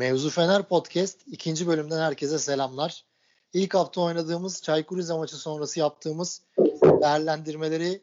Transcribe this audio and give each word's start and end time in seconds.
Mevzu 0.00 0.30
Fener 0.30 0.62
Podcast 0.62 1.20
ikinci 1.26 1.66
bölümden 1.66 2.00
herkese 2.00 2.38
selamlar. 2.38 3.04
İlk 3.52 3.74
hafta 3.74 4.00
oynadığımız 4.00 4.62
Çaykur 4.62 4.98
Rize 4.98 5.14
maçı 5.14 5.36
sonrası 5.36 5.80
yaptığımız 5.80 6.42
değerlendirmeleri 6.82 8.02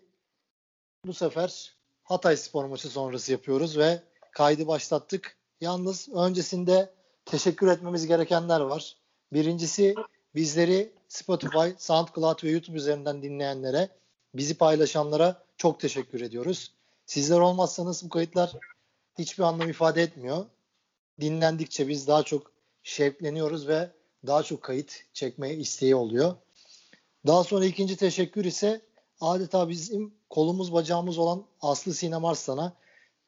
bu 1.05 1.13
sefer 1.13 1.75
Hatay 2.03 2.37
Spor 2.37 2.65
maçı 2.65 2.87
sonrası 2.87 3.31
yapıyoruz 3.31 3.77
ve 3.77 4.01
kaydı 4.31 4.67
başlattık. 4.67 5.37
Yalnız 5.61 6.09
öncesinde 6.09 6.93
teşekkür 7.25 7.67
etmemiz 7.67 8.07
gerekenler 8.07 8.59
var. 8.59 8.97
Birincisi 9.33 9.95
bizleri 10.35 10.93
Spotify, 11.07 11.69
SoundCloud 11.77 12.43
ve 12.43 12.49
YouTube 12.49 12.77
üzerinden 12.77 13.23
dinleyenlere, 13.23 13.89
bizi 14.33 14.57
paylaşanlara 14.57 15.43
çok 15.57 15.79
teşekkür 15.79 16.21
ediyoruz. 16.21 16.73
Sizler 17.05 17.39
olmazsanız 17.39 18.05
bu 18.05 18.09
kayıtlar 18.09 18.53
hiçbir 19.17 19.43
anlam 19.43 19.69
ifade 19.69 20.01
etmiyor. 20.01 20.45
Dinlendikçe 21.21 21.87
biz 21.87 22.07
daha 22.07 22.23
çok 22.23 22.51
şevkleniyoruz 22.83 23.67
ve 23.67 23.91
daha 24.27 24.43
çok 24.43 24.63
kayıt 24.63 25.03
çekmeye 25.13 25.55
isteği 25.55 25.95
oluyor. 25.95 26.35
Daha 27.27 27.43
sonra 27.43 27.65
ikinci 27.65 27.97
teşekkür 27.97 28.45
ise 28.45 28.81
adeta 29.21 29.69
bizim 29.69 30.13
kolumuz 30.29 30.73
bacağımız 30.73 31.17
olan 31.17 31.45
Aslı 31.61 31.93
Sinem 31.93 32.25
Arslan'a 32.25 32.73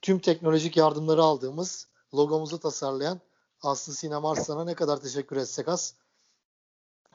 tüm 0.02 0.20
teknolojik 0.20 0.78
yardımları 0.78 1.24
aldığımız 1.24 1.88
logomuzu 2.14 2.60
tasarlayan 2.60 3.20
Aslı 3.62 3.94
Sinem 3.94 4.26
Arslan'a 4.26 4.66
ne 4.66 4.76
kadar 4.76 5.02
teşekkür 5.02 5.38
etsek 5.38 5.68
az. 5.68 5.96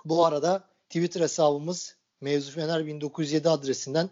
Bu 0.05 0.25
arada 0.25 0.65
Twitter 0.89 1.21
hesabımız 1.21 1.97
Mevzu 2.21 2.53
Fener 2.53 2.87
1907 2.87 3.49
adresinden 3.49 4.11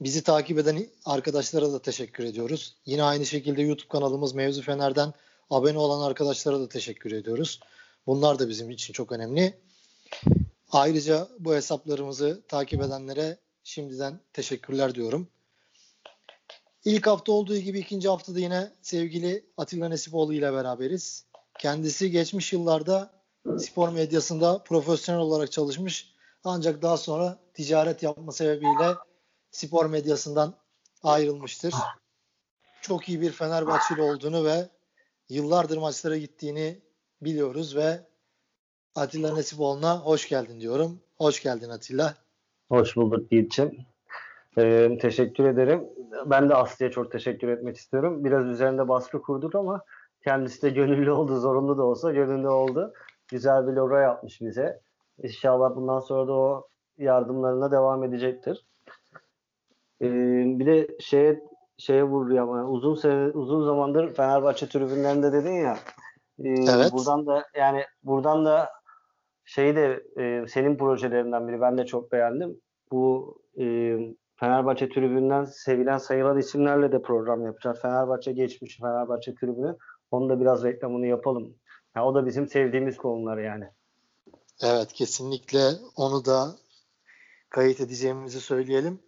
bizi 0.00 0.22
takip 0.22 0.58
eden 0.58 0.86
arkadaşlara 1.04 1.72
da 1.72 1.82
teşekkür 1.82 2.24
ediyoruz. 2.24 2.76
Yine 2.86 3.02
aynı 3.02 3.26
şekilde 3.26 3.62
YouTube 3.62 3.88
kanalımız 3.88 4.34
Mevzu 4.34 4.62
Fener'den 4.62 5.12
abone 5.50 5.78
olan 5.78 6.08
arkadaşlara 6.08 6.60
da 6.60 6.68
teşekkür 6.68 7.12
ediyoruz. 7.12 7.60
Bunlar 8.06 8.38
da 8.38 8.48
bizim 8.48 8.70
için 8.70 8.92
çok 8.92 9.12
önemli. 9.12 9.60
Ayrıca 10.72 11.28
bu 11.38 11.54
hesaplarımızı 11.54 12.42
takip 12.48 12.82
edenlere 12.82 13.38
şimdiden 13.64 14.20
teşekkürler 14.32 14.94
diyorum. 14.94 15.28
İlk 16.84 17.06
hafta 17.06 17.32
olduğu 17.32 17.56
gibi 17.56 17.78
ikinci 17.78 18.08
haftada 18.08 18.40
yine 18.40 18.72
sevgili 18.82 19.44
Atilla 19.56 19.88
Nesipoğlu 19.88 20.34
ile 20.34 20.52
beraberiz. 20.52 21.24
Kendisi 21.58 22.10
geçmiş 22.10 22.52
yıllarda 22.52 23.10
spor 23.58 23.88
medyasında 23.88 24.62
profesyonel 24.62 25.20
olarak 25.20 25.52
çalışmış 25.52 26.14
ancak 26.44 26.82
daha 26.82 26.96
sonra 26.96 27.38
ticaret 27.54 28.02
yapma 28.02 28.32
sebebiyle 28.32 28.94
spor 29.50 29.86
medyasından 29.86 30.54
ayrılmıştır. 31.02 31.74
Çok 32.80 33.08
iyi 33.08 33.20
bir 33.20 33.32
Fenerbahçeli 33.32 34.02
olduğunu 34.02 34.44
ve 34.44 34.68
yıllardır 35.28 35.78
maçlara 35.78 36.16
gittiğini 36.16 36.78
biliyoruz 37.22 37.76
ve 37.76 38.00
Atilla 38.94 39.34
Nesipoğlu'na 39.34 40.00
hoş 40.00 40.28
geldin 40.28 40.60
diyorum. 40.60 41.00
Hoş 41.18 41.42
geldin 41.42 41.70
Atilla. 41.70 42.14
Hoş 42.68 42.96
bulduk 42.96 43.32
Yiğit'ciğim. 43.32 43.78
Ee, 44.58 44.98
teşekkür 45.00 45.44
ederim. 45.44 45.88
Ben 46.26 46.48
de 46.48 46.54
Aslı'ya 46.54 46.90
çok 46.90 47.12
teşekkür 47.12 47.48
etmek 47.48 47.76
istiyorum. 47.76 48.24
Biraz 48.24 48.46
üzerinde 48.46 48.88
baskı 48.88 49.22
kurduk 49.22 49.54
ama 49.54 49.84
kendisi 50.24 50.62
de 50.62 50.70
gönüllü 50.70 51.10
oldu. 51.10 51.40
Zorunlu 51.40 51.78
da 51.78 51.82
olsa 51.82 52.12
gönüllü 52.12 52.48
oldu. 52.48 52.92
Güzel 53.28 53.66
bir 53.66 53.72
logo 53.72 53.96
yapmış 53.96 54.40
bize. 54.40 54.80
İnşallah 55.22 55.76
bundan 55.76 56.00
sonra 56.00 56.28
da 56.28 56.32
o 56.32 56.68
yardımlarına 56.98 57.70
devam 57.70 58.04
edecektir. 58.04 58.66
Ee, 60.02 60.08
bir 60.58 60.66
de 60.66 60.88
şeye 61.00 61.42
şeye 61.78 62.04
vuruyor 62.04 62.42
ama 62.42 62.70
uzun 62.70 62.94
sene, 62.94 63.30
uzun 63.30 63.64
zamandır 63.64 64.14
Fenerbahçe 64.14 64.68
tribünlerinde 64.68 65.32
dedin 65.32 65.52
ya. 65.52 65.78
E, 66.38 66.48
evet. 66.48 66.92
Buradan 66.92 67.26
da 67.26 67.46
yani 67.56 67.84
buradan 68.02 68.44
da 68.44 68.70
şeyi 69.44 69.76
de 69.76 70.02
e, 70.18 70.48
senin 70.48 70.76
projelerinden 70.76 71.48
biri 71.48 71.60
ben 71.60 71.78
de 71.78 71.86
çok 71.86 72.12
beğendim. 72.12 72.60
Bu 72.92 73.34
e, 73.60 73.96
Fenerbahçe 74.36 74.88
tribünden 74.88 75.44
sevilen 75.44 75.98
sayılan 75.98 76.38
isimlerle 76.38 76.92
de 76.92 77.02
program 77.02 77.44
yapacağız. 77.46 77.78
Fenerbahçe 77.82 78.32
geçmiş, 78.32 78.78
Fenerbahçe 78.78 79.34
tribünü. 79.34 79.76
Onu 80.10 80.28
da 80.28 80.40
biraz 80.40 80.64
reklamını 80.64 81.06
yapalım. 81.06 81.54
Yani 81.96 82.06
o 82.06 82.14
da 82.14 82.26
bizim 82.26 82.48
sevdiğimiz 82.48 82.96
konular 82.96 83.38
yani. 83.38 83.64
Evet 84.62 84.92
kesinlikle 84.92 85.68
onu 85.96 86.24
da 86.24 86.56
kayıt 87.50 87.80
edeceğimizi 87.80 88.40
söyleyelim. 88.40 89.00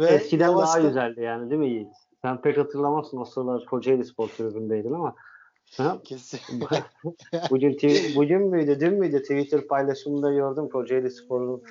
Ve 0.00 0.06
Eskiden 0.06 0.48
yavaşta... 0.50 0.78
daha 0.78 0.88
güzeldi 0.88 1.20
yani 1.20 1.50
değil 1.50 1.60
mi 1.60 1.68
Yiğit? 1.68 1.92
Sen 2.22 2.40
pek 2.40 2.58
hatırlamazsın 2.58 3.20
o 3.20 3.24
sıralar 3.24 3.64
Kocaeli 3.64 4.04
Spor 4.04 4.28
Tribündeydin 4.28 4.92
ama. 4.92 5.14
Kesin. 6.04 6.40
bugün, 7.50 7.78
bugün 8.16 8.42
müydü, 8.42 8.80
dün 8.80 8.94
müydü? 8.94 9.22
Twitter 9.22 9.66
paylaşımında 9.66 10.32
gördüm 10.32 10.68
Kocaeli 10.68 11.10
Spor'un 11.10 11.62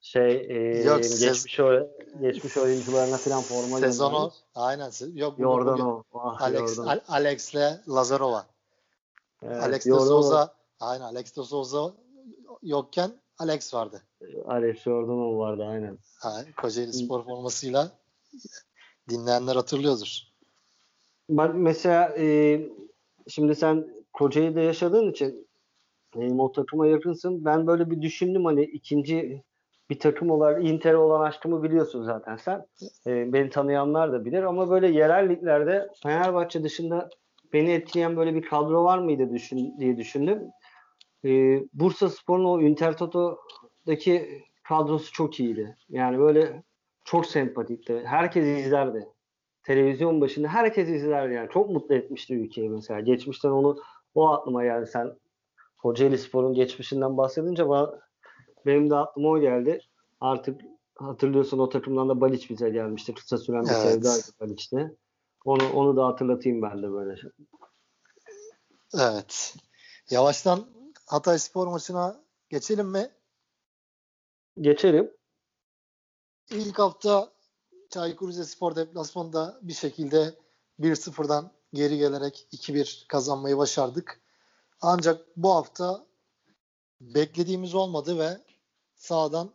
şey 0.00 0.46
e, 0.48 0.82
yok, 0.82 1.02
geçmiş 1.02 1.60
o, 1.60 1.88
geçmiş 2.20 2.56
oyuncularına 2.56 3.16
falan 3.16 3.42
forma 3.42 3.78
sezonu 3.78 4.32
aynen 4.54 4.90
yok 5.14 5.38
Yordan 5.38 5.80
o. 5.80 6.04
Ah, 6.14 6.42
Alex 6.42 6.78
Al, 6.78 7.00
Alex'le 7.08 7.88
Lazarova. 7.88 8.46
Evet, 9.42 9.62
Alex 9.62 9.86
de 9.86 9.90
Souza 9.90 10.54
aynen 10.80 11.04
Alex 11.04 11.36
de 11.36 11.42
Souza 11.42 11.92
yokken 12.62 13.10
Alex 13.42 13.74
vardı. 13.74 14.02
Alex 14.46 14.82
Jordanov 14.82 15.38
vardı 15.38 15.64
aynen. 15.64 15.98
Ha, 16.20 16.44
Kocaeli 16.56 16.92
Spor 16.92 17.24
formasıyla 17.24 17.90
dinleyenler 19.08 19.56
hatırlıyordur. 19.56 20.22
Ben 21.28 21.56
mesela 21.56 22.14
e, 22.18 22.60
şimdi 23.28 23.54
sen 23.54 23.86
Kocaeli'de 24.12 24.60
yaşadığın 24.60 25.10
için 25.10 25.48
e, 26.16 26.32
o 26.32 26.52
takıma 26.52 26.86
yakınsın. 26.86 27.44
Ben 27.44 27.66
böyle 27.66 27.90
bir 27.90 28.02
düşündüm 28.02 28.44
hani 28.44 28.64
ikinci 28.64 29.42
bir 29.90 29.98
takım 29.98 30.30
olarak 30.30 30.64
Inter 30.64 30.94
olan 30.94 31.20
aşkımı 31.20 31.62
biliyorsun 31.62 32.04
zaten 32.04 32.36
sen. 32.36 32.66
E, 33.06 33.32
beni 33.32 33.50
tanıyanlar 33.50 34.12
da 34.12 34.24
bilir 34.24 34.42
ama 34.42 34.70
böyle 34.70 34.88
yerel 34.88 35.28
liglerde 35.28 35.88
Fenerbahçe 36.02 36.64
dışında 36.64 37.10
beni 37.52 37.72
etkileyen 37.72 38.16
böyle 38.16 38.34
bir 38.34 38.42
kadro 38.42 38.84
var 38.84 38.98
mıydı 38.98 39.30
düşün, 39.30 39.74
diye 39.78 39.96
düşündüm. 39.96 40.42
E, 41.24 41.62
Bursa 41.72 42.08
Spor'un 42.08 42.44
o 42.44 42.60
Inter 42.60 42.96
Toto'daki 42.96 44.42
kadrosu 44.62 45.12
çok 45.12 45.40
iyiydi. 45.40 45.76
Yani 45.88 46.18
böyle 46.18 46.62
çok 47.04 47.26
sempatikti. 47.26 48.02
Herkes 48.06 48.46
izlerdi. 48.46 49.08
Televizyon 49.62 50.20
başında 50.20 50.48
herkes 50.48 50.88
izlerdi 50.88 51.34
yani. 51.34 51.48
Çok 51.52 51.70
mutlu 51.70 51.94
etmişti 51.94 52.34
ülkeyi 52.34 52.70
mesela. 52.70 53.00
Geçmişten 53.00 53.50
onu 53.50 53.78
o 54.14 54.28
aklıma 54.28 54.64
geldi. 54.64 54.86
Sen 54.86 55.12
Kocaeli 55.78 56.18
Spor'un 56.18 56.54
geçmişinden 56.54 57.16
bahsedince 57.16 57.68
bana, 57.68 58.00
benim 58.66 58.90
de 58.90 58.96
aklıma 58.96 59.28
o 59.28 59.40
geldi. 59.40 59.80
Artık 60.20 60.60
hatırlıyorsun 60.94 61.58
o 61.58 61.68
takımdan 61.68 62.08
da 62.08 62.20
Baliç 62.20 62.50
bize 62.50 62.70
gelmişti. 62.70 63.14
Kısa 63.14 63.38
süren 63.38 63.64
bir 63.64 63.70
evet. 63.70 63.82
sevdaydı 63.82 64.22
Baliç'te. 64.40 64.96
Onu, 65.44 65.72
onu 65.74 65.96
da 65.96 66.06
hatırlatayım 66.06 66.62
ben 66.62 66.82
de 66.82 66.92
böyle. 66.92 67.16
Evet. 68.94 69.54
Yavaştan 70.10 70.64
Hatay 71.06 71.38
Spor 71.38 71.66
maçına 71.66 72.24
geçelim 72.48 72.88
mi? 72.88 73.10
Geçelim. 74.60 75.10
İlk 76.50 76.78
hafta 76.78 77.32
Çaykur 77.90 78.28
Rizespor 78.28 78.76
deplasmanında 78.76 79.58
bir 79.62 79.72
şekilde 79.72 80.34
1-0'dan 80.80 81.52
geri 81.72 81.98
gelerek 81.98 82.46
2-1 82.52 83.06
kazanmayı 83.06 83.56
başardık. 83.56 84.20
Ancak 84.80 85.36
bu 85.36 85.54
hafta 85.54 86.06
beklediğimiz 87.00 87.74
olmadı 87.74 88.18
ve 88.18 88.40
sağdan 88.94 89.54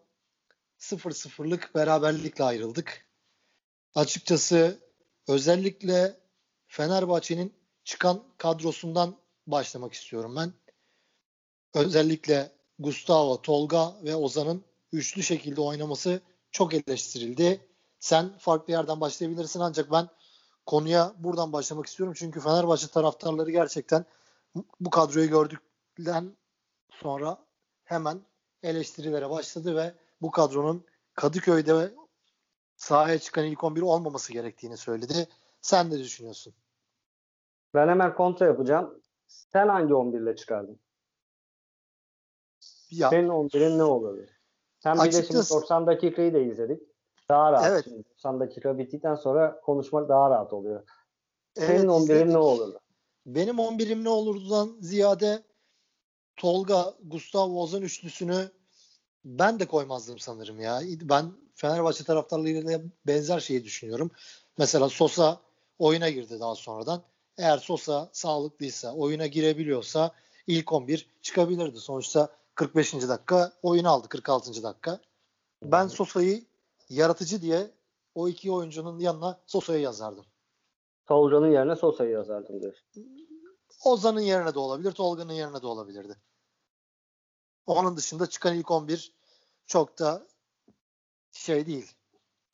0-0'lık 0.79 1.75
beraberlikle 1.75 2.43
ayrıldık. 2.43 3.05
Açıkçası 3.95 4.79
özellikle 5.27 6.19
Fenerbahçe'nin 6.67 7.53
çıkan 7.83 8.23
kadrosundan 8.37 9.17
başlamak 9.47 9.93
istiyorum 9.93 10.35
ben. 10.35 10.53
Özellikle 11.77 12.51
Gustavo, 12.79 13.41
Tolga 13.41 13.93
ve 14.03 14.15
Ozan'ın 14.15 14.63
üçlü 14.91 15.23
şekilde 15.23 15.61
oynaması 15.61 16.21
çok 16.51 16.73
eleştirildi. 16.73 17.67
Sen 17.99 18.37
farklı 18.37 18.73
yerden 18.73 19.01
başlayabilirsin 19.01 19.59
ancak 19.59 19.91
ben 19.91 20.07
konuya 20.65 21.13
buradan 21.17 21.53
başlamak 21.53 21.85
istiyorum. 21.85 22.13
Çünkü 22.17 22.39
Fenerbahçe 22.39 22.87
taraftarları 22.87 23.51
gerçekten 23.51 24.05
bu 24.79 24.89
kadroyu 24.89 25.29
gördükten 25.29 26.31
sonra 26.91 27.37
hemen 27.83 28.21
eleştirilere 28.63 29.29
başladı 29.29 29.75
ve 29.75 29.93
bu 30.21 30.31
kadronun 30.31 30.85
Kadıköy'de 31.13 31.93
sahaya 32.75 33.19
çıkan 33.19 33.45
ilk 33.45 33.63
11 33.63 33.81
olmaması 33.81 34.33
gerektiğini 34.33 34.77
söyledi. 34.77 35.27
Sen 35.61 35.89
ne 35.89 35.99
düşünüyorsun? 35.99 36.53
Ben 37.73 37.87
hemen 37.87 38.15
kontra 38.15 38.45
yapacağım. 38.45 39.01
Sen 39.27 39.67
hangi 39.67 39.93
11 39.93 40.19
ile 40.19 40.35
çıkardın? 40.35 40.79
Ya, 42.91 43.09
Senin 43.09 43.29
11'in 43.29 43.77
ne 43.77 43.83
olurdu? 43.83 44.25
Sen 44.79 44.97
bir 44.97 45.13
de 45.13 45.23
şimdi 45.23 45.39
90 45.49 45.87
dakikayı 45.87 46.33
da 46.33 46.39
izledik. 46.39 46.81
Daha 47.29 47.51
rahat. 47.51 47.71
Evet. 47.71 47.83
Şimdi 47.83 48.03
90 48.09 48.39
dakika 48.39 48.77
bittikten 48.77 49.15
sonra 49.15 49.61
konuşmak 49.61 50.09
daha 50.09 50.29
rahat 50.29 50.53
oluyor. 50.53 50.83
Senin 51.55 51.69
evet, 51.69 51.89
11'in 51.89 52.33
ne 52.33 52.37
olurdu? 52.37 52.79
benim 53.27 53.55
11'im 53.55 54.03
ne 54.03 54.09
olurdudan 54.09 54.77
ziyade 54.81 55.43
Tolga, 56.35 56.93
Gustavo 57.03 57.61
Ozan 57.61 57.81
üçlüsünü 57.81 58.51
ben 59.25 59.59
de 59.59 59.65
koymazdım 59.65 60.19
sanırım 60.19 60.61
ya. 60.61 60.81
Ben 61.01 61.31
Fenerbahçe 61.55 62.03
taraftarlarıyla 62.03 62.81
benzer 63.07 63.39
şeyi 63.39 63.63
düşünüyorum. 63.63 64.11
Mesela 64.57 64.89
Sosa 64.89 65.41
oyuna 65.79 66.09
girdi 66.09 66.39
daha 66.39 66.55
sonradan. 66.55 67.01
Eğer 67.37 67.57
Sosa 67.57 68.09
sağlıklıysa, 68.13 68.93
oyuna 68.93 69.27
girebiliyorsa 69.27 70.11
ilk 70.47 70.73
11 70.73 71.09
çıkabilirdi. 71.21 71.79
Sonuçta 71.79 72.29
45. 72.57 72.93
dakika 72.93 73.51
oyun 73.63 73.83
aldı 73.83 74.07
46. 74.09 74.63
dakika. 74.63 74.99
Ben 75.63 75.87
Sosa'yı 75.87 76.43
yaratıcı 76.89 77.41
diye 77.41 77.71
o 78.15 78.27
iki 78.27 78.51
oyuncunun 78.51 78.99
yanına 78.99 79.39
Sosa'yı 79.45 79.81
yazardım. 79.81 80.25
Tolga'nın 81.05 81.51
yerine 81.51 81.75
Sosa'yı 81.75 82.11
yazardım 82.11 82.61
diyorsun. 82.61 82.87
Ozan'ın 83.85 84.19
yerine 84.19 84.53
de 84.53 84.59
olabilir, 84.59 84.91
Tolga'nın 84.91 85.33
yerine 85.33 85.61
de 85.61 85.67
olabilirdi. 85.67 86.15
Onun 87.67 87.97
dışında 87.97 88.27
çıkan 88.27 88.55
ilk 88.55 88.71
11 88.71 89.13
çok 89.65 89.99
da 89.99 90.27
şey 91.31 91.65
değil. 91.65 91.91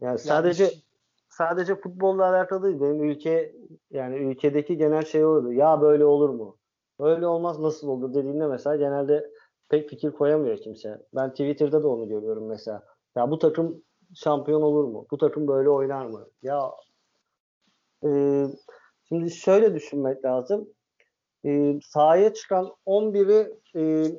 Yani 0.02 0.20
sadece 0.20 0.64
yani, 0.64 0.82
sadece 1.30 1.76
futbolla 1.76 2.30
alakalı 2.30 2.64
değil. 2.64 2.82
Benim 2.82 3.04
ülke 3.04 3.56
yani 3.92 4.16
ülkedeki 4.16 4.78
genel 4.78 5.06
şey 5.06 5.26
oldu. 5.26 5.54
Ya 5.54 5.82
böyle 5.82 6.06
olur 6.06 6.30
mu? 6.30 6.58
Öyle 7.00 7.28
olmaz 7.28 7.60
nasıl 7.60 7.88
olur 7.88 8.14
dediğinde 8.14 8.48
mesela 8.48 8.76
genelde 8.76 9.34
pek 9.74 9.90
fikir 9.90 10.12
koyamıyor 10.12 10.58
kimse. 10.58 11.02
Ben 11.16 11.30
Twitter'da 11.30 11.84
da 11.84 11.88
onu 11.88 12.10
görüyorum 12.10 12.48
mesela. 12.48 12.84
Ya 13.18 13.32
bu 13.32 13.40
takım 13.40 13.84
şampiyon 14.16 14.62
olur 14.62 14.84
mu? 14.84 15.08
Bu 15.12 15.18
takım 15.18 15.48
böyle 15.48 15.70
oynar 15.70 16.06
mı? 16.06 16.28
Ya 16.42 16.72
e, 18.06 18.10
şimdi 19.08 19.32
şöyle 19.32 19.76
düşünmek 19.76 20.26
lazım. 20.26 20.70
E, 21.46 21.80
sahaya 21.82 22.34
çıkan 22.34 22.72
11'i 22.86 23.60
e, 23.76 24.12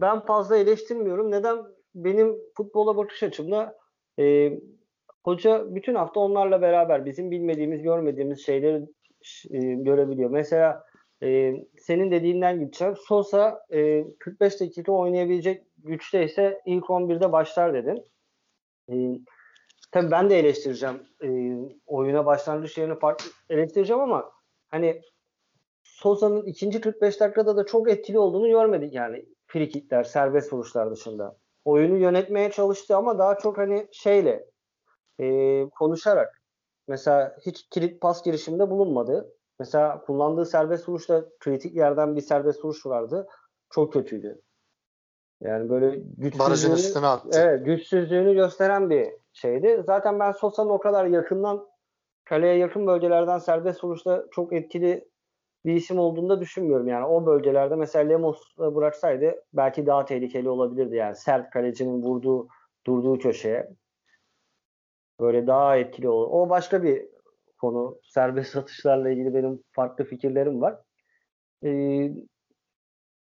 ben 0.00 0.20
fazla 0.20 0.56
eleştirmiyorum. 0.56 1.30
Neden? 1.30 1.58
Benim 1.94 2.36
futbola 2.56 2.96
bakış 2.96 3.22
açımda 3.22 3.78
e, 4.18 4.52
hoca 5.24 5.74
bütün 5.74 5.94
hafta 5.94 6.20
onlarla 6.20 6.62
beraber 6.62 7.06
bizim 7.06 7.30
bilmediğimiz, 7.30 7.82
görmediğimiz 7.82 8.46
şeyleri 8.46 8.86
e, 9.50 9.58
görebiliyor. 9.58 10.30
Mesela 10.30 10.84
e, 11.24 11.54
senin 11.78 12.10
dediğinden 12.10 12.60
gideceğim. 12.60 12.94
Sosa 12.96 13.60
e, 13.70 14.04
45 14.18 14.60
dakika 14.60 14.92
oynayabilecek 14.92 15.66
güçte 15.78 16.24
ise 16.24 16.60
ilk 16.66 16.84
11'de 16.84 17.32
başlar 17.32 17.74
dedin. 17.74 18.06
E, 18.90 18.94
tabii 19.92 20.10
ben 20.10 20.30
de 20.30 20.38
eleştireceğim. 20.38 21.02
E, 21.22 21.28
oyuna 21.86 22.26
başlangıç 22.26 22.78
yerini 22.78 22.98
farklı 22.98 23.26
eleştireceğim 23.50 24.02
ama 24.02 24.32
hani 24.68 25.00
Sosa'nın 25.82 26.46
ikinci 26.46 26.80
45 26.80 27.20
dakikada 27.20 27.56
da 27.56 27.66
çok 27.66 27.90
etkili 27.90 28.18
olduğunu 28.18 28.48
görmedik 28.48 28.94
yani 28.94 29.24
frikikler, 29.46 30.04
serbest 30.04 30.52
vuruşlar 30.52 30.90
dışında. 30.90 31.36
Oyunu 31.64 31.98
yönetmeye 31.98 32.50
çalıştı 32.50 32.96
ama 32.96 33.18
daha 33.18 33.38
çok 33.38 33.58
hani 33.58 33.88
şeyle 33.92 34.46
e, 35.20 35.26
konuşarak 35.70 36.42
mesela 36.88 37.36
hiç 37.46 37.68
kilit 37.70 38.00
pas 38.00 38.24
girişiminde 38.24 38.70
bulunmadı. 38.70 39.34
Mesela 39.58 40.00
kullandığı 40.00 40.46
serbest 40.46 40.88
vuruşta 40.88 41.24
kritik 41.40 41.76
yerden 41.76 42.16
bir 42.16 42.20
serbest 42.20 42.64
vuruş 42.64 42.86
vardı. 42.86 43.26
Çok 43.70 43.92
kötüydü. 43.92 44.42
Yani 45.40 45.70
böyle 45.70 46.02
güçsüzlüğünü, 46.16 47.18
evet, 47.34 47.66
güçsüzlüğünü 47.66 48.34
gösteren 48.34 48.90
bir 48.90 49.12
şeydi. 49.32 49.82
Zaten 49.86 50.20
ben 50.20 50.32
Sosa'nın 50.32 50.70
o 50.70 50.78
kadar 50.78 51.06
yakından 51.06 51.66
kaleye 52.24 52.56
yakın 52.56 52.86
bölgelerden 52.86 53.38
serbest 53.38 53.84
vuruşta 53.84 54.24
çok 54.30 54.52
etkili 54.52 55.08
bir 55.64 55.74
isim 55.74 55.98
olduğunu 55.98 56.28
da 56.28 56.40
düşünmüyorum. 56.40 56.88
Yani 56.88 57.06
o 57.06 57.26
bölgelerde 57.26 57.76
mesela 57.76 58.08
Lemos 58.08 58.56
bıraksaydı 58.58 59.34
belki 59.52 59.86
daha 59.86 60.04
tehlikeli 60.04 60.48
olabilirdi. 60.48 60.96
Yani 60.96 61.16
sert 61.16 61.50
kalecinin 61.50 62.02
vurduğu 62.02 62.48
durduğu 62.86 63.18
köşeye 63.18 63.70
böyle 65.20 65.46
daha 65.46 65.76
etkili 65.76 66.08
olur. 66.08 66.28
O 66.30 66.50
başka 66.50 66.82
bir 66.82 67.13
konu. 67.64 68.00
Serbest 68.02 68.56
atışlarla 68.56 69.10
ilgili 69.10 69.34
benim 69.34 69.64
farklı 69.72 70.04
fikirlerim 70.04 70.60
var. 70.60 70.80
Ee, 71.64 72.10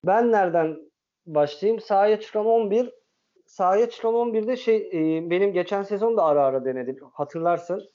ben 0.05 0.31
nereden 0.31 0.91
başlayayım? 1.25 1.81
Sahaya 1.81 2.19
çıkan 2.19 2.45
11 2.45 2.93
sahaya 3.45 3.89
çıkan 3.89 4.13
11'de 4.13 4.57
şey 4.57 4.77
e, 4.93 5.29
benim 5.29 5.53
geçen 5.53 5.83
sezon 5.83 6.17
da 6.17 6.23
ara 6.23 6.45
ara 6.45 6.65
denedim. 6.65 6.99
Hatırlarsın. 7.13 7.89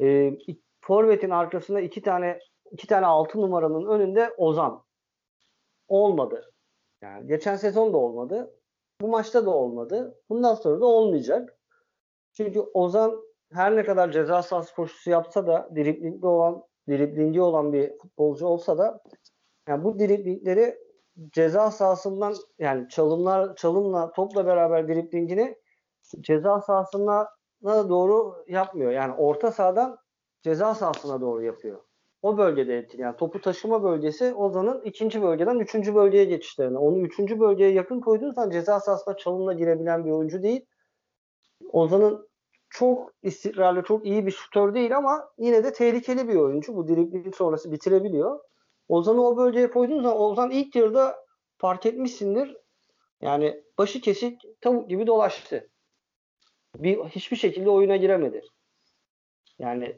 E, 0.00 0.32
Forvet'in 0.80 1.30
arkasında 1.30 1.80
iki 1.80 2.02
tane 2.02 2.38
iki 2.70 2.86
tane 2.86 3.06
altı 3.06 3.40
numaranın 3.40 3.86
önünde 3.86 4.30
Ozan. 4.36 4.84
Olmadı. 5.88 6.52
Yani 7.02 7.26
geçen 7.26 7.56
sezon 7.56 7.92
da 7.92 7.96
olmadı. 7.96 8.54
Bu 9.00 9.08
maçta 9.08 9.46
da 9.46 9.50
olmadı. 9.50 10.20
Bundan 10.28 10.54
sonra 10.54 10.80
da 10.80 10.86
olmayacak. 10.86 11.58
Çünkü 12.32 12.60
Ozan 12.60 13.22
her 13.52 13.76
ne 13.76 13.84
kadar 13.84 14.12
ceza 14.12 14.42
sahası 14.42 14.74
koşusu 14.74 15.10
yapsa 15.10 15.46
da 15.46 15.68
driblingli 15.76 16.26
olan 16.26 16.62
driblingi 16.88 17.40
olan 17.40 17.72
bir 17.72 17.98
futbolcu 17.98 18.46
olsa 18.46 18.78
da 18.78 19.00
yani 19.68 19.84
bu 19.84 19.98
driblingleri 19.98 20.78
ceza 21.32 21.70
sahasından 21.70 22.34
yani 22.58 22.88
çalımlar 22.88 23.56
çalımla 23.56 24.12
topla 24.12 24.46
beraber 24.46 24.88
driblingini 24.88 25.56
ceza 26.20 26.60
sahasına 26.60 27.28
doğru 27.64 28.44
yapmıyor. 28.48 28.92
Yani 28.92 29.14
orta 29.14 29.52
sahadan 29.52 29.98
ceza 30.42 30.74
sahasına 30.74 31.20
doğru 31.20 31.42
yapıyor 31.42 31.80
o 32.22 32.38
bölgede 32.38 32.78
etkili. 32.78 33.02
Yani 33.02 33.16
topu 33.16 33.40
taşıma 33.40 33.82
bölgesi 33.82 34.34
Ozan'ın 34.34 34.82
ikinci 34.82 35.22
bölgeden 35.22 35.58
üçüncü 35.58 35.94
bölgeye 35.94 36.24
geçişlerine. 36.24 36.78
Onu 36.78 36.98
üçüncü 36.98 37.40
bölgeye 37.40 37.72
yakın 37.72 38.00
koyduğun 38.00 38.32
zaman 38.32 38.50
ceza 38.50 38.80
sahasına 38.80 39.16
çalımla 39.16 39.52
girebilen 39.52 40.04
bir 40.04 40.10
oyuncu 40.10 40.42
değil. 40.42 40.66
Ozan'ın 41.72 42.29
çok 42.70 43.12
istikrarlı, 43.22 43.82
çok 43.82 44.06
iyi 44.06 44.26
bir 44.26 44.30
şutör 44.30 44.74
değil 44.74 44.96
ama 44.96 45.30
yine 45.38 45.64
de 45.64 45.72
tehlikeli 45.72 46.28
bir 46.28 46.34
oyuncu. 46.34 46.76
Bu 46.76 46.88
dribling 46.88 47.34
sonrası 47.34 47.72
bitirebiliyor. 47.72 48.40
Ozan'ı 48.88 49.26
o 49.26 49.36
bölgeye 49.36 49.70
koyduğun 49.70 50.02
zaman 50.02 50.20
Ozan 50.20 50.50
ilk 50.50 50.76
yarıda 50.76 51.16
fark 51.58 51.86
etmişsindir. 51.86 52.56
Yani 53.20 53.62
başı 53.78 54.00
kesik 54.00 54.42
tavuk 54.60 54.88
gibi 54.88 55.06
dolaştı. 55.06 55.70
Bir, 56.76 56.98
hiçbir 56.98 57.36
şekilde 57.36 57.70
oyuna 57.70 57.96
giremedi. 57.96 58.42
Yani 59.58 59.96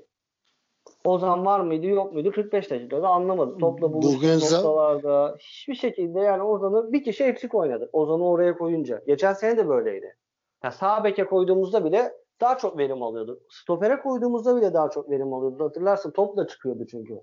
Ozan 1.04 1.46
var 1.46 1.60
mıydı 1.60 1.86
yok 1.86 2.12
muydu 2.12 2.32
45 2.32 2.70
dakikada 2.70 3.08
anlamadım. 3.08 3.58
Topla 3.58 3.92
buluştu 3.92 4.26
noktalarda. 4.26 5.36
Hiçbir 5.40 5.74
şekilde 5.74 6.20
yani 6.20 6.42
Ozan'ı 6.42 6.92
bir 6.92 7.04
kişi 7.04 7.24
eksik 7.24 7.54
oynadı. 7.54 7.90
Ozan'ı 7.92 8.28
oraya 8.28 8.58
koyunca. 8.58 9.02
Geçen 9.06 9.32
sene 9.32 9.56
de 9.56 9.68
böyleydi. 9.68 10.16
Yani 10.64 10.74
sağ 10.74 11.04
beke 11.04 11.26
koyduğumuzda 11.26 11.84
bile 11.84 12.12
daha 12.42 12.58
çok 12.58 12.78
verim 12.78 13.02
alıyordu. 13.02 13.40
Stopere 13.50 14.00
koyduğumuzda 14.00 14.56
bile 14.56 14.74
daha 14.74 14.90
çok 14.90 15.10
verim 15.10 15.32
alıyordu. 15.32 15.64
Hatırlarsın 15.64 16.10
topla 16.10 16.46
çıkıyordu 16.46 16.86
çünkü. 16.90 17.20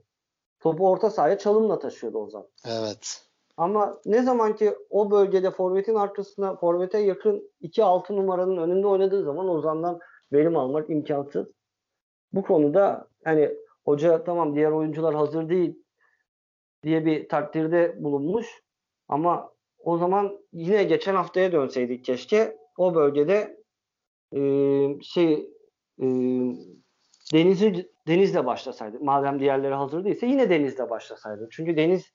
Topu 0.59 0.89
orta 0.89 1.09
sahaya 1.09 1.37
çalımla 1.37 1.79
taşıyordu 1.79 2.17
Ozan. 2.17 2.47
Evet. 2.65 3.25
Ama 3.57 4.01
ne 4.05 4.21
zaman 4.21 4.55
ki 4.55 4.75
o 4.89 5.11
bölgede 5.11 5.51
forvetin 5.51 5.95
arkasına 5.95 6.55
forvete 6.55 6.99
yakın 6.99 7.51
2-6 7.61 8.15
numaranın 8.15 8.57
önünde 8.57 8.87
oynadığı 8.87 9.23
zaman 9.23 9.49
Ozan'dan 9.49 9.99
verim 10.33 10.57
almak 10.57 10.89
imkansız. 10.89 11.47
Bu 12.33 12.43
konuda 12.43 13.07
hani 13.23 13.55
hoca 13.85 14.23
tamam 14.23 14.55
diğer 14.55 14.71
oyuncular 14.71 15.15
hazır 15.15 15.49
değil 15.49 15.83
diye 16.83 17.05
bir 17.05 17.29
takdirde 17.29 18.03
bulunmuş. 18.03 18.63
Ama 19.07 19.51
o 19.83 19.97
zaman 19.97 20.39
yine 20.53 20.83
geçen 20.83 21.15
haftaya 21.15 21.51
dönseydik 21.51 22.05
keşke. 22.05 22.57
O 22.77 22.95
bölgede 22.95 23.58
e, 24.35 24.41
şey 25.01 25.33
e, 26.01 26.05
Deniz'i 27.33 27.91
Deniz'le 28.07 28.45
başlasaydı. 28.45 28.99
Madem 28.99 29.39
diğerleri 29.39 29.73
hazır 29.73 30.05
değilse 30.05 30.27
yine 30.27 30.49
Deniz'le 30.49 30.89
başlasaydı. 30.89 31.47
Çünkü 31.51 31.77
Deniz 31.77 32.05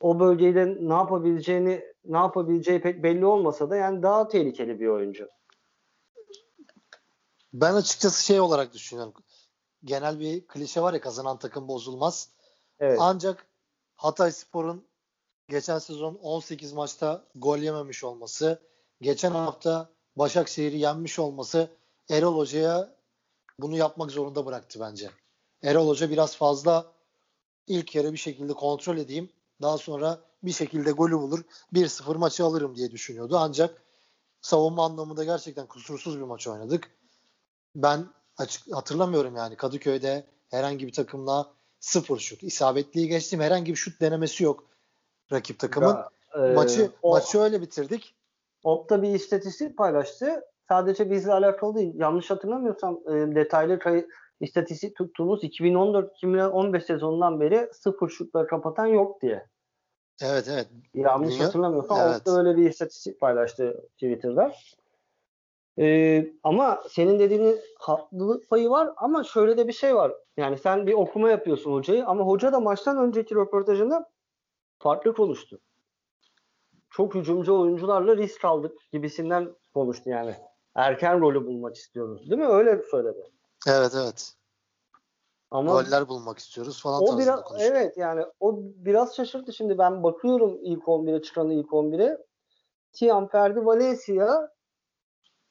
o 0.00 0.20
bölgede 0.20 0.76
ne 0.80 0.94
yapabileceğini 0.94 1.84
ne 2.04 2.16
yapabileceği 2.16 2.80
pek 2.80 3.02
belli 3.02 3.26
olmasa 3.26 3.70
da 3.70 3.76
yani 3.76 4.02
daha 4.02 4.28
tehlikeli 4.28 4.80
bir 4.80 4.86
oyuncu. 4.86 5.28
Ben 7.52 7.74
açıkçası 7.74 8.24
şey 8.24 8.40
olarak 8.40 8.74
düşünüyorum 8.74 9.14
genel 9.84 10.20
bir 10.20 10.46
klişe 10.46 10.82
var 10.82 10.94
ya 10.94 11.00
kazanan 11.00 11.38
takım 11.38 11.68
bozulmaz. 11.68 12.30
Evet. 12.78 12.98
Ancak 13.00 13.46
Hatay 13.96 14.32
Spor'un 14.32 14.88
geçen 15.48 15.78
sezon 15.78 16.14
18 16.14 16.72
maçta 16.72 17.24
gol 17.34 17.58
yememiş 17.58 18.04
olması, 18.04 18.62
geçen 19.00 19.30
hafta 19.30 19.93
Başakşehir'i 20.16 20.78
yenmiş 20.78 21.18
olması 21.18 21.70
Erol 22.10 22.36
Hoca'ya 22.36 22.94
bunu 23.58 23.76
yapmak 23.76 24.10
zorunda 24.10 24.46
bıraktı 24.46 24.80
bence. 24.80 25.10
Erol 25.62 25.88
Hoca 25.88 26.10
biraz 26.10 26.36
fazla 26.36 26.86
ilk 27.66 27.94
yarı 27.94 28.12
bir 28.12 28.18
şekilde 28.18 28.52
kontrol 28.52 28.96
edeyim. 28.96 29.30
Daha 29.62 29.78
sonra 29.78 30.20
bir 30.42 30.52
şekilde 30.52 30.90
golü 30.92 31.18
bulur. 31.18 31.42
1-0 31.72 32.16
maçı 32.16 32.44
alırım 32.44 32.76
diye 32.76 32.90
düşünüyordu. 32.90 33.36
Ancak 33.38 33.82
savunma 34.40 34.84
anlamında 34.84 35.24
gerçekten 35.24 35.66
kusursuz 35.66 36.16
bir 36.18 36.22
maç 36.22 36.46
oynadık. 36.48 36.90
Ben 37.76 38.06
açık 38.38 38.74
hatırlamıyorum 38.76 39.36
yani 39.36 39.56
Kadıköy'de 39.56 40.26
herhangi 40.50 40.86
bir 40.86 40.92
takımla 40.92 41.52
sıfır 41.80 42.18
şut. 42.18 42.42
İsabetliyi 42.42 43.08
geçtim 43.08 43.40
herhangi 43.40 43.72
bir 43.72 43.76
şut 43.76 44.00
denemesi 44.00 44.44
yok 44.44 44.64
rakip 45.32 45.58
takımın. 45.58 45.88
Ya, 45.88 46.10
e, 46.34 46.54
maçı 46.54 46.92
o- 47.02 47.10
maçı 47.10 47.38
öyle 47.38 47.60
bitirdik. 47.60 48.14
Opta 48.64 49.02
bir 49.02 49.14
istatistik 49.14 49.76
paylaştı. 49.76 50.44
Sadece 50.68 51.10
bizle 51.10 51.32
alakalı 51.32 51.74
değil. 51.74 51.94
Yanlış 51.94 52.30
hatırlamıyorsam 52.30 53.00
e, 53.06 53.12
detaylı 53.34 53.78
kay- 53.78 54.06
istatistik 54.40 54.96
tuttuğumuz 54.96 55.44
2014-2015 55.44 56.80
sezonundan 56.80 57.40
beri 57.40 57.68
sıfır 57.72 58.08
şutla 58.08 58.46
kapatan 58.46 58.86
yok 58.86 59.22
diye. 59.22 59.46
Evet 60.22 60.48
evet. 60.52 60.68
Yanlış 60.94 61.34
Dünya- 61.34 61.46
hatırlamıyorsam 61.46 61.98
Evet. 62.00 62.16
Opta 62.16 62.38
öyle 62.38 62.56
bir 62.56 62.70
istatistik 62.70 63.20
paylaştı 63.20 63.88
Twitter'da. 63.92 64.52
E, 65.78 66.26
ama 66.42 66.82
senin 66.90 67.18
dediğinin 67.18 67.60
haklılık 67.78 68.50
payı 68.50 68.70
var 68.70 68.90
ama 68.96 69.24
şöyle 69.24 69.56
de 69.56 69.68
bir 69.68 69.72
şey 69.72 69.94
var. 69.94 70.12
Yani 70.36 70.58
sen 70.58 70.86
bir 70.86 70.92
okuma 70.92 71.30
yapıyorsun 71.30 71.72
hocayı 71.72 72.06
ama 72.06 72.24
hoca 72.24 72.52
da 72.52 72.60
maçtan 72.60 72.98
önceki 72.98 73.34
röportajında 73.34 74.10
farklı 74.78 75.14
konuştu. 75.14 75.60
Çok 76.96 77.14
hücumcu 77.14 77.60
oyuncularla 77.60 78.16
risk 78.16 78.44
aldık 78.44 78.72
gibisinden 78.92 79.54
konuştu 79.74 80.10
yani. 80.10 80.36
Erken 80.74 81.20
rolü 81.20 81.46
bulmak 81.46 81.76
istiyoruz. 81.76 82.30
Değil 82.30 82.40
mi? 82.40 82.46
Öyle 82.46 82.82
söyledi. 82.90 83.30
Evet 83.68 83.92
evet. 83.96 84.32
Ama 85.50 85.72
Goller 85.72 86.08
bulmak 86.08 86.38
istiyoruz 86.38 86.82
falan 86.82 87.02
o 87.02 87.18
biraz 87.18 87.42
konuşuyor. 87.42 87.74
evet 87.74 87.96
yani 87.96 88.24
o 88.40 88.58
biraz 88.60 89.16
şaşırttı. 89.16 89.52
Şimdi 89.52 89.78
ben 89.78 90.02
bakıyorum 90.02 90.58
ilk 90.62 90.82
11'e 90.82 91.22
çıkan 91.22 91.50
ilk 91.50 91.66
11'e. 91.66 92.18
Tiam, 92.92 93.28
Ferdi, 93.28 93.66
Valencia 93.66 94.48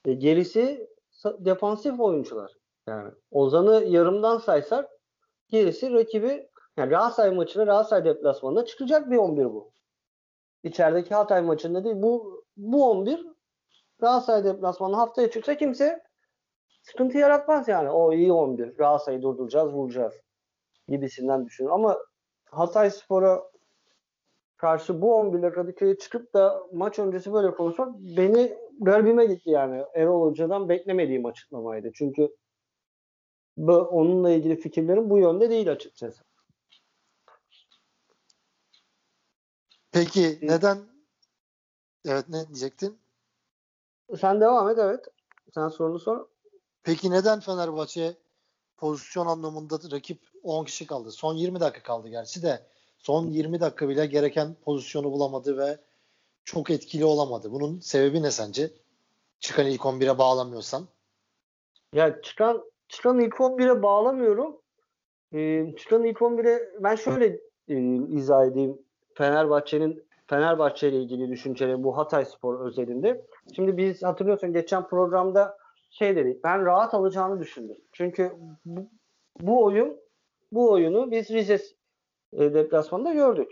e, 0.06 0.14
gerisi 0.14 0.88
defansif 1.24 2.00
oyuncular. 2.00 2.52
Yani 2.88 3.12
Ozan'ı 3.32 3.84
yarımdan 3.86 4.38
saysak 4.38 4.90
gerisi 5.48 5.94
rakibi 5.94 6.50
yani 6.78 6.90
Galatasaray 6.90 7.36
maçına 7.36 7.64
Galatasaray 7.64 8.06
deplasmanında 8.06 8.66
çıkacak 8.66 9.12
bir 9.12 9.18
11 9.18 9.46
bu. 9.46 9.74
İçerideki 10.64 11.16
Hatay 11.16 11.42
maçında 11.42 11.84
değil. 11.84 11.96
Bu 11.98 12.44
bu 12.58 12.92
11 12.92 13.28
Galatasaray 14.00 14.44
deplasmanı 14.44 14.96
haftaya 14.96 15.32
çıksa 15.32 15.58
kimse 15.58 16.04
sıkıntı 16.82 17.18
yaratmaz 17.18 17.68
yani. 17.68 17.90
O 17.90 18.14
iyi 18.14 18.32
11. 18.32 18.68
Galatasaray'ı 18.68 19.22
durduracağız, 19.22 19.74
vuracağız 19.74 20.14
gibisinden 20.88 21.46
düşünür. 21.46 21.70
Ama 21.70 21.98
Hatay 22.46 22.90
Spor'a 22.90 23.44
karşı 24.58 25.02
bu 25.02 25.16
11 25.16 25.40
ile 25.40 25.52
Kadıköy'e 25.52 25.98
çıkıp 25.98 26.34
da 26.34 26.64
maç 26.74 27.00
öncesi 27.00 27.34
böyle 27.34 27.52
konuşmak 27.52 27.96
beni 28.00 28.58
garibime 28.80 29.26
gitti 29.26 29.50
yani. 29.50 29.84
Erol 29.94 30.30
Hoca'dan 30.30 30.70
beklemediğim 30.70 31.26
açıklamaydı. 31.26 31.92
Çünkü 31.94 32.30
bu, 33.58 33.74
onunla 33.74 34.32
ilgili 34.32 34.56
fikirlerim 34.56 35.10
bu 35.10 35.18
yönde 35.18 35.50
değil 35.50 35.72
açıkçası. 35.72 36.24
Peki 39.94 40.40
neden 40.42 40.78
Evet 42.06 42.30
ne 42.30 42.48
diyecektin? 42.48 43.00
Sen 44.20 44.42
devam 44.42 44.70
et 44.70 44.78
evet. 44.80 45.06
Sen 45.54 45.70
sorunu 45.70 46.00
sor. 46.00 46.28
Peki 46.84 47.12
neden 47.12 47.40
Fenerbahçe 47.40 48.18
pozisyon 48.78 49.26
anlamında 49.26 49.80
rakip 49.92 50.20
10 50.44 50.66
kişi 50.66 50.88
kaldı? 50.88 51.12
Son 51.12 51.34
20 51.34 51.60
dakika 51.60 51.84
kaldı 51.84 52.10
gerçi 52.10 52.44
de 52.44 52.66
son 52.98 53.28
20 53.28 53.60
dakika 53.62 53.90
bile 53.90 54.06
gereken 54.06 54.56
pozisyonu 54.66 55.12
bulamadı 55.12 55.58
ve 55.58 55.78
çok 56.44 56.70
etkili 56.70 57.06
olamadı. 57.06 57.52
Bunun 57.52 57.80
sebebi 57.80 58.22
ne 58.22 58.32
sence? 58.32 58.72
Çıkan 59.40 59.68
ilk 59.68 59.82
11'e 59.82 60.18
bağlamıyorsan. 60.18 60.88
Ya 61.94 62.22
çıkan 62.22 62.64
çıkan 62.88 63.20
ilk 63.20 63.34
11'e 63.34 63.84
bağlamıyorum. 63.84 64.62
Ee, 65.34 65.76
çıkan 65.78 66.04
ilk 66.04 66.18
11'e 66.18 66.84
ben 66.84 66.96
şöyle 66.96 67.40
e, 67.68 67.76
izah 68.10 68.46
edeyim 68.46 68.83
Fenerbahçe'nin 69.16 70.04
Fenerbahçe 70.28 70.90
ile 70.90 70.98
ilgili 70.98 71.30
düşünceleri 71.30 71.84
bu 71.84 71.98
Hatay 71.98 72.26
Spor 72.26 72.66
özelinde. 72.66 73.26
Şimdi 73.56 73.78
biz 73.78 74.04
hatırlıyorsun 74.04 74.54
geçen 74.54 74.88
programda 74.88 75.58
şey 75.90 76.16
dedik. 76.16 76.44
Ben 76.44 76.66
rahat 76.66 76.94
alacağını 76.94 77.40
düşündüm. 77.40 77.78
Çünkü 77.92 78.32
bu, 78.66 78.90
bu 79.40 79.64
oyun 79.64 80.00
bu 80.52 80.72
oyunu 80.72 81.12
biz 81.12 81.30
Rize 81.30 81.60
e, 82.34 82.54
deplasmanında 82.54 83.14
gördük. 83.14 83.52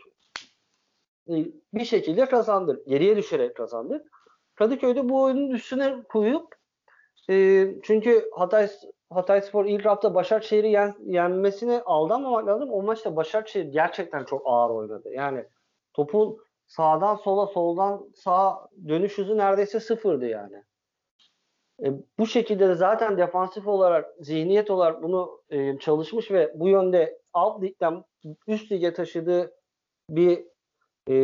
E, 1.29 1.35
bir 1.73 1.85
şekilde 1.85 2.25
kazandık. 2.25 2.87
Geriye 2.87 3.17
düşerek 3.17 3.55
kazandık. 3.55 4.07
Kadıköy'de 4.55 5.09
bu 5.09 5.21
oyunun 5.21 5.49
üstüne 5.49 6.03
koyup 6.03 6.55
e, 7.29 7.67
çünkü 7.83 8.29
Hatay 8.33 8.69
Hatay 9.11 9.41
Spor 9.41 9.65
ilk 9.65 9.85
hafta 9.85 10.15
Başakşehir'i 10.15 10.71
yen, 10.71 10.95
yenmesine 11.05 11.81
aldanmamak 11.81 12.47
lazım. 12.47 12.69
O 12.71 12.81
maçta 12.81 13.15
Başakşehir 13.15 13.65
gerçekten 13.65 14.23
çok 14.23 14.41
ağır 14.45 14.69
oynadı. 14.69 15.09
Yani 15.13 15.45
topun 15.93 16.37
sağdan 16.67 17.15
sola 17.15 17.47
soldan 17.47 18.09
sağa 18.15 18.67
dönüş 18.87 19.17
hızı 19.17 19.37
neredeyse 19.37 19.79
sıfırdı 19.79 20.25
yani. 20.25 20.63
E, 21.83 21.87
bu 22.19 22.27
şekilde 22.27 22.69
de 22.69 22.75
zaten 22.75 23.17
defansif 23.17 23.67
olarak 23.67 24.15
zihniyet 24.19 24.71
olarak 24.71 25.03
bunu 25.03 25.41
e, 25.49 25.79
çalışmış 25.79 26.31
ve 26.31 26.51
bu 26.55 26.69
yönde 26.69 27.21
alt 27.33 27.63
ligden 27.63 28.03
üst 28.47 28.71
lige 28.71 28.93
taşıdığı 28.93 29.51
bir 30.09 30.45
e, 31.09 31.15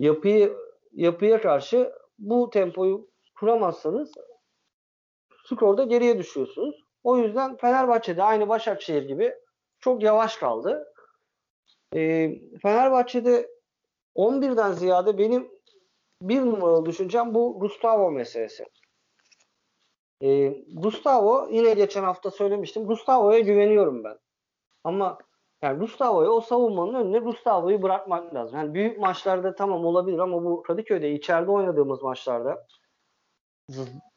yapıyı 0.00 0.56
yapıya 0.92 1.40
karşı 1.40 1.92
bu 2.18 2.50
tempoyu 2.50 3.08
kuramazsanız 3.40 4.14
skorda 5.48 5.84
geriye 5.84 6.18
düşüyorsunuz. 6.18 6.84
O 7.04 7.18
yüzden 7.18 7.56
Fenerbahçe'de 7.56 8.22
aynı 8.22 8.48
Başakşehir 8.48 9.02
gibi 9.02 9.34
çok 9.80 10.02
yavaş 10.02 10.36
kaldı. 10.36 10.92
E, 11.94 12.30
Fenerbahçe'de 12.62 13.48
11'den 14.16 14.72
ziyade 14.72 15.18
benim 15.18 15.50
bir 16.22 16.40
numaralı 16.40 16.86
düşüncem 16.86 17.34
bu 17.34 17.58
Gustavo 17.60 18.10
meselesi. 18.10 18.64
E, 20.22 20.48
Gustavo 20.74 21.48
yine 21.50 21.74
geçen 21.74 22.04
hafta 22.04 22.30
söylemiştim. 22.30 22.86
Gustavo'ya 22.86 23.38
güveniyorum 23.38 24.04
ben. 24.04 24.18
Ama 24.84 25.18
yani 25.62 25.78
Gustavo'ya 25.78 26.30
o 26.30 26.40
savunmanın 26.40 26.94
önüne 26.94 27.18
Gustavo'yu 27.18 27.82
bırakmak 27.82 28.34
lazım. 28.34 28.58
Yani 28.58 28.74
büyük 28.74 28.98
maçlarda 28.98 29.54
tamam 29.54 29.84
olabilir 29.84 30.18
ama 30.18 30.44
bu 30.44 30.62
Kadıköy'de 30.62 31.12
içeride 31.12 31.50
oynadığımız 31.50 32.02
maçlarda 32.02 32.66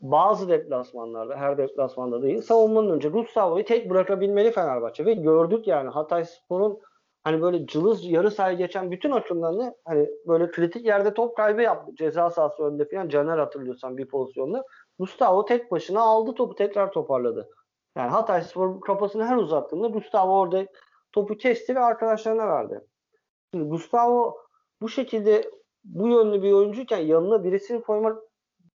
bazı 0.02 0.50
deplasmanlarda, 0.50 1.36
her 1.36 1.58
deplasmanda 1.58 2.22
değil, 2.22 2.42
savunmanın 2.42 2.90
önce 2.90 3.10
Gustavo'yu 3.10 3.66
tek 3.66 3.90
bırakabilmeli 3.90 4.52
Fenerbahçe 4.52 5.06
ve 5.06 5.14
gördük 5.14 5.68
yani 5.68 5.90
Hatay 5.90 6.26
Spor'un 6.26 6.80
hani 7.24 7.42
böyle 7.42 7.68
cılız 7.68 8.06
yarı 8.06 8.32
sahaya 8.32 8.54
geçen 8.54 8.92
bütün 8.92 9.12
akımlarını 9.12 9.76
hani 9.86 10.10
böyle 10.28 10.52
kritik 10.52 10.86
yerde 10.86 11.14
top 11.14 11.38
kaybı 11.38 11.62
yaptı. 11.62 11.92
Ceza 11.96 12.30
sahası 12.30 12.64
önünde 12.64 12.90
falan 12.90 13.10
Caner 13.10 13.38
hatırlıyorsan 13.38 13.98
bir 13.98 14.08
pozisyonda. 14.08 14.64
Gustavo 15.00 15.46
tek 15.46 15.72
başına 15.72 16.02
aldı 16.02 16.34
topu 16.34 16.56
tekrar 16.56 16.92
toparladı. 16.92 17.50
Yani 17.98 18.12
Hatay 18.12 18.42
Spor 18.42 18.82
kafasını 18.82 19.26
her 19.26 19.38
uzattığında 19.38 19.88
Gustavo 19.88 20.40
orada 20.40 20.66
topu 21.12 21.38
kesti 21.38 21.76
ve 21.76 21.80
arkadaşlarına 21.80 22.48
verdi. 22.48 22.82
Şimdi 23.54 23.70
Gustavo 23.70 24.38
bu 24.82 24.90
şekilde 24.90 25.52
bu 25.84 26.08
yönlü 26.08 26.44
bir 26.44 26.52
oyuncuyken 26.52 26.98
yanına 26.98 27.44
birisini 27.44 27.82
koymak 27.82 28.31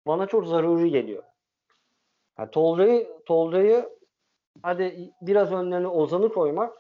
bana 0.07 0.25
çok 0.25 0.47
zaruri 0.47 0.91
geliyor. 0.91 1.23
Yani 2.39 2.51
Tolra'yı 2.51 3.09
Tolra'yı 3.25 3.89
hadi 4.61 5.13
biraz 5.21 5.51
önlerine 5.51 5.87
Ozan'ı 5.87 6.29
koymak 6.29 6.77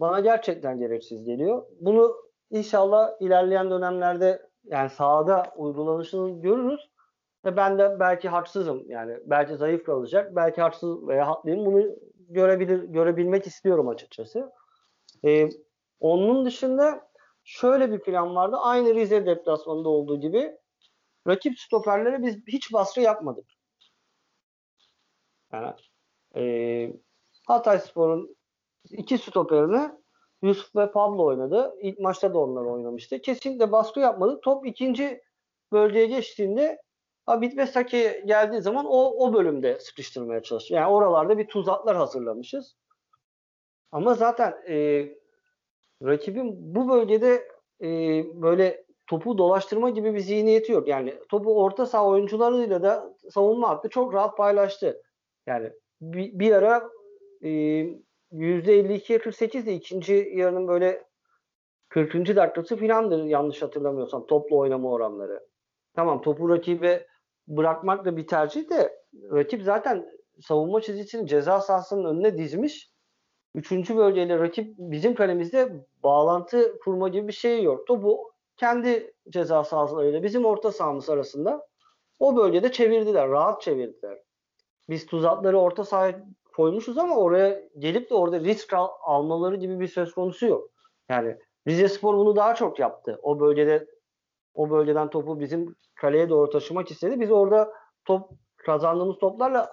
bana 0.00 0.20
gerçekten 0.20 0.78
gereksiz 0.78 1.24
geliyor. 1.24 1.66
Bunu 1.80 2.16
inşallah 2.50 3.10
ilerleyen 3.20 3.70
dönemlerde 3.70 4.42
yani 4.64 4.90
sahada 4.90 5.42
uygulanışını 5.56 6.42
görürüz. 6.42 6.90
Ve 7.44 7.56
ben 7.56 7.78
de 7.78 7.96
belki 8.00 8.28
haksızım. 8.28 8.90
Yani 8.90 9.18
belki 9.26 9.56
zayıf 9.56 9.84
kalacak. 9.84 10.36
Belki 10.36 10.60
haksız 10.60 11.08
veya 11.08 11.26
haklıyım. 11.26 11.66
Bunu 11.66 11.96
görebilir, 12.28 12.82
görebilmek 12.82 13.46
istiyorum 13.46 13.88
açıkçası. 13.88 14.52
Ee, 15.24 15.48
onun 16.00 16.44
dışında 16.44 17.08
şöyle 17.44 17.92
bir 17.92 17.98
plan 17.98 18.34
vardı. 18.34 18.56
Aynı 18.60 18.94
Rize 18.94 19.26
deplasmanında 19.26 19.88
olduğu 19.88 20.20
gibi 20.20 20.56
rakip 21.26 21.58
stoperlere 21.58 22.22
biz 22.22 22.46
hiç 22.46 22.72
baskı 22.72 23.00
yapmadık. 23.00 23.46
Yani, 25.52 25.72
e, 26.36 26.92
Hatay 27.46 27.78
Spor'un 27.78 28.36
iki 28.90 29.18
stoperini 29.18 29.90
Yusuf 30.42 30.76
ve 30.76 30.90
Pablo 30.90 31.24
oynadı. 31.24 31.74
İlk 31.80 31.98
maçta 31.98 32.34
da 32.34 32.38
onlar 32.38 32.64
oynamıştı. 32.64 33.20
Kesinlikle 33.20 33.72
baskı 33.72 34.00
yapmadık. 34.00 34.42
Top 34.42 34.66
ikinci 34.66 35.22
bölgeye 35.72 36.06
geçtiğinde 36.06 36.78
Abid 37.26 37.56
ve 37.56 37.66
Saki 37.66 38.22
geldiği 38.26 38.62
zaman 38.62 38.86
o, 38.86 39.26
o 39.26 39.34
bölümde 39.34 39.78
sıkıştırmaya 39.80 40.42
çalışıyor. 40.42 40.80
Yani 40.80 40.92
oralarda 40.92 41.38
bir 41.38 41.48
tuzaklar 41.48 41.96
hazırlamışız. 41.96 42.76
Ama 43.92 44.14
zaten 44.14 44.54
e, 44.68 45.08
rakibin 46.02 46.74
bu 46.74 46.88
bölgede 46.88 47.48
e, 47.80 47.88
böyle 48.42 48.84
topu 49.06 49.38
dolaştırma 49.38 49.90
gibi 49.90 50.14
bir 50.14 50.20
zihniyeti 50.20 50.72
yok. 50.72 50.88
Yani 50.88 51.14
topu 51.28 51.62
orta 51.62 51.86
saha 51.86 52.06
oyuncularıyla 52.06 52.82
da 52.82 53.14
savunma 53.30 53.68
hattı 53.68 53.88
çok 53.88 54.14
rahat 54.14 54.36
paylaştı. 54.36 55.02
Yani 55.46 55.70
bir, 56.00 56.38
bir 56.38 56.52
ara 56.52 56.90
e, 57.42 57.48
%52'ye 58.32 59.18
48 59.18 59.66
de 59.66 59.74
ikinci 59.74 60.32
yarının 60.34 60.68
böyle 60.68 61.04
40. 61.88 62.36
dakikası 62.36 62.76
filandır 62.76 63.24
yanlış 63.24 63.62
hatırlamıyorsam 63.62 64.26
toplu 64.26 64.58
oynama 64.58 64.90
oranları. 64.90 65.46
Tamam 65.94 66.22
topu 66.22 66.48
rakibe 66.48 67.06
bırakmak 67.48 68.04
da 68.04 68.16
bir 68.16 68.26
tercih 68.26 68.70
de 68.70 69.04
rakip 69.32 69.62
zaten 69.62 70.06
savunma 70.40 70.80
çizgisini 70.80 71.28
ceza 71.28 71.60
sahasının 71.60 72.04
önüne 72.04 72.38
dizmiş. 72.38 72.90
Üçüncü 73.54 73.96
bölgeyle 73.96 74.38
rakip 74.38 74.74
bizim 74.78 75.14
kalemizde 75.14 75.86
bağlantı 76.02 76.78
kurma 76.78 77.08
gibi 77.08 77.28
bir 77.28 77.32
şey 77.32 77.62
yok. 77.62 77.86
Topu 77.86 78.33
kendi 78.56 79.14
ceza 79.28 79.64
sahalarıyla 79.64 80.22
bizim 80.22 80.44
orta 80.44 80.72
sahamız 80.72 81.10
arasında 81.10 81.66
o 82.18 82.36
bölgede 82.36 82.72
çevirdiler. 82.72 83.28
Rahat 83.28 83.62
çevirdiler. 83.62 84.18
Biz 84.88 85.06
tuzakları 85.06 85.58
orta 85.58 85.84
sahaya 85.84 86.24
koymuşuz 86.56 86.98
ama 86.98 87.16
oraya 87.16 87.62
gelip 87.78 88.10
de 88.10 88.14
orada 88.14 88.40
risk 88.40 88.72
al- 88.72 88.92
almaları 89.02 89.56
gibi 89.56 89.80
bir 89.80 89.88
söz 89.88 90.14
konusu 90.14 90.46
yok. 90.46 90.70
Yani 91.08 91.36
Rize 91.68 91.88
Spor 91.88 92.16
bunu 92.16 92.36
daha 92.36 92.54
çok 92.54 92.78
yaptı. 92.78 93.18
O 93.22 93.40
bölgede 93.40 93.86
o 94.54 94.70
bölgeden 94.70 95.10
topu 95.10 95.40
bizim 95.40 95.76
kaleye 95.94 96.28
doğru 96.28 96.50
taşımak 96.50 96.90
istedi. 96.90 97.20
Biz 97.20 97.30
orada 97.30 97.72
top 98.04 98.30
kazandığımız 98.56 99.18
toplarla 99.18 99.72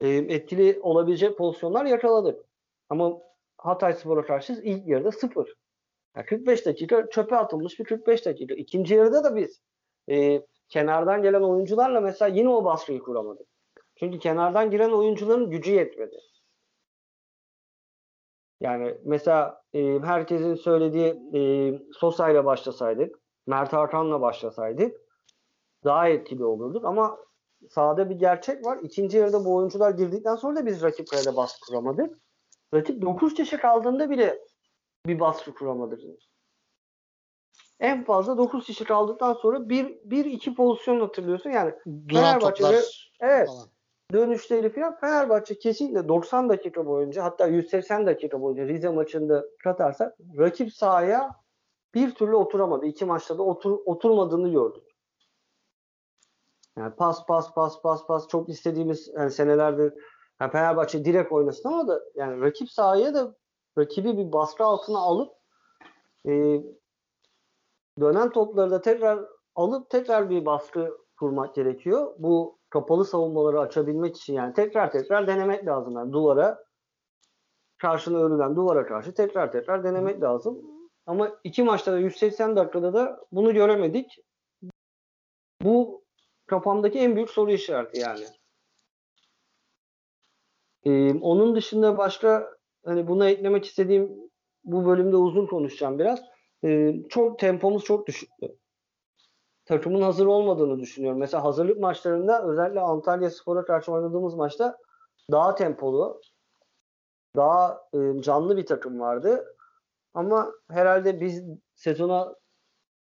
e, 0.00 0.08
etkili 0.08 0.80
olabilecek 0.82 1.38
pozisyonlar 1.38 1.84
yakaladık. 1.84 2.44
Ama 2.88 3.18
Hatay 3.58 3.92
Spor'a 3.92 4.22
karşı 4.22 4.52
ilk 4.52 4.88
yarıda 4.88 5.12
sıfır. 5.12 5.54
Yani 6.16 6.26
45 6.26 6.66
dakika 6.66 7.08
çöpe 7.10 7.36
atılmış 7.36 7.78
bir 7.78 7.84
45 7.84 8.26
dakika. 8.26 8.54
İkinci 8.54 8.94
yarıda 8.94 9.24
da 9.24 9.36
biz 9.36 9.62
e, 10.10 10.42
kenardan 10.68 11.22
gelen 11.22 11.42
oyuncularla 11.42 12.00
mesela 12.00 12.36
yine 12.36 12.48
o 12.48 12.64
baskıyı 12.64 13.00
kuramadık. 13.00 13.46
Çünkü 13.96 14.18
kenardan 14.18 14.70
giren 14.70 14.90
oyuncuların 14.90 15.50
gücü 15.50 15.72
yetmedi. 15.72 16.16
Yani 18.60 18.94
mesela 19.04 19.62
e, 19.74 19.98
herkesin 19.98 20.54
söylediği 20.54 21.14
e, 21.34 21.40
Sosa 21.92 22.30
ile 22.30 22.44
başlasaydık, 22.44 23.18
Mert 23.46 23.72
Hakan'la 23.72 24.20
başlasaydık 24.20 24.96
daha 25.84 26.08
etkili 26.08 26.44
olurduk 26.44 26.84
ama 26.84 27.18
sahada 27.70 28.10
bir 28.10 28.14
gerçek 28.14 28.66
var. 28.66 28.78
İkinci 28.82 29.18
yarıda 29.18 29.44
bu 29.44 29.54
oyuncular 29.54 29.90
girdikten 29.90 30.36
sonra 30.36 30.56
da 30.56 30.66
biz 30.66 30.82
rakip 30.82 31.08
kalede 31.10 31.36
baskı 31.36 31.66
kuramadık. 31.66 32.18
Rakip 32.74 33.02
9 33.02 33.34
kişi 33.34 33.56
kaldığında 33.56 34.10
bile 34.10 34.38
bir 35.06 35.20
baskı 35.20 35.54
kuramadık. 35.54 36.00
En 37.80 38.04
fazla 38.04 38.38
9 38.38 38.66
kişi 38.66 38.84
kaldıktan 38.84 39.32
sonra 39.32 39.68
bir, 39.68 39.98
bir 40.04 40.24
iki 40.24 40.54
pozisyon 40.54 41.00
hatırlıyorsun. 41.00 41.50
Yani 41.50 41.74
Duran 42.08 42.24
Fenerbahçe'de 42.24 42.82
evet 43.20 43.48
falan. 43.48 43.68
dönüşleri 44.12 44.72
falan 44.72 44.96
Fenerbahçe 44.96 45.58
kesinlikle 45.58 46.08
90 46.08 46.48
dakika 46.48 46.86
boyunca 46.86 47.24
hatta 47.24 47.46
180 47.46 48.06
dakika 48.06 48.40
boyunca 48.40 48.66
Rize 48.66 48.88
maçında 48.88 49.44
katarsak 49.64 50.18
rakip 50.38 50.72
sahaya 50.72 51.30
bir 51.94 52.14
türlü 52.14 52.34
oturamadı. 52.34 52.86
İki 52.86 53.04
maçta 53.04 53.38
da 53.38 53.42
otur, 53.42 53.78
oturmadığını 53.84 54.48
gördük. 54.52 54.84
Yani 56.78 56.94
pas 56.94 57.26
pas 57.26 57.54
pas 57.54 57.82
pas 57.82 58.06
pas 58.06 58.28
çok 58.28 58.48
istediğimiz 58.48 59.08
yani 59.16 59.30
senelerdir 59.30 59.92
yani 60.40 60.52
Fenerbahçe 60.52 61.04
direkt 61.04 61.32
oynasın 61.32 61.68
ama 61.68 61.88
da 61.88 62.02
yani 62.14 62.40
rakip 62.40 62.70
sahaya 62.70 63.14
da 63.14 63.34
rakibi 63.78 64.18
bir 64.18 64.32
baskı 64.32 64.64
altına 64.64 64.98
alıp 64.98 65.32
e, 66.26 66.62
dönen 68.00 68.30
topları 68.30 68.70
da 68.70 68.80
tekrar 68.80 69.24
alıp 69.54 69.90
tekrar 69.90 70.30
bir 70.30 70.44
baskı 70.46 70.98
kurmak 71.18 71.54
gerekiyor. 71.54 72.14
Bu 72.18 72.58
kapalı 72.70 73.04
savunmaları 73.04 73.60
açabilmek 73.60 74.16
için 74.16 74.34
yani 74.34 74.54
tekrar 74.54 74.90
tekrar 74.92 75.26
denemek 75.26 75.66
lazım. 75.66 75.94
Yani 75.96 76.12
duvara 76.12 76.64
karşına 77.78 78.18
örülen 78.18 78.56
duvara 78.56 78.86
karşı 78.86 79.14
tekrar 79.14 79.52
tekrar 79.52 79.84
denemek 79.84 80.22
lazım. 80.22 80.62
Ama 81.06 81.40
iki 81.44 81.62
maçta 81.62 81.92
da 81.92 81.98
180 81.98 82.56
dakikada 82.56 82.94
da 82.94 83.20
bunu 83.32 83.54
göremedik. 83.54 84.18
Bu 85.62 86.04
kafamdaki 86.46 86.98
en 86.98 87.16
büyük 87.16 87.30
soru 87.30 87.50
işareti 87.50 88.00
yani. 88.00 88.24
Ee, 90.84 91.14
onun 91.20 91.56
dışında 91.56 91.98
başka 91.98 92.56
hani 92.84 93.08
buna 93.08 93.28
eklemek 93.28 93.64
istediğim 93.64 94.10
bu 94.64 94.86
bölümde 94.86 95.16
uzun 95.16 95.46
konuşacağım 95.46 95.98
biraz. 95.98 96.22
Ee, 96.64 96.94
çok 97.08 97.38
tempomuz 97.38 97.84
çok 97.84 98.06
düşüktü. 98.06 98.56
Takımın 99.64 100.02
hazır 100.02 100.26
olmadığını 100.26 100.80
düşünüyorum. 100.80 101.18
Mesela 101.18 101.44
hazırlık 101.44 101.80
maçlarında 101.80 102.48
özellikle 102.48 102.80
Antalya 102.80 103.30
Spor'a 103.30 103.64
karşı 103.64 103.92
oynadığımız 103.92 104.34
maçta 104.34 104.76
daha 105.30 105.54
tempolu, 105.54 106.20
daha 107.36 107.80
e, 107.94 108.22
canlı 108.22 108.56
bir 108.56 108.66
takım 108.66 109.00
vardı. 109.00 109.56
Ama 110.14 110.52
herhalde 110.70 111.20
biz 111.20 111.44
sezona 111.74 112.34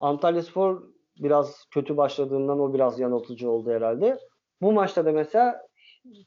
Antalya 0.00 0.42
Spor 0.42 0.82
biraz 1.18 1.64
kötü 1.70 1.96
başladığından 1.96 2.60
o 2.60 2.74
biraz 2.74 3.00
yanıltıcı 3.00 3.50
oldu 3.50 3.70
herhalde. 3.70 4.18
Bu 4.62 4.72
maçta 4.72 5.04
da 5.04 5.12
mesela 5.12 5.66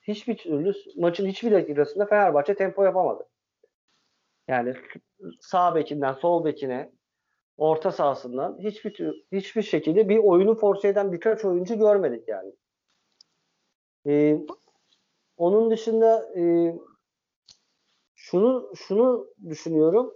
hiçbir 0.08 0.38
türlü 0.38 0.74
maçın 0.98 1.26
hiçbir 1.28 1.52
dakikasında 1.52 2.06
Fenerbahçe 2.06 2.56
tempo 2.56 2.84
yapamadı. 2.84 3.28
Yani 4.48 4.76
sağ 5.40 5.76
bekinden 5.76 6.14
sol 6.14 6.46
bekine 6.46 6.92
orta 7.58 7.92
sahasından 7.92 8.58
hiçbir 8.60 9.24
hiçbir 9.32 9.62
şekilde 9.62 10.10
bir 10.10 10.18
oyunu 10.18 10.56
force 10.56 10.88
eden 10.88 11.12
birkaç 11.12 11.46
oyuncu 11.46 11.78
görmedik 11.78 12.28
yani. 12.28 12.54
Ee, 14.08 14.38
onun 15.38 15.72
dışında 15.72 16.40
e, 16.40 16.74
şunu 18.16 18.72
şunu 18.76 19.28
düşünüyorum. 19.50 20.14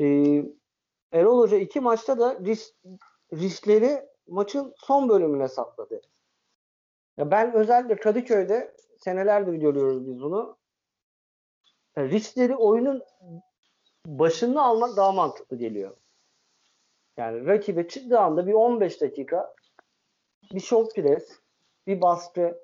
Ee, 0.00 0.44
Erol 1.12 1.38
Hoca 1.38 1.56
iki 1.56 1.80
maçta 1.80 2.18
da 2.18 2.38
risk, 2.44 2.74
riskleri 3.32 4.02
maçın 4.26 4.74
son 4.76 5.08
bölümüne 5.08 5.48
sakladı. 5.48 6.00
Ya 7.16 7.30
ben 7.30 7.54
özellikle 7.54 7.96
Kadıköy'de 7.96 8.74
senelerdir 8.98 9.52
görüyoruz 9.52 10.06
biz 10.06 10.20
bunu. 10.20 10.57
Ya 11.96 12.04
riskleri 12.08 12.56
oyunun 12.56 13.02
başında 14.06 14.62
almak 14.62 14.96
daha 14.96 15.12
mantıklı 15.12 15.56
geliyor. 15.56 15.96
Yani 17.16 17.46
rakibe 17.46 17.88
çıktığı 17.88 18.20
anda 18.20 18.46
bir 18.46 18.52
15 18.52 19.00
dakika 19.00 19.54
bir 20.52 20.60
şok 20.60 20.94
pres, 20.94 21.40
bir 21.86 22.00
baskı, 22.00 22.58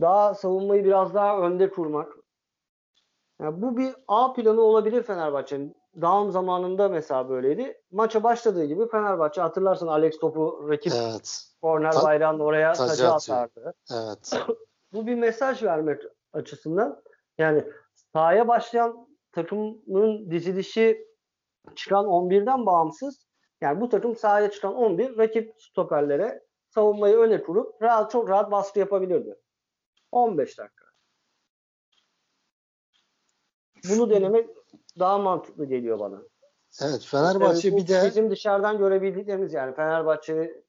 daha 0.00 0.34
savunmayı 0.34 0.84
biraz 0.84 1.14
daha 1.14 1.38
önde 1.38 1.70
kurmak. 1.70 2.12
Yani 3.40 3.62
bu 3.62 3.76
bir 3.76 3.94
A 4.08 4.32
planı 4.32 4.60
olabilir 4.60 5.02
Fenerbahçe'nin. 5.02 5.76
Down 6.00 6.30
zamanında 6.30 6.88
mesela 6.88 7.28
böyleydi. 7.28 7.82
Maça 7.90 8.22
başladığı 8.22 8.64
gibi 8.64 8.88
Fenerbahçe 8.88 9.40
hatırlarsın 9.40 9.86
Alex 9.86 10.18
topu 10.18 10.66
rakip 10.68 10.92
Evet. 10.92 11.44
korner 11.62 11.94
bayrağının 12.02 12.40
oraya 12.40 12.72
tacı 12.72 13.12
atardı. 13.12 13.74
Evet. 13.92 14.32
Bu 14.92 15.06
bir 15.06 15.14
mesaj 15.14 15.62
vermek 15.62 16.02
açısından. 16.32 17.02
Yani 17.40 17.64
sahaya 18.12 18.48
başlayan 18.48 19.08
takımın 19.32 20.30
dizilişi 20.30 21.06
çıkan 21.74 22.04
11'den 22.04 22.66
bağımsız. 22.66 23.26
Yani 23.60 23.80
bu 23.80 23.88
takım 23.88 24.16
sahaya 24.16 24.50
çıkan 24.50 24.74
11 24.74 25.18
rakip 25.18 25.54
stoperlere 25.58 26.42
savunmayı 26.68 27.16
öne 27.16 27.42
kurup 27.42 27.82
rahat 27.82 28.10
çok 28.10 28.28
rahat 28.28 28.50
baskı 28.50 28.78
yapabilirdi. 28.78 29.36
15 30.12 30.58
dakika. 30.58 30.84
Bunu 33.90 34.10
denemek 34.10 34.48
daha 34.98 35.18
mantıklı 35.18 35.66
geliyor 35.66 35.98
bana. 35.98 36.22
Evet 36.82 37.04
Fenerbahçe 37.04 37.72
bu 37.72 37.76
bir 37.76 37.88
de 37.88 38.02
bizim 38.06 38.30
dışarıdan 38.30 38.78
görebildiklerimiz 38.78 39.52
yani 39.52 39.74
Fenerbahçe 39.74 40.64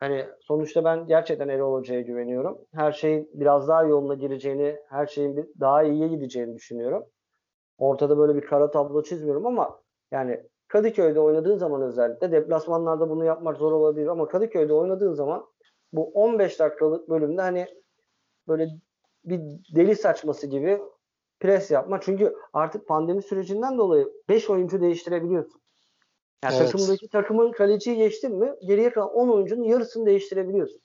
hani 0.00 0.26
sonuçta 0.40 0.84
ben 0.84 1.06
gerçekten 1.06 1.48
Erol 1.48 1.74
Hoca'ya 1.74 2.00
güveniyorum. 2.00 2.58
Her 2.74 2.92
şeyin 2.92 3.30
biraz 3.34 3.68
daha 3.68 3.84
yoluna 3.84 4.14
gireceğini, 4.14 4.76
her 4.88 5.06
şeyin 5.06 5.54
daha 5.60 5.82
iyiye 5.82 6.08
gideceğini 6.08 6.54
düşünüyorum. 6.54 7.04
Ortada 7.78 8.18
böyle 8.18 8.34
bir 8.34 8.46
kara 8.46 8.70
tablo 8.70 9.02
çizmiyorum 9.02 9.46
ama 9.46 9.80
yani 10.10 10.40
Kadıköy'de 10.68 11.20
oynadığın 11.20 11.56
zaman 11.56 11.82
özellikle 11.82 12.32
deplasmanlarda 12.32 13.10
bunu 13.10 13.24
yapmak 13.24 13.56
zor 13.56 13.72
olabilir 13.72 14.06
ama 14.06 14.28
Kadıköy'de 14.28 14.72
oynadığın 14.72 15.12
zaman 15.12 15.46
bu 15.92 16.10
15 16.14 16.60
dakikalık 16.60 17.08
bölümde 17.08 17.40
hani 17.40 17.66
böyle 18.48 18.68
bir 19.24 19.40
deli 19.76 19.96
saçması 19.96 20.46
gibi 20.46 20.80
pres 21.40 21.70
yapma. 21.70 22.00
Çünkü 22.00 22.34
artık 22.52 22.88
pandemi 22.88 23.22
sürecinden 23.22 23.78
dolayı 23.78 24.08
5 24.28 24.50
oyuncu 24.50 24.80
değiştirebiliyorsun. 24.80 25.60
Yani 26.44 26.54
Evet. 26.56 26.72
takımdaki 26.72 27.08
takımın 27.08 27.52
kaleciyi 27.52 27.96
geçtin 27.96 28.38
mi 28.38 28.54
geriye 28.66 28.92
kalan 28.92 29.10
10 29.14 29.28
oyuncunun 29.28 29.64
yarısını 29.64 30.06
değiştirebiliyorsun. 30.06 30.80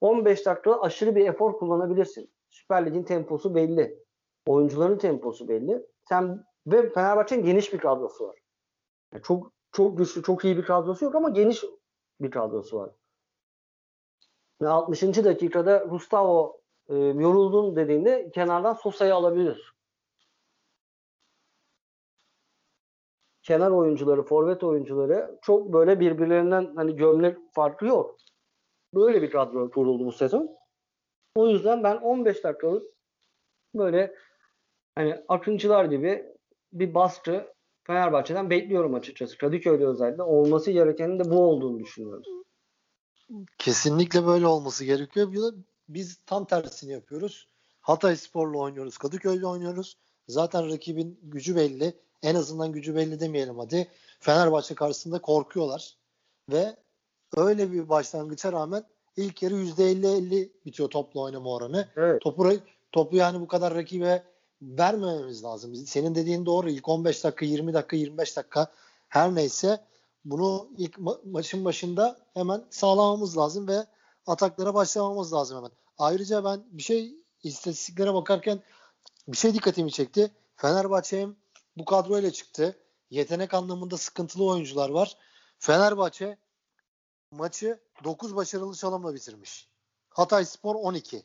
15 0.00 0.46
dakika 0.46 0.80
aşırı 0.80 1.16
bir 1.16 1.28
efor 1.28 1.58
kullanabilirsin. 1.58 2.30
Süper 2.50 2.86
Lig'in 2.86 3.02
temposu 3.02 3.54
belli. 3.54 3.98
Oyuncuların 4.46 4.98
temposu 4.98 5.48
belli. 5.48 5.86
Sen 6.08 6.44
ve 6.66 6.92
Fenerbahçe'nin 6.92 7.44
geniş 7.44 7.72
bir 7.72 7.78
kadrosu 7.78 8.28
var. 8.28 8.38
Yani 9.12 9.22
çok 9.22 9.52
çok 9.72 9.98
güçlü, 9.98 10.22
çok 10.22 10.44
iyi 10.44 10.56
bir 10.56 10.64
kadrosu 10.64 11.04
yok 11.04 11.14
ama 11.14 11.28
geniş 11.28 11.64
bir 12.20 12.30
kadrosu 12.30 12.78
var. 12.78 12.90
Ve 14.62 14.68
60. 14.68 15.02
dakikada 15.02 15.76
Gustavo 15.76 16.60
e, 16.88 16.94
yoruldun 16.96 17.76
dediğinde 17.76 18.30
kenardan 18.34 18.74
Sosa'yı 18.74 19.14
alabilir. 19.14 19.73
Kenar 23.44 23.70
oyuncuları, 23.70 24.22
forvet 24.22 24.64
oyuncuları 24.64 25.38
çok 25.42 25.72
böyle 25.72 26.00
birbirlerinden 26.00 26.72
hani 26.76 26.96
gömlek 26.96 27.38
farkı 27.52 27.86
yok. 27.86 28.16
Böyle 28.94 29.22
bir 29.22 29.30
kadro 29.30 29.70
kuruldu 29.70 30.06
bu 30.06 30.12
sezon. 30.12 30.56
O 31.34 31.48
yüzden 31.48 31.84
ben 31.84 31.96
15 31.96 32.44
dakikalık 32.44 32.86
böyle 33.74 34.14
hani 34.94 35.24
akıncılar 35.28 35.84
gibi 35.84 36.26
bir 36.72 36.94
baskı 36.94 37.54
Fenerbahçe'den 37.86 38.50
bekliyorum 38.50 38.94
açıkçası. 38.94 39.38
Kadıköy'de 39.38 39.86
özellikle 39.86 40.22
olması 40.22 40.70
gerekenin 40.70 41.18
de 41.18 41.30
bu 41.30 41.38
olduğunu 41.38 41.78
düşünüyorum. 41.78 42.44
Kesinlikle 43.58 44.26
böyle 44.26 44.46
olması 44.46 44.84
gerekiyor. 44.84 45.32
Biz 45.88 46.20
tam 46.26 46.44
tersini 46.44 46.92
yapıyoruz. 46.92 47.48
Hatay 47.80 48.16
Spor'la 48.16 48.58
oynuyoruz. 48.58 48.98
Kadıköy'le 48.98 49.44
oynuyoruz. 49.44 49.98
Zaten 50.28 50.70
rakibin 50.70 51.20
gücü 51.22 51.56
belli. 51.56 52.03
En 52.22 52.34
azından 52.34 52.72
gücü 52.72 52.94
belli 52.94 53.20
demeyelim 53.20 53.58
hadi. 53.58 53.88
Fenerbahçe 54.20 54.74
karşısında 54.74 55.20
korkuyorlar. 55.20 55.96
Ve 56.52 56.76
öyle 57.36 57.72
bir 57.72 57.88
başlangıça 57.88 58.52
rağmen 58.52 58.84
ilk 59.16 59.42
yarı 59.42 59.54
%50-50 59.54 60.48
bitiyor 60.66 60.90
topla 60.90 61.20
oynama 61.20 61.50
oranı. 61.50 61.88
Evet. 61.96 62.22
Topu, 62.22 62.52
topu 62.92 63.16
yani 63.16 63.40
bu 63.40 63.48
kadar 63.48 63.74
rakibe 63.74 64.24
vermememiz 64.62 65.44
lazım. 65.44 65.74
Senin 65.74 66.14
dediğin 66.14 66.46
doğru. 66.46 66.70
İlk 66.70 66.88
15 66.88 67.24
dakika, 67.24 67.44
20 67.44 67.74
dakika, 67.74 67.96
25 67.96 68.36
dakika 68.36 68.72
her 69.08 69.34
neyse 69.34 69.80
bunu 70.24 70.68
ilk 70.78 70.94
ma- 70.94 71.30
maçın 71.30 71.64
başında 71.64 72.18
hemen 72.34 72.64
sağlamamız 72.70 73.38
lazım 73.38 73.68
ve 73.68 73.86
ataklara 74.26 74.74
başlamamız 74.74 75.32
lazım 75.32 75.56
hemen. 75.56 75.70
Ayrıca 75.98 76.44
ben 76.44 76.64
bir 76.70 76.82
şey 76.82 77.14
istatistiklere 77.42 78.14
bakarken 78.14 78.60
bir 79.28 79.36
şey 79.36 79.54
dikkatimi 79.54 79.92
çekti. 79.92 80.30
Fenerbahçe 80.56 81.20
hem 81.20 81.36
bu 81.76 81.84
kadroyla 81.84 82.30
çıktı. 82.30 82.78
Yetenek 83.10 83.54
anlamında 83.54 83.96
sıkıntılı 83.96 84.44
oyuncular 84.44 84.88
var. 84.88 85.16
Fenerbahçe 85.58 86.38
maçı 87.30 87.80
9 88.04 88.36
başarılı 88.36 88.76
çalımla 88.76 89.14
bitirmiş. 89.14 89.68
Hatay 90.08 90.44
Spor 90.44 90.74
12. 90.74 91.22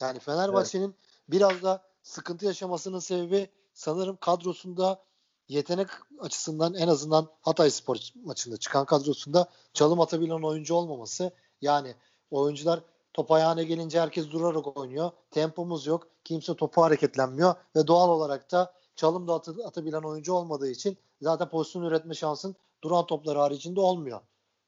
Yani 0.00 0.18
Fenerbahçe'nin 0.18 0.84
evet. 0.84 0.94
biraz 1.28 1.62
da 1.62 1.82
sıkıntı 2.02 2.46
yaşamasının 2.46 2.98
sebebi 2.98 3.50
sanırım 3.74 4.16
kadrosunda 4.16 5.04
yetenek 5.48 5.88
açısından 6.20 6.74
en 6.74 6.88
azından 6.88 7.28
Hatay 7.40 7.70
Spor 7.70 7.96
maçında 8.24 8.56
çıkan 8.56 8.84
kadrosunda 8.84 9.50
çalım 9.72 10.00
atabilen 10.00 10.42
oyuncu 10.42 10.74
olmaması. 10.74 11.34
Yani 11.60 11.94
oyuncular 12.30 12.80
top 13.12 13.30
ayağına 13.30 13.62
gelince 13.62 14.00
herkes 14.00 14.30
durarak 14.30 14.76
oynuyor. 14.76 15.10
Tempomuz 15.30 15.86
yok. 15.86 16.06
Kimse 16.24 16.56
topu 16.56 16.82
hareketlenmiyor 16.82 17.54
ve 17.76 17.86
doğal 17.86 18.08
olarak 18.08 18.52
da 18.52 18.79
çalım 19.00 19.28
da 19.28 19.34
atı, 19.34 19.54
atabilen 19.66 20.02
oyuncu 20.02 20.32
olmadığı 20.32 20.70
için 20.70 20.96
zaten 21.20 21.48
pozisyon 21.48 21.82
üretme 21.82 22.14
şansın 22.14 22.56
duran 22.84 23.06
toplar 23.06 23.36
haricinde 23.36 23.80
olmuyor. 23.80 24.20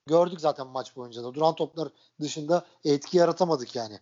Gördük 0.06 0.40
zaten 0.40 0.66
maç 0.66 0.96
boyunca 0.96 1.24
da. 1.24 1.34
Duran 1.34 1.54
toplar 1.54 1.88
dışında 2.20 2.66
etki 2.84 3.18
yaratamadık 3.18 3.76
yani. 3.76 3.94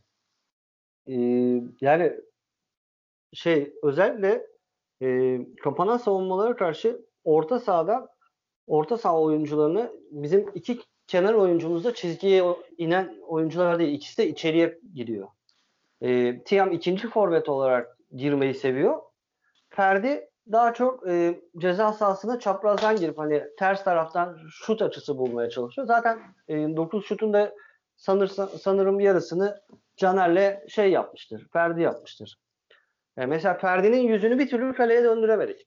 Ee, 1.06 1.14
yani 1.80 2.20
şey 3.32 3.74
özellikle 3.82 4.46
e, 5.02 5.38
kapanan 5.62 5.96
savunmalara 5.96 6.56
karşı 6.56 7.06
orta 7.24 7.60
sahada 7.60 8.14
orta 8.66 8.98
saha 8.98 9.20
oyuncularını 9.20 9.92
bizim 10.10 10.50
iki 10.54 10.80
kenar 11.06 11.34
oyuncumuzda 11.34 11.94
çizgiye 11.94 12.44
inen 12.78 13.18
oyuncular 13.26 13.78
değil. 13.78 13.94
İkisi 13.94 14.18
de 14.18 14.28
içeriye 14.28 14.80
giriyor. 14.94 15.28
E, 16.00 16.42
Tiam 16.44 16.72
ikinci 16.72 17.08
forvet 17.08 17.48
olarak 17.48 17.98
girmeyi 18.16 18.54
seviyor. 18.54 19.09
Ferdi 19.70 20.30
daha 20.52 20.74
çok 20.74 21.08
e, 21.08 21.40
ceza 21.58 21.92
sahasına 21.92 22.38
çaprazdan 22.38 22.96
girip 22.96 23.18
hani 23.18 23.44
ters 23.58 23.84
taraftan 23.84 24.38
şut 24.50 24.82
açısı 24.82 25.18
bulmaya 25.18 25.50
çalışıyor. 25.50 25.86
Zaten 25.86 26.18
e, 26.48 26.54
9 26.56 27.06
şutun 27.06 27.32
da 27.32 27.54
sanırsa, 27.96 28.46
sanırım 28.46 29.00
yarısını 29.00 29.60
Caner'le 29.96 30.68
şey 30.68 30.90
yapmıştır. 30.90 31.48
Ferdi 31.52 31.82
yapmıştır. 31.82 32.38
E, 33.16 33.26
mesela 33.26 33.54
Ferdi'nin 33.54 34.02
yüzünü 34.02 34.38
bir 34.38 34.48
türlü 34.48 34.74
kaleye 34.74 35.04
döndüremedik. 35.04 35.66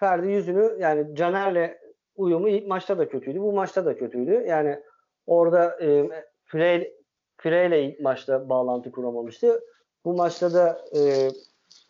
Ferdi 0.00 0.28
yüzünü 0.28 0.76
yani 0.78 1.16
Caner'le 1.16 1.78
uyumu 2.14 2.48
ilk 2.48 2.66
maçta 2.66 2.98
da 2.98 3.08
kötüydü. 3.08 3.40
Bu 3.40 3.52
maçta 3.52 3.84
da 3.84 3.96
kötüydü. 3.96 4.44
Yani 4.46 4.82
orada 5.26 5.84
e, 5.84 6.08
Frey, 6.44 6.94
Frey'le 7.36 7.88
ilk 7.88 8.00
maçta 8.00 8.48
bağlantı 8.48 8.92
kuramamıştı. 8.92 9.60
Bu 10.04 10.14
maçta 10.14 10.54
da 10.54 10.84
e, 10.96 11.00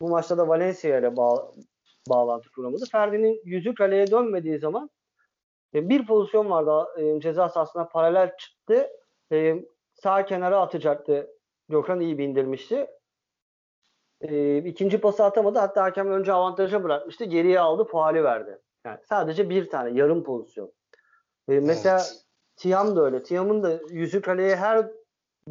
bu 0.00 0.08
maçta 0.08 0.38
da 0.38 0.48
Valencia 0.48 0.98
ile 0.98 1.16
bağ, 1.16 1.52
bağlantı 2.08 2.50
kuramadı. 2.50 2.84
Ferdi'nin 2.92 3.40
yüzü 3.44 3.74
kaleye 3.74 4.10
dönmediği 4.10 4.58
zaman 4.58 4.90
e, 5.74 5.88
bir 5.88 6.06
pozisyon 6.06 6.50
vardı 6.50 6.86
e, 6.96 7.20
ceza 7.20 7.48
sahasına 7.48 7.88
paralel 7.88 8.36
çıktı. 8.36 8.90
E, 9.32 9.64
sağ 9.94 10.24
kenara 10.24 10.60
atacaktı. 10.60 11.30
Gökhan 11.68 12.00
iyi 12.00 12.18
bindirmişti. 12.18 12.86
E, 14.20 14.58
ikinci 14.58 15.00
pası 15.00 15.24
atamadı. 15.24 15.58
Hatta 15.58 15.82
hakem 15.82 16.12
önce 16.12 16.32
avantaja 16.32 16.84
bırakmıştı. 16.84 17.24
Geriye 17.24 17.60
aldı. 17.60 17.84
Faali 17.84 18.24
verdi. 18.24 18.58
Yani 18.86 18.98
sadece 19.08 19.50
bir 19.50 19.70
tane 19.70 19.98
yarım 19.98 20.24
pozisyon. 20.24 20.72
E, 21.48 21.60
mesela 21.60 21.98
evet. 21.98 22.24
Tiam 22.56 22.96
da 22.96 23.04
öyle. 23.04 23.22
Tiam'ın 23.22 23.62
da 23.62 23.80
yüzü 23.90 24.20
kaleye 24.20 24.56
her 24.56 24.86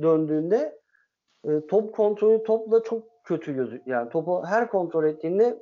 döndüğünde 0.02 0.80
e, 1.48 1.68
top 1.68 1.96
kontrolü 1.96 2.44
topla 2.44 2.84
çok 2.84 3.19
kötü 3.30 3.56
gözü. 3.56 3.82
Yani 3.86 4.10
topu 4.10 4.44
her 4.46 4.70
kontrol 4.70 5.06
ettiğinde 5.06 5.60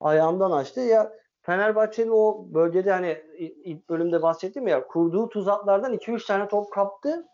ayağından 0.00 0.50
açtı. 0.50 0.80
Ya 0.80 1.12
Fenerbahçe'nin 1.42 2.10
o 2.10 2.46
bölgede 2.54 2.92
hani 2.92 3.18
ilk 3.38 3.88
bölümde 3.88 4.22
bahsettim 4.22 4.68
ya 4.68 4.86
kurduğu 4.86 5.28
tuzaklardan 5.28 5.94
2-3 5.94 6.26
tane 6.26 6.48
top 6.48 6.72
kaptı. 6.72 7.26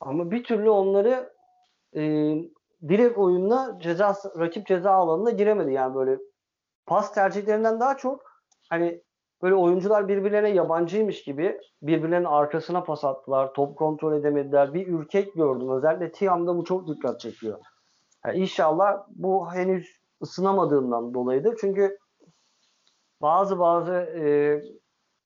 Ama 0.00 0.30
bir 0.30 0.44
türlü 0.44 0.70
onları 0.70 1.32
e, 1.96 2.02
direkt 2.88 3.18
oyunla 3.18 3.78
ceza 3.80 4.16
rakip 4.38 4.66
ceza 4.66 4.90
alanına 4.90 5.30
giremedi 5.30 5.72
yani 5.72 5.94
böyle 5.94 6.18
pas 6.86 7.14
tercihlerinden 7.14 7.80
daha 7.80 7.96
çok 7.96 8.22
hani 8.70 9.02
böyle 9.42 9.54
oyuncular 9.54 10.08
birbirlerine 10.08 10.50
yabancıymış 10.50 11.24
gibi 11.24 11.60
birbirlerinin 11.82 12.26
arkasına 12.26 12.82
pas 12.82 13.04
attılar. 13.04 13.54
Top 13.54 13.78
kontrol 13.78 14.12
edemediler. 14.12 14.74
Bir 14.74 14.88
ürkek 14.88 15.34
gördüm. 15.34 15.70
Özellikle 15.70 16.12
Tiam'da 16.12 16.56
bu 16.56 16.64
çok 16.64 16.88
dikkat 16.88 17.20
çekiyor. 17.20 17.58
Yani 18.26 18.38
inşallah 18.38 19.06
bu 19.08 19.52
henüz 19.52 20.00
ısınamadığından 20.22 21.14
dolayıdır. 21.14 21.56
Çünkü 21.60 21.98
bazı 23.22 23.58
bazı 23.58 23.92
e, 23.92 24.62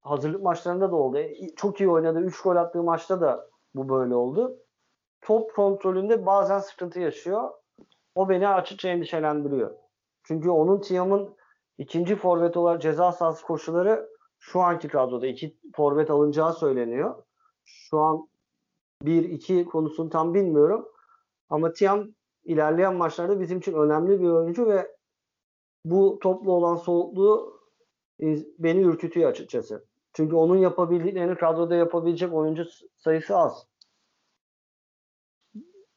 hazırlık 0.01 0.43
maçlarında 0.43 0.91
da 0.91 0.97
oldu. 0.97 1.19
Çok 1.57 1.81
iyi 1.81 1.91
oynadı. 1.91 2.21
3 2.21 2.43
gol 2.43 2.57
attığı 2.57 2.83
maçta 2.83 3.21
da 3.21 3.49
bu 3.75 3.89
böyle 3.89 4.15
oldu 4.15 4.65
top 5.25 5.55
kontrolünde 5.55 6.27
bazen 6.27 6.59
sıkıntı 6.59 7.01
yaşıyor. 7.01 7.51
O 8.15 8.29
beni 8.29 8.49
açıkça 8.49 8.89
endişelendiriyor. 8.89 9.71
Çünkü 10.25 10.51
onun 10.51 10.81
Tiam'ın 10.81 11.37
ikinci 11.79 12.17
forvet 12.17 12.57
olarak 12.57 12.83
ceza 12.83 13.13
sahası 13.13 13.47
koşuları 13.47 14.09
şu 14.39 14.61
anki 14.61 14.89
kadroda 14.89 15.27
iki 15.27 15.57
forvet 15.77 16.11
alınacağı 16.11 16.53
söyleniyor. 16.53 17.23
Şu 17.65 17.99
an 17.99 18.29
1-2 19.05 19.65
konusunu 19.65 20.11
tam 20.11 20.35
bilmiyorum. 20.35 20.89
Ama 21.49 21.73
Tiam 21.73 22.09
ilerleyen 22.45 22.95
maçlarda 22.95 23.41
bizim 23.41 23.59
için 23.59 23.73
önemli 23.73 24.21
bir 24.21 24.29
oyuncu 24.29 24.67
ve 24.67 24.97
bu 25.85 26.19
toplu 26.23 26.53
olan 26.53 26.77
soğukluğu 26.77 27.61
beni 28.59 28.81
ürkütüyor 28.81 29.31
açıkçası. 29.31 29.87
Çünkü 30.13 30.37
onun 30.37 30.57
yapabildiklerini 30.57 31.39
kadroda 31.39 31.75
yapabilecek 31.75 32.33
oyuncu 32.33 32.65
sayısı 32.97 33.37
az. 33.37 33.67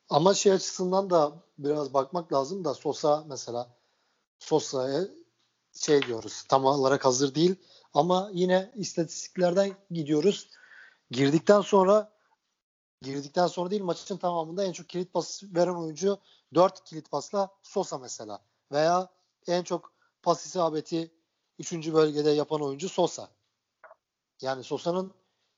Ama 0.10 0.34
şey 0.34 0.52
açısından 0.52 1.10
da 1.10 1.44
biraz 1.58 1.94
bakmak 1.94 2.34
lazım 2.34 2.66
da 2.66 2.74
Sosa 2.74 3.26
mesela 3.30 3.78
Sosa'ya 4.40 5.08
şey 5.74 6.02
diyoruz 6.02 6.44
tam 6.50 6.66
olarak 6.66 7.06
hazır 7.06 7.36
değil 7.36 7.56
ama 7.94 8.30
yine 8.34 8.72
istatistiklerden 8.76 9.72
gidiyoruz. 9.92 10.50
Girdikten 11.12 11.62
sonra 11.62 12.12
girdikten 13.02 13.48
sonra 13.48 13.72
değil 13.72 13.84
maçın 13.84 14.18
tamamında 14.18 14.64
en 14.64 14.72
çok 14.72 14.90
kilit 14.90 15.14
pas 15.14 15.44
veren 15.44 15.76
oyuncu 15.76 16.18
4 16.54 16.84
kilit 16.84 17.12
pasla 17.12 17.50
Sosa 17.64 17.98
mesela 17.98 18.40
veya 18.72 19.10
en 19.48 19.64
çok 19.64 19.94
pas 20.24 20.46
isabeti 20.46 21.12
3. 21.60 21.94
bölgede 21.94 22.30
yapan 22.30 22.62
oyuncu 22.62 22.90
Sosa. 22.90 23.30
Yani 24.42 24.64
Sosa'nın 24.64 25.12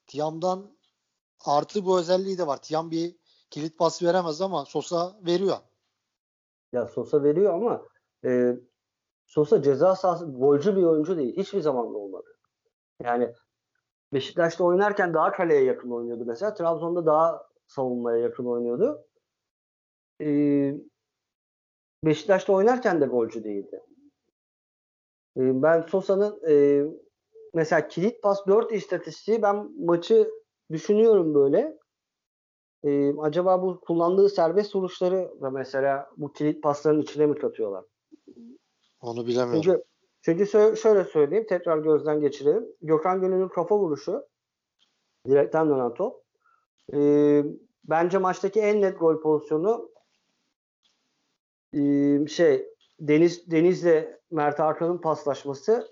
Tiam'dan 0.08 0.78
artı 1.46 1.86
bu 1.86 2.00
özelliği 2.00 2.38
de 2.38 2.48
var. 2.48 2.62
Tiam 2.62 2.92
bir 2.92 3.16
kilit 3.50 3.78
pas 3.78 4.04
veremez 4.04 4.42
ama 4.42 4.66
Sosa 4.66 5.16
veriyor. 5.26 5.58
Ya 6.74 6.88
Sosa 6.88 7.24
veriyor 7.24 7.54
ama 7.54 7.88
e, 8.26 8.60
Sosa 9.26 9.62
ceza 9.62 9.96
sahası 9.96 10.26
golcü 10.26 10.76
bir 10.76 10.84
oyuncu 10.84 11.18
değil. 11.18 11.38
Hiçbir 11.38 11.62
zaman 11.62 11.94
da 11.94 11.98
olmadı. 11.98 12.38
Yani 13.04 13.34
Beşiktaş'ta 14.14 14.64
oynarken 14.64 15.14
daha 15.14 15.32
kaleye 15.32 15.64
yakın 15.64 15.92
oynuyordu 15.92 16.24
mesela. 16.26 16.54
Trabzon'da 16.54 17.06
daha 17.06 17.48
savunmaya 17.68 18.18
yakın 18.18 18.46
oynuyordu. 18.46 19.09
E, 20.22 20.30
Beşiktaş'ta 22.06 22.54
oynarken 22.54 23.02
de 23.02 23.06
golcü 23.06 23.44
değildi. 23.44 23.84
E, 25.38 25.62
ben 25.62 25.82
Sosa'nın 25.82 26.40
e, 26.50 26.84
mesela 27.54 27.88
kilit 27.88 28.22
pas 28.22 28.48
4 28.48 28.72
istatistiği 28.72 29.42
ben 29.42 29.86
maçı 29.86 30.32
düşünüyorum 30.72 31.36
böyle. 31.36 31.78
E, 32.84 33.18
acaba 33.18 33.62
bu 33.62 33.80
kullandığı 33.80 34.30
serbest 34.30 34.76
vuruşları 34.76 35.42
da 35.42 35.50
mesela 35.50 36.10
bu 36.18 36.34
kilit 36.34 36.64
pasların 36.64 37.02
içine 37.02 37.26
mi 37.26 37.36
katıyorlar? 37.36 37.86
Onu 39.02 39.28
bilemiyorum. 39.28 39.62
Çünkü, 39.62 39.84
çünkü 40.22 40.78
şöyle 40.78 41.04
söyleyeyim 41.04 41.46
tekrar 41.50 41.78
gözden 41.78 42.22
geçirelim. 42.22 42.66
Gökhan 42.82 43.22
Gönül'ün 43.22 43.48
kafa 43.48 43.78
vuruşu 43.78 44.28
direkten 45.28 45.70
dönen 45.70 45.94
top. 45.94 46.24
E, 46.94 47.00
bence 47.84 48.18
maçtaki 48.18 48.60
en 48.60 48.82
net 48.82 49.00
gol 49.00 49.22
pozisyonu 49.22 49.90
e, 51.74 52.28
şey 52.28 52.66
Deniz 53.00 53.52
Deniz'le 53.52 54.08
Mert 54.32 54.60
Hakan'ın 54.60 54.98
paslaşması 54.98 55.88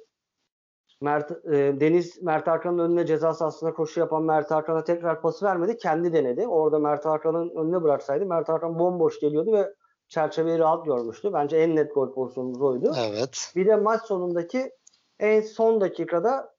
Mert, 1.02 1.32
e, 1.32 1.80
Deniz 1.80 2.22
Mert 2.22 2.48
Hakan'ın 2.48 2.80
önüne 2.80 3.06
ceza 3.06 3.34
sahasına 3.34 3.74
koşu 3.74 4.00
yapan 4.00 4.24
Mert 4.24 4.52
Hakan'a 4.52 4.84
tekrar 4.84 5.22
pası 5.22 5.46
vermedi. 5.46 5.78
Kendi 5.78 6.14
denedi. 6.14 6.48
Orada 6.48 6.80
Mert 6.80 7.06
Hakan'ın 7.06 7.50
önüne 7.50 7.84
bıraksaydı 7.84 8.26
Mert 8.26 8.50
Hakan 8.50 8.80
bomboş 8.80 9.20
geliyordu 9.20 9.54
ve 9.54 9.74
çerçeveyi 10.08 10.60
rahat 10.60 10.86
görmüştü. 10.86 11.34
Bence 11.34 11.58
en 11.58 11.76
net 11.76 11.94
gol 11.94 12.14
pozisyonumuz 12.14 12.62
oydu. 12.62 12.94
Evet. 12.98 13.52
Bir 13.56 13.66
de 13.66 13.76
maç 13.76 14.02
sonundaki 14.06 14.72
en 15.20 15.42
son 15.42 15.82
dakikada 15.82 16.54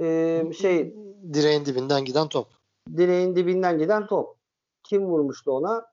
e, 0.00 0.42
şey 0.58 0.94
direğin 1.32 1.64
dibinden 1.64 2.04
giden 2.04 2.28
top. 2.28 2.46
Direğin 2.96 3.36
dibinden 3.36 3.78
giden 3.78 4.06
top. 4.06 4.36
Kim 4.84 5.04
vurmuştu 5.06 5.52
ona? 5.52 5.86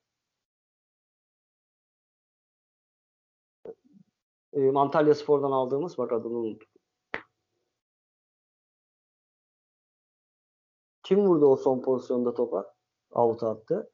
E, 4.55 4.71
Antalya 4.75 5.15
Spor'dan 5.15 5.51
aldığımız 5.51 5.97
bak 5.97 6.11
adını 6.11 6.37
unuttum. 6.37 6.67
Kim 11.03 11.27
vurdu 11.27 11.45
o 11.45 11.55
son 11.55 11.81
pozisyonda 11.81 12.33
topa? 12.33 12.73
Out 13.11 13.43
attı. 13.43 13.91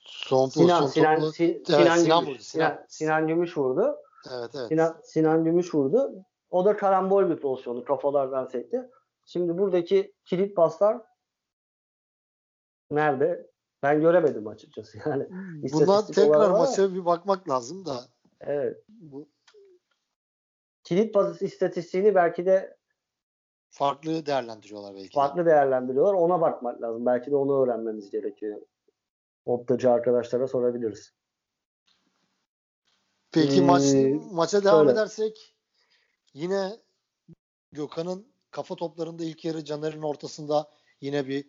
Son 0.00 0.48
Sinan, 0.48 0.80
pozisyon 0.82 1.04
Sinan, 1.04 1.20
topu- 1.20 1.32
Sin- 1.32 1.54
Evet, 1.54 1.66
Sinan, 1.66 1.96
Sinan 1.96 2.20
Gümüş. 2.20 2.34
vurdu, 2.34 2.42
Sinan. 2.42 2.70
Sinan, 2.70 2.86
Sinan 2.88 3.26
Gümüş 3.26 3.56
vurdu. 3.58 3.96
Evet 4.30 4.50
evet. 4.54 4.68
Sinan, 4.68 5.00
Sinan 5.04 5.44
Gümüş 5.44 5.74
vurdu. 5.74 6.12
O 6.50 6.64
da 6.64 6.76
karambol 6.76 7.30
bir 7.30 7.36
pozisyonu. 7.40 7.84
Kafalardan 7.84 8.46
sekti. 8.46 8.90
Şimdi 9.24 9.58
buradaki 9.58 10.14
kilit 10.24 10.56
paslar 10.56 11.02
nerede? 12.90 13.50
Ben 13.82 14.00
göremedim 14.00 14.46
açıkçası. 14.46 14.98
Yani 15.06 15.28
Bundan 15.72 16.06
tekrar 16.06 16.50
maça 16.50 16.94
bir 16.94 17.04
bakmak 17.04 17.48
lazım 17.48 17.86
da. 17.86 18.00
Evet. 18.40 18.84
Bu 18.88 19.28
Kilit 20.84 21.14
pas 21.14 21.42
istatistiğini 21.42 22.14
belki 22.14 22.46
de 22.46 22.76
farklı 23.70 24.26
değerlendiriyorlar 24.26 24.94
belki. 24.94 25.08
de. 25.08 25.14
farklı 25.14 25.46
değerlendiriyorlar. 25.46 26.14
Ona 26.14 26.40
bakmak 26.40 26.82
lazım. 26.82 27.06
Belki 27.06 27.30
de 27.30 27.36
onu 27.36 27.62
öğrenmemiz 27.62 28.10
gerekiyor. 28.10 28.60
Optacı 29.46 29.90
arkadaşlara 29.90 30.48
sorabiliriz. 30.48 31.12
Peki 33.32 33.58
Ee, 33.58 33.60
maç 33.60 33.82
maça 34.32 34.64
devam 34.64 34.78
şöyle. 34.78 34.92
edersek 34.92 35.56
yine 36.34 36.70
Gökhan'ın 37.72 38.26
kafa 38.50 38.74
toplarında 38.74 39.24
ilk 39.24 39.44
yarı 39.44 39.64
Caner'in 39.64 40.02
ortasında 40.02 40.70
yine 41.00 41.28
bir 41.28 41.44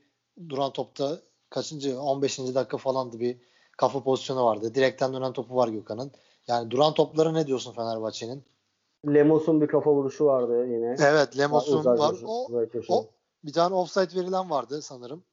duran 0.49 0.73
topta 0.73 1.21
kaçıncı 1.49 1.99
15. 2.01 2.39
dakika 2.39 2.77
falandı 2.77 3.19
bir 3.19 3.37
kafa 3.77 4.03
pozisyonu 4.03 4.45
vardı. 4.45 4.75
Direkten 4.75 5.13
dönen 5.13 5.33
topu 5.33 5.55
var 5.55 5.67
Gökhan'ın. 5.67 6.11
Yani 6.49 6.71
duran 6.71 6.93
topları 6.93 7.33
ne 7.33 7.47
diyorsun 7.47 7.73
Fenerbahçe'nin? 7.73 8.43
Lemos'un 9.07 9.61
bir 9.61 9.67
kafa 9.67 9.91
vuruşu 9.91 10.25
vardı 10.25 10.67
yine. 10.67 10.95
Evet 10.99 11.37
Lemos'un 11.37 11.85
var. 11.85 12.09
vuruşu, 12.09 12.27
O, 12.27 12.65
o 12.89 13.05
bir 13.43 13.53
tane 13.53 13.75
offside 13.75 14.21
verilen 14.21 14.49
vardı 14.49 14.81
sanırım. 14.81 15.23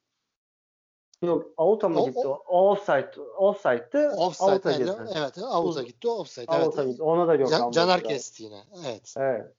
Yok 1.22 1.46
out'a 1.56 1.88
mı 1.88 2.00
O- 2.02 2.06
gitti? 2.06 2.28
O, 2.28 2.42
o 2.46 2.70
offside. 2.70 3.10
Offside'dı. 3.38 4.08
Offside 4.10 4.52
out'a 4.52 4.70
yani, 4.70 4.84
gitti. 4.84 4.96
evet 5.16 5.38
out'a 5.38 5.82
gitti. 5.82 6.08
Offside. 6.08 6.46
Evet. 6.56 6.66
Out'a 6.66 6.84
gitti. 6.84 7.02
Ona 7.02 7.28
da 7.28 7.38
Can- 7.38 7.48
Gökhan 7.48 7.70
Caner 7.70 8.04
kesti 8.04 8.42
yine. 8.44 8.60
Evet. 8.86 9.14
Evet. 9.16 9.52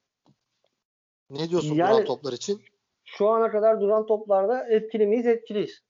Ne 1.30 1.50
diyorsun 1.50 1.76
Yani- 1.76 1.94
duran 1.94 2.06
toplar 2.06 2.34
için? 2.34 2.62
Şu 3.06 3.30
ana 3.30 3.52
kadar 3.52 3.82
duran 3.82 4.06
toplarda 4.06 4.68
etkili 4.70 5.08
miyiz? 5.08 5.26
Etkiliyiz. 5.28 5.84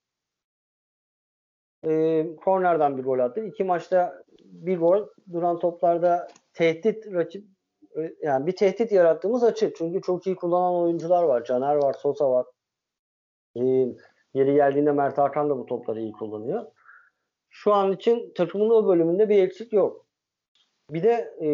Ee, 1.86 2.26
kornerden 2.46 2.98
bir 2.98 3.04
gol 3.04 3.20
attık. 3.20 3.54
İki 3.54 3.64
maçta 3.64 4.24
bir 4.52 4.80
gol. 4.80 5.08
Duran 5.34 5.60
toplarda 5.60 6.28
tehdit 6.54 7.14
rakip 7.14 7.46
yani 8.22 8.48
bir 8.48 8.56
tehdit 8.56 8.92
yarattığımız 8.92 9.44
açık. 9.44 9.76
Çünkü 9.76 10.02
çok 10.02 10.28
iyi 10.28 10.36
kullanan 10.36 10.76
oyuncular 10.76 11.24
var. 11.24 11.44
Caner 11.44 11.76
var, 11.76 11.94
Sosa 11.94 12.32
var. 12.32 12.46
Ee, 13.56 13.62
yeri 14.34 14.54
geldiğinde 14.54 14.92
Mert 14.92 15.18
Hakan 15.18 15.50
da 15.50 15.58
bu 15.58 15.66
topları 15.66 16.02
iyi 16.02 16.12
kullanıyor. 16.12 16.66
Şu 17.50 17.74
an 17.74 17.92
için 17.92 18.34
takımın 18.36 18.70
o 18.70 18.88
bölümünde 18.88 19.30
bir 19.30 19.44
eksik 19.44 19.74
yok. 19.74 20.06
Bir 20.92 21.04
de 21.04 21.36
e, 21.42 21.50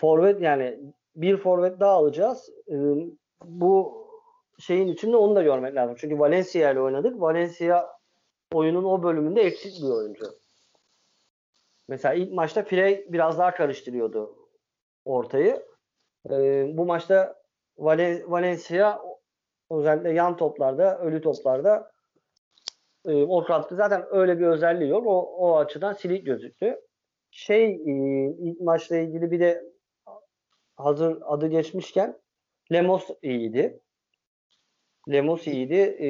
forvet 0.00 0.40
yani 0.40 0.78
bir 1.16 1.36
forvet 1.36 1.80
daha 1.80 1.92
alacağız. 1.92 2.50
E, 2.68 2.76
bu 3.44 4.06
şeyin 4.58 4.88
içinde 4.88 5.16
onu 5.16 5.36
da 5.36 5.42
görmek 5.42 5.74
lazım. 5.74 5.96
Çünkü 5.98 6.18
Valencia 6.18 6.70
ile 6.70 6.80
oynadık. 6.80 7.20
Valencia 7.20 7.88
oyunun 8.54 8.84
o 8.84 9.02
bölümünde 9.02 9.42
eksik 9.42 9.82
bir 9.82 9.88
oyuncu. 9.88 10.24
Mesela 11.88 12.14
ilk 12.14 12.32
maçta 12.32 12.62
Frey 12.64 13.06
biraz 13.12 13.38
daha 13.38 13.54
karıştırıyordu 13.54 14.36
ortayı. 15.04 15.66
E, 16.30 16.66
bu 16.76 16.86
maçta 16.86 17.42
Vale- 17.78 18.30
Valencia 18.30 19.00
özellikle 19.70 20.12
yan 20.12 20.36
toplarda, 20.36 20.98
ölü 20.98 21.20
toplarda 21.20 21.92
e, 23.06 23.22
o 23.24 23.44
katkı 23.44 23.76
zaten 23.76 24.06
öyle 24.10 24.38
bir 24.38 24.46
özelliği 24.46 24.90
yok. 24.90 25.06
O, 25.06 25.36
o 25.36 25.56
açıdan 25.56 25.92
silik 25.92 26.26
gözüktü. 26.26 26.80
Şey 27.30 27.64
e, 27.64 27.92
ilk 28.38 28.60
maçla 28.60 28.96
ilgili 28.96 29.30
bir 29.30 29.40
de 29.40 29.64
hazır 30.76 31.18
adı 31.24 31.46
geçmişken 31.48 32.20
Lemos 32.72 33.08
iyiydi. 33.22 33.80
Lemos 35.12 35.46
iyiydi. 35.46 35.74
E, 35.74 36.08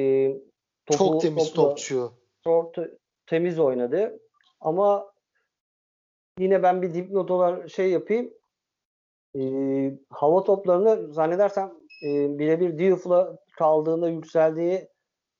topu- 0.85 0.97
Çok 0.97 1.21
temiz 1.21 1.43
topla- 1.53 1.55
topçu. 1.55 2.13
Te- 2.43 2.97
temiz 3.25 3.59
oynadı. 3.59 4.19
Ama 4.61 5.13
yine 6.39 6.63
ben 6.63 6.81
bir 6.81 6.93
dipnot 6.93 7.31
olarak 7.31 7.69
şey 7.69 7.91
yapayım. 7.91 8.33
Ee, 9.35 9.97
hava 10.09 10.43
toplarını 10.43 11.13
zannedersem 11.13 11.73
e, 12.03 12.39
birebir 12.39 12.77
Diouf'la 12.77 13.37
kaldığında 13.57 14.09
yükseldiği 14.09 14.87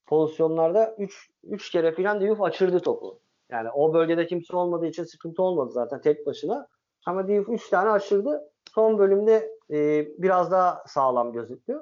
pozisyonlarda 0.06 0.96
3 0.98 1.30
3 1.44 1.72
kere 1.72 1.92
filan 1.92 2.22
Diouf 2.22 2.42
açırdı 2.42 2.80
topu. 2.80 3.20
Yani 3.52 3.70
o 3.72 3.94
bölgede 3.94 4.26
kimse 4.26 4.56
olmadığı 4.56 4.88
için 4.88 5.04
sıkıntı 5.04 5.44
olmadı 5.44 5.72
zaten 5.72 6.02
tek 6.02 6.26
başına. 6.26 6.68
Ama 7.06 7.28
Diouf 7.28 7.50
3 7.50 7.70
tane 7.70 7.90
aşırdı. 7.90 8.52
Son 8.76 9.00
bölümde 9.00 9.58
e, 9.72 10.08
biraz 10.18 10.52
daha 10.52 10.84
sağlam 10.88 11.34
gözüktü. 11.34 11.80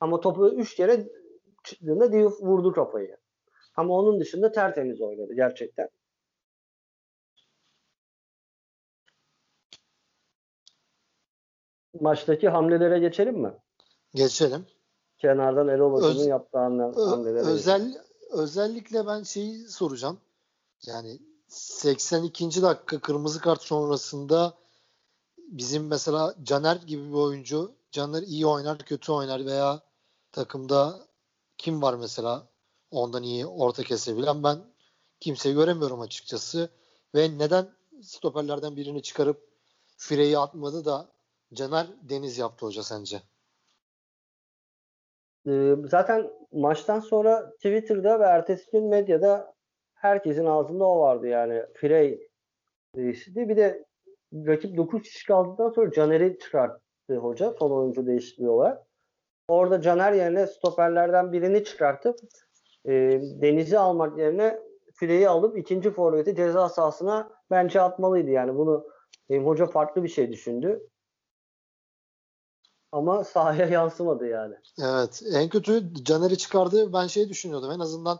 Ama 0.00 0.20
topu 0.20 0.48
3 0.48 0.74
kere 0.74 1.08
çıktığında 1.64 2.12
Diouf 2.12 2.42
vurdu 2.42 2.72
kafayı. 2.72 3.16
Ama 3.76 3.94
onun 3.94 4.20
dışında 4.20 4.52
tertemiz 4.52 5.00
oynadı 5.00 5.34
gerçekten. 5.34 5.88
Maçtaki 12.00 12.48
hamlelere 12.48 12.98
geçelim 12.98 13.38
mi? 13.38 13.52
Geçelim. 14.14 14.66
Kenardan 15.18 15.68
Erol 15.68 16.02
Öz- 16.02 16.26
yaptığı 16.26 16.58
hamlelere 16.58 17.32
geçelim. 17.32 17.54
özel 17.54 17.94
özellikle 18.30 19.06
ben 19.06 19.22
şeyi 19.22 19.68
soracağım. 19.68 20.20
Yani 20.86 21.18
82. 21.48 22.62
dakika 22.62 23.00
kırmızı 23.00 23.40
kart 23.40 23.62
sonrasında 23.62 24.54
bizim 25.38 25.86
mesela 25.86 26.34
Caner 26.42 26.76
gibi 26.76 27.08
bir 27.08 27.14
oyuncu 27.16 27.72
Caner 27.90 28.22
iyi 28.22 28.46
oynar, 28.46 28.78
kötü 28.78 29.12
oynar 29.12 29.46
veya 29.46 29.80
takımda 30.32 31.00
kim 31.58 31.82
var 31.82 31.94
mesela 31.94 32.46
ondan 32.94 33.22
iyi 33.22 33.46
orta 33.46 33.82
kesebilen 33.82 34.42
ben 34.42 34.58
kimseyi 35.20 35.54
göremiyorum 35.54 36.00
açıkçası. 36.00 36.68
Ve 37.14 37.38
neden 37.38 37.66
stoperlerden 38.02 38.76
birini 38.76 39.02
çıkarıp 39.02 39.48
Frey'i 39.96 40.38
atmadı 40.38 40.84
da 40.84 41.08
Caner 41.54 41.86
Deniz 42.02 42.38
yaptı 42.38 42.66
hoca 42.66 42.82
sence? 42.82 43.22
Ee, 45.48 45.74
zaten 45.84 46.30
maçtan 46.52 47.00
sonra 47.00 47.50
Twitter'da 47.50 48.20
ve 48.20 48.24
ertesi 48.24 48.70
gün 48.70 48.84
medyada 48.84 49.54
herkesin 49.94 50.46
ağzında 50.46 50.84
o 50.84 51.00
vardı 51.00 51.26
yani. 51.26 51.62
Frey 51.74 52.28
değişti. 52.96 53.48
Bir 53.48 53.56
de 53.56 53.84
rakip 54.32 54.76
9 54.76 55.02
kişi 55.02 55.26
kaldıktan 55.26 55.70
sonra 55.70 55.92
Caner'i 55.92 56.38
çıkarttı 56.38 57.16
hoca. 57.16 57.54
Son 57.58 57.70
oyuncu 57.70 58.06
değişikliği. 58.06 58.48
Orada 59.48 59.80
Caner 59.80 60.12
yerine 60.12 60.46
stoperlerden 60.46 61.32
birini 61.32 61.64
çıkartıp 61.64 62.18
e, 62.86 62.92
Deniz'i 63.22 63.78
almak 63.78 64.18
yerine 64.18 64.60
fileyi 64.94 65.28
alıp 65.28 65.58
ikinci 65.58 65.90
forveti 65.90 66.36
ceza 66.36 66.68
sahasına 66.68 67.30
bence 67.50 67.80
atmalıydı. 67.80 68.30
Yani 68.30 68.56
bunu 68.56 68.86
e, 69.30 69.38
hoca 69.38 69.66
farklı 69.66 70.02
bir 70.02 70.08
şey 70.08 70.32
düşündü. 70.32 70.88
Ama 72.92 73.24
sahaya 73.24 73.66
yansımadı 73.70 74.26
yani. 74.26 74.54
Evet. 74.82 75.22
En 75.32 75.48
kötü 75.48 75.94
Caner'i 76.04 76.38
çıkardı. 76.38 76.92
Ben 76.92 77.06
şey 77.06 77.28
düşünüyordum. 77.28 77.70
En 77.70 77.80
azından 77.80 78.18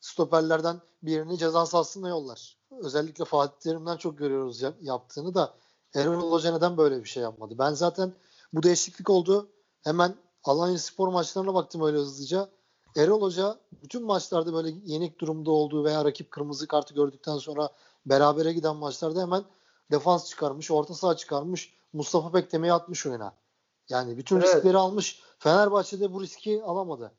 stoperlerden 0.00 0.76
birini 1.02 1.38
ceza 1.38 1.66
sahasına 1.66 2.08
yollar. 2.08 2.58
Özellikle 2.82 3.24
Fatih 3.24 3.58
Terim'den 3.60 3.96
çok 3.96 4.18
görüyoruz 4.18 4.62
yaptığını 4.80 5.34
da 5.34 5.54
Erol 5.94 6.32
Hoca 6.32 6.52
neden 6.52 6.76
böyle 6.76 7.00
bir 7.00 7.08
şey 7.08 7.22
yapmadı? 7.22 7.54
Ben 7.58 7.72
zaten 7.72 8.12
bu 8.52 8.62
değişiklik 8.62 9.10
oldu. 9.10 9.48
Hemen 9.84 10.14
Alanya 10.44 10.78
Spor 10.78 11.08
maçlarına 11.08 11.54
baktım 11.54 11.82
öyle 11.82 11.96
hızlıca. 11.96 12.48
Erol 12.96 13.22
Hoca 13.22 13.56
bütün 13.82 14.04
maçlarda 14.04 14.54
böyle 14.54 14.68
yenik 14.84 15.20
durumda 15.20 15.50
olduğu 15.50 15.84
veya 15.84 16.04
rakip 16.04 16.30
kırmızı 16.30 16.68
kartı 16.68 16.94
gördükten 16.94 17.36
sonra 17.36 17.68
berabere 18.06 18.52
giden 18.52 18.76
maçlarda 18.76 19.22
hemen 19.22 19.44
defans 19.90 20.30
çıkarmış, 20.30 20.70
orta 20.70 20.94
saha 20.94 21.16
çıkarmış, 21.16 21.74
Mustafa 21.92 22.34
Bekleme'yi 22.34 22.72
atmış 22.72 23.06
oyuna. 23.06 23.32
Yani 23.88 24.16
bütün 24.16 24.36
evet. 24.36 24.46
riskleri 24.46 24.76
almış. 24.76 25.22
Fenerbahçe'de 25.38 26.12
bu 26.12 26.22
riski 26.22 26.62
alamadı. 26.62 27.12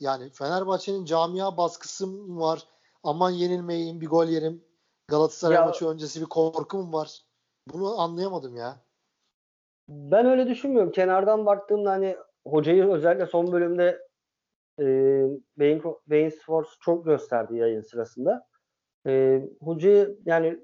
Yani 0.00 0.30
Fenerbahçe'nin 0.30 1.04
camia 1.04 1.56
baskısı 1.56 2.06
var? 2.38 2.66
Aman 3.02 3.30
yenilmeyeyim, 3.30 4.00
bir 4.00 4.08
gol 4.08 4.26
yerim. 4.26 4.64
Galatasaray 5.08 5.56
ya, 5.56 5.64
maçı 5.66 5.88
öncesi 5.88 6.20
bir 6.20 6.26
korkum 6.26 6.92
var. 6.92 7.22
Bunu 7.72 8.00
anlayamadım 8.00 8.56
ya. 8.56 8.76
Ben 9.88 10.26
öyle 10.26 10.48
düşünmüyorum. 10.48 10.92
Kenardan 10.92 11.46
baktığımda 11.46 11.90
hani 11.90 12.16
hocayı 12.46 12.88
özellikle 12.88 13.26
son 13.26 13.52
bölümde 13.52 14.08
e, 14.80 16.30
Sports 16.30 16.70
çok 16.80 17.04
gösterdi 17.04 17.56
yayın 17.56 17.80
sırasında. 17.80 18.46
E, 19.06 19.42
hocayı 19.60 20.18
yani 20.24 20.58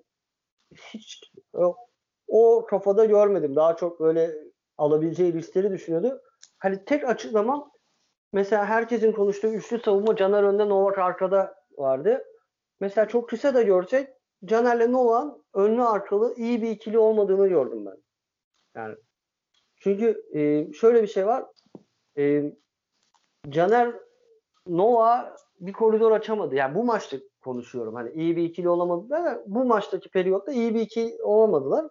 hiç 0.75 1.33
o, 1.53 1.77
o 2.29 2.67
kafada 2.67 3.05
görmedim. 3.05 3.57
Daha 3.57 3.77
çok 3.77 4.01
böyle 4.01 4.35
alabileceği 4.79 5.33
riskleri 5.33 5.71
düşünüyordu. 5.71 6.21
Hani 6.59 6.85
tek 6.85 7.09
açıklamam 7.09 7.71
mesela 8.33 8.67
herkesin 8.67 9.13
konuştuğu 9.13 9.49
üçlü 9.49 9.79
savunma 9.79 10.17
Caner 10.17 10.43
önde 10.43 10.69
Novak 10.69 10.99
arkada 10.99 11.55
vardı. 11.79 12.25
Mesela 12.81 13.09
çok 13.09 13.29
kısa 13.29 13.55
da 13.55 13.63
görsek 13.63 14.09
Caner'le 14.45 14.93
Novak'ın 14.93 15.45
önlü 15.55 15.83
arkalı 15.83 16.35
iyi 16.37 16.63
bir 16.63 16.71
ikili 16.71 16.99
olmadığını 16.99 17.49
gördüm 17.49 17.87
ben. 17.87 17.97
Yani 18.77 18.97
çünkü 19.77 20.23
e, 20.35 20.73
şöyle 20.73 21.03
bir 21.03 21.09
şey 21.09 21.27
var. 21.27 21.45
E, 22.19 22.43
Caner 23.49 23.95
Nova 24.67 25.37
bir 25.61 25.73
koridor 25.73 26.13
açamadı. 26.13 26.55
Yani 26.55 26.75
bu 26.75 26.85
maçta 26.85 27.17
konuşuyorum. 27.41 27.95
Hani 27.95 28.11
iyi 28.11 28.37
bir 28.37 28.43
ikili 28.43 28.69
olamadılar 28.69 29.25
da 29.25 29.43
bu 29.47 29.65
maçtaki 29.65 30.11
periyotta 30.11 30.53
iyi 30.53 30.75
bir 30.75 30.81
ikili 30.81 31.23
olamadılar. 31.23 31.87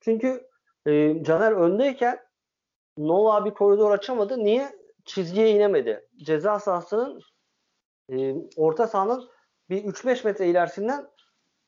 Çünkü 0.00 0.48
e, 0.86 1.22
Caner 1.24 1.52
öndeyken 1.52 2.18
Nova 2.98 3.44
bir 3.44 3.50
koridor 3.50 3.90
açamadı. 3.90 4.38
Niye? 4.38 4.82
Çizgiye 5.04 5.50
inemedi. 5.50 6.08
Ceza 6.16 6.58
sahasının 6.58 7.20
e, 8.12 8.34
orta 8.56 8.86
sahanın 8.86 9.28
bir 9.70 9.84
3-5 9.84 10.24
metre 10.24 10.46
ilerisinden 10.46 11.06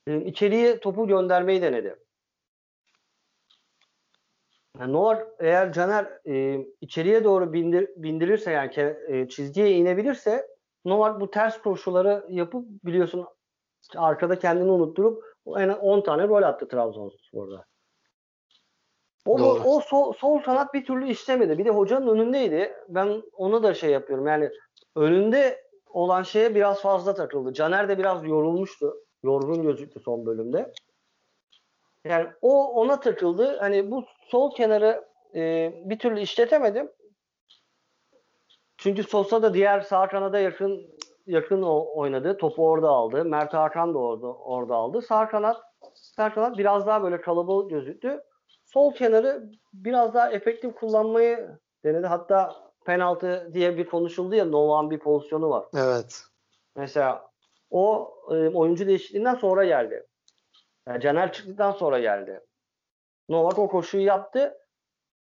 e, 0.06 0.24
içeriye 0.24 0.80
topu 0.80 1.06
göndermeyi 1.06 1.62
denedi. 1.62 2.03
Yani 4.80 4.92
Noah 4.92 5.18
eğer 5.40 5.72
Caner 5.72 6.18
e, 6.26 6.66
içeriye 6.80 7.24
doğru 7.24 7.52
bindir, 7.52 7.88
bindirirse 7.96 8.50
yani 8.50 8.96
e, 9.08 9.28
çizgiye 9.28 9.70
inebilirse 9.70 10.46
Novak 10.84 11.20
bu 11.20 11.30
ters 11.30 11.62
koşuları 11.62 12.26
yapıp 12.28 12.66
biliyorsun 12.84 13.26
arkada 13.96 14.38
kendini 14.38 14.70
unutturup 14.70 15.24
en 15.46 15.68
10 15.68 16.00
tane 16.00 16.26
gol 16.26 16.42
attı 16.42 16.68
Trabzonspor'da. 16.68 17.64
O, 19.26 19.38
Doğru. 19.38 19.62
o 19.64 19.80
sol, 19.80 20.12
sol 20.12 20.38
kanat 20.38 20.74
bir 20.74 20.84
türlü 20.84 21.08
işlemedi. 21.08 21.58
Bir 21.58 21.64
de 21.64 21.70
hocanın 21.70 22.08
önündeydi. 22.08 22.74
Ben 22.88 23.22
onu 23.32 23.62
da 23.62 23.74
şey 23.74 23.90
yapıyorum. 23.90 24.26
Yani 24.26 24.50
önünde 24.96 25.64
olan 25.86 26.22
şeye 26.22 26.54
biraz 26.54 26.80
fazla 26.80 27.14
takıldı. 27.14 27.52
Caner 27.52 27.88
de 27.88 27.98
biraz 27.98 28.24
yorulmuştu. 28.24 28.94
Yorgun 29.22 29.62
gözüktü 29.62 30.00
son 30.00 30.26
bölümde. 30.26 30.72
Yani 32.04 32.28
o 32.42 32.74
ona 32.74 33.00
takıldı. 33.00 33.56
Hani 33.58 33.90
bu 33.90 34.04
sol 34.28 34.54
kenarı 34.54 35.04
e, 35.34 35.72
bir 35.84 35.98
türlü 35.98 36.20
işletemedim. 36.20 36.90
Çünkü 38.76 39.02
Sosa 39.02 39.42
da 39.42 39.54
diğer 39.54 39.80
sağ 39.80 40.08
kanada 40.08 40.38
yakın 40.38 40.94
yakın 41.26 41.62
oynadı. 41.94 42.36
Topu 42.36 42.68
orada 42.68 42.88
aldı. 42.88 43.24
Mert 43.24 43.54
Hakan 43.54 43.94
da 43.94 43.98
orada 43.98 44.26
orada 44.26 44.74
aldı. 44.74 45.02
Sağ 45.02 45.28
kanat 45.28 45.56
sağ 45.94 46.34
kanat 46.34 46.58
biraz 46.58 46.86
daha 46.86 47.02
böyle 47.02 47.20
kalabalık 47.20 47.70
gözüktü. 47.70 48.20
Sol 48.64 48.94
kenarı 48.94 49.50
biraz 49.72 50.14
daha 50.14 50.32
efektif 50.32 50.74
kullanmayı 50.74 51.58
denedi. 51.84 52.06
Hatta 52.06 52.54
penaltı 52.86 53.50
diye 53.52 53.76
bir 53.76 53.86
konuşuldu 53.86 54.34
ya 54.34 54.44
Novak'ın 54.44 54.90
bir 54.90 54.98
pozisyonu 54.98 55.50
var. 55.50 55.64
Evet. 55.76 56.22
Mesela 56.76 57.30
o 57.70 58.14
e, 58.30 58.34
oyuncu 58.48 58.86
değişikliğinden 58.86 59.34
sonra 59.34 59.64
geldi. 59.64 60.06
Yani 60.88 61.00
Caner 61.00 61.32
çıktıktan 61.32 61.72
sonra 61.72 61.98
geldi. 61.98 62.40
Novak 63.28 63.58
o 63.58 63.68
koşuyu 63.68 64.04
yaptı. 64.04 64.54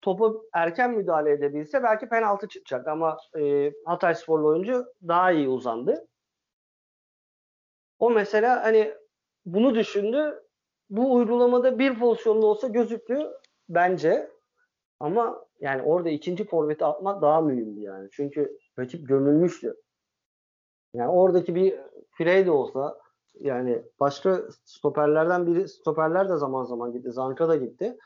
Topu 0.02 0.48
erken 0.54 0.90
müdahale 0.90 1.32
edebilse 1.32 1.82
belki 1.82 2.08
penaltı 2.08 2.48
çıkacak 2.48 2.88
ama 2.88 3.16
e, 3.38 3.72
Hatay 3.84 4.14
sporlu 4.14 4.48
oyuncu 4.48 4.84
daha 5.08 5.32
iyi 5.32 5.48
uzandı. 5.48 6.08
O 7.98 8.10
mesela 8.10 8.64
hani 8.64 8.94
bunu 9.46 9.74
düşündü. 9.74 10.42
Bu 10.90 11.14
uygulamada 11.14 11.78
bir 11.78 11.98
pozisyonda 11.98 12.46
olsa 12.46 12.68
gözüktü 12.68 13.30
bence. 13.68 14.30
Ama 15.00 15.44
yani 15.60 15.82
orada 15.82 16.10
ikinci 16.10 16.44
forveti 16.44 16.84
atmak 16.84 17.22
daha 17.22 17.40
mühimdi 17.40 17.80
yani. 17.80 18.08
Çünkü 18.12 18.58
rakip 18.78 19.08
gömülmüştü. 19.08 19.74
Yani 20.94 21.10
oradaki 21.10 21.54
bir 21.54 21.80
Frey 22.18 22.46
de 22.46 22.50
olsa 22.50 22.98
yani 23.40 23.82
başka 24.00 24.42
stoperlerden 24.64 25.46
biri 25.46 25.68
stoperler 25.68 26.28
de 26.28 26.36
zaman 26.36 26.64
zaman 26.64 26.92
gitti. 26.92 27.12
Zanka 27.12 27.48
da 27.48 27.56
gitti. 27.56 27.98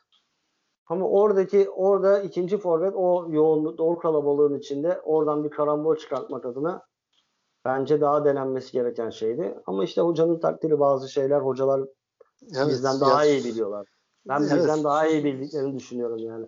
Ama 0.86 1.08
oradaki 1.08 1.70
orada 1.70 2.22
ikinci 2.22 2.58
forvet 2.58 2.94
o 2.96 3.26
yoğunluk, 3.30 3.80
o 3.80 3.98
kalabalığın 3.98 4.58
içinde 4.58 5.00
oradan 5.00 5.44
bir 5.44 5.50
karambol 5.50 5.96
çıkartmak 5.96 6.46
adına 6.46 6.82
bence 7.64 8.00
daha 8.00 8.24
denenmesi 8.24 8.72
gereken 8.72 9.10
şeydi. 9.10 9.58
Ama 9.66 9.84
işte 9.84 10.00
hocanın 10.00 10.40
takdiri 10.40 10.80
bazı 10.80 11.08
şeyler 11.08 11.40
hocalar 11.40 11.80
evet, 12.56 12.68
bizden 12.68 13.00
daha 13.00 13.24
ya. 13.24 13.32
iyi 13.32 13.44
biliyorlar. 13.44 13.86
Ben 14.28 14.40
evet. 14.40 14.52
bizden 14.52 14.84
daha 14.84 15.06
iyi 15.06 15.24
bildiklerini 15.24 15.78
düşünüyorum 15.78 16.18
yani. 16.18 16.46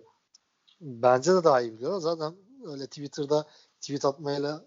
Bence 0.81 1.33
de 1.33 1.43
daha 1.43 1.61
iyi 1.61 1.73
biliyorlar. 1.73 1.99
Zaten 1.99 2.33
öyle 2.65 2.85
Twitter'da 2.87 3.45
tweet 3.81 4.05
atmayla 4.05 4.65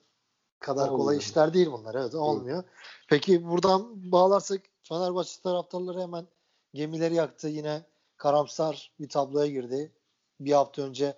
kadar 0.62 0.83
olmuyor. 0.83 0.98
kolay 0.98 1.16
işler 1.16 1.55
değil 1.55 1.72
bunlar. 1.72 1.94
Evet 1.94 2.14
olmuyor. 2.14 2.64
Peki 3.09 3.48
buradan 3.48 4.12
bağlarsak 4.12 4.61
Fenerbahçe 4.83 5.42
taraftarları 5.42 6.01
hemen 6.01 6.27
gemileri 6.75 7.14
yaktı. 7.14 7.48
Yine 7.48 7.83
karamsar 8.16 8.92
bir 9.01 9.09
tabloya 9.09 9.46
girdi. 9.46 9.92
Bir 10.40 10.53
hafta 10.53 10.83
önce 10.83 11.14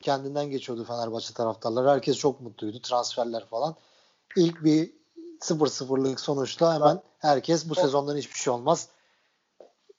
kendinden 0.00 0.50
geçiyordu 0.50 0.84
Fenerbahçe 0.84 1.34
taraftarları. 1.34 1.88
Herkes 1.88 2.16
çok 2.16 2.40
mutluydu. 2.40 2.80
Transferler 2.80 3.46
falan. 3.46 3.76
İlk 4.36 4.64
bir 4.64 4.92
0-0'lık 5.40 6.20
sonuçla 6.20 6.74
hemen 6.74 7.02
herkes 7.18 7.68
bu 7.68 7.74
sezondan 7.74 8.16
hiçbir 8.16 8.38
şey 8.38 8.52
olmaz. 8.52 8.88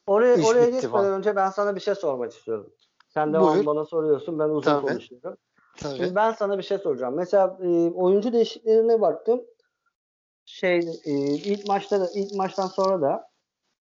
Oraya, 0.08 0.36
İş 0.36 0.46
oraya 0.46 0.66
geçmeden 0.66 0.92
falan. 0.92 1.14
önce 1.14 1.36
ben 1.36 1.50
sana 1.50 1.76
bir 1.76 1.82
şey 1.82 1.96
sormak 1.96 2.32
istiyorum. 2.32 2.74
Sen 3.10 3.34
de 3.34 3.40
bana 3.66 3.86
soruyorsun. 3.86 4.40
Ben 4.40 4.50
uzun 4.50 4.62
Tabii. 4.62 4.88
konuşuyorum. 4.88 5.38
Tabii. 5.78 5.98
Şimdi 5.98 6.16
ben 6.16 6.32
sana 6.32 6.58
bir 6.58 6.64
şey 6.64 6.78
soracağım. 6.78 7.16
Mesela 7.16 7.58
e, 7.62 7.68
oyuncu 7.90 8.34
değişikliklerine 8.34 9.02
baktım. 9.02 9.46
Şey 10.46 10.80
e, 11.06 11.12
ilk 11.34 11.68
maçta 11.68 12.02
da 12.02 12.10
ilk 12.16 12.36
maçtan 12.36 12.68
sonra 12.68 13.02
da 13.02 13.30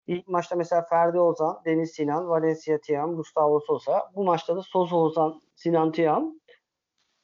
ilk 0.07 0.27
maçta 0.27 0.55
mesela 0.55 0.81
Ferdi 0.89 1.19
Ozan, 1.19 1.61
Deniz 1.65 1.91
Sinan, 1.91 2.29
Valencia 2.29 2.77
Tiam, 2.77 3.15
Gustavo 3.15 3.59
Sosa. 3.59 4.11
Bu 4.15 4.23
maçta 4.23 4.55
da 4.55 4.61
Sosa 4.61 4.95
Ozan, 4.95 5.41
Sinan 5.55 5.91
Tiam. 5.91 6.39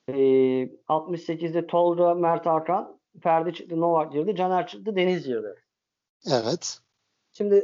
E, 0.07 0.13
68'de 0.87 1.67
Tolga, 1.67 2.13
Mert 2.13 2.45
Hakan, 2.45 2.99
Ferdi 3.21 3.53
çıktı, 3.53 3.81
Novak 3.81 4.11
girdi, 4.11 4.35
Caner 4.35 4.67
çıktı, 4.67 4.95
Deniz 4.95 5.25
girdi. 5.25 5.55
Evet. 6.31 6.79
Şimdi 7.31 7.55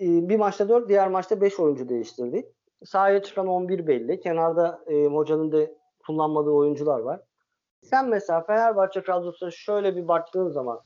e, 0.00 0.28
bir 0.28 0.36
maçta 0.36 0.68
4, 0.68 0.88
diğer 0.88 1.08
maçta 1.08 1.40
5 1.40 1.60
oyuncu 1.60 1.88
değiştirdik. 1.88 2.46
Sahaya 2.84 3.22
çıkan 3.22 3.46
11 3.46 3.86
belli. 3.86 4.20
Kenarda 4.20 4.84
e, 4.86 5.06
hocanın 5.06 5.52
da 5.52 5.68
kullanmadığı 6.08 6.50
oyuncular 6.50 7.00
var. 7.00 7.20
Sen 7.82 8.08
mesela 8.08 8.40
Fenerbahçe 8.40 9.02
kadrosuna 9.02 9.50
şöyle 9.50 9.96
bir 9.96 10.08
baktığın 10.08 10.48
zaman 10.48 10.80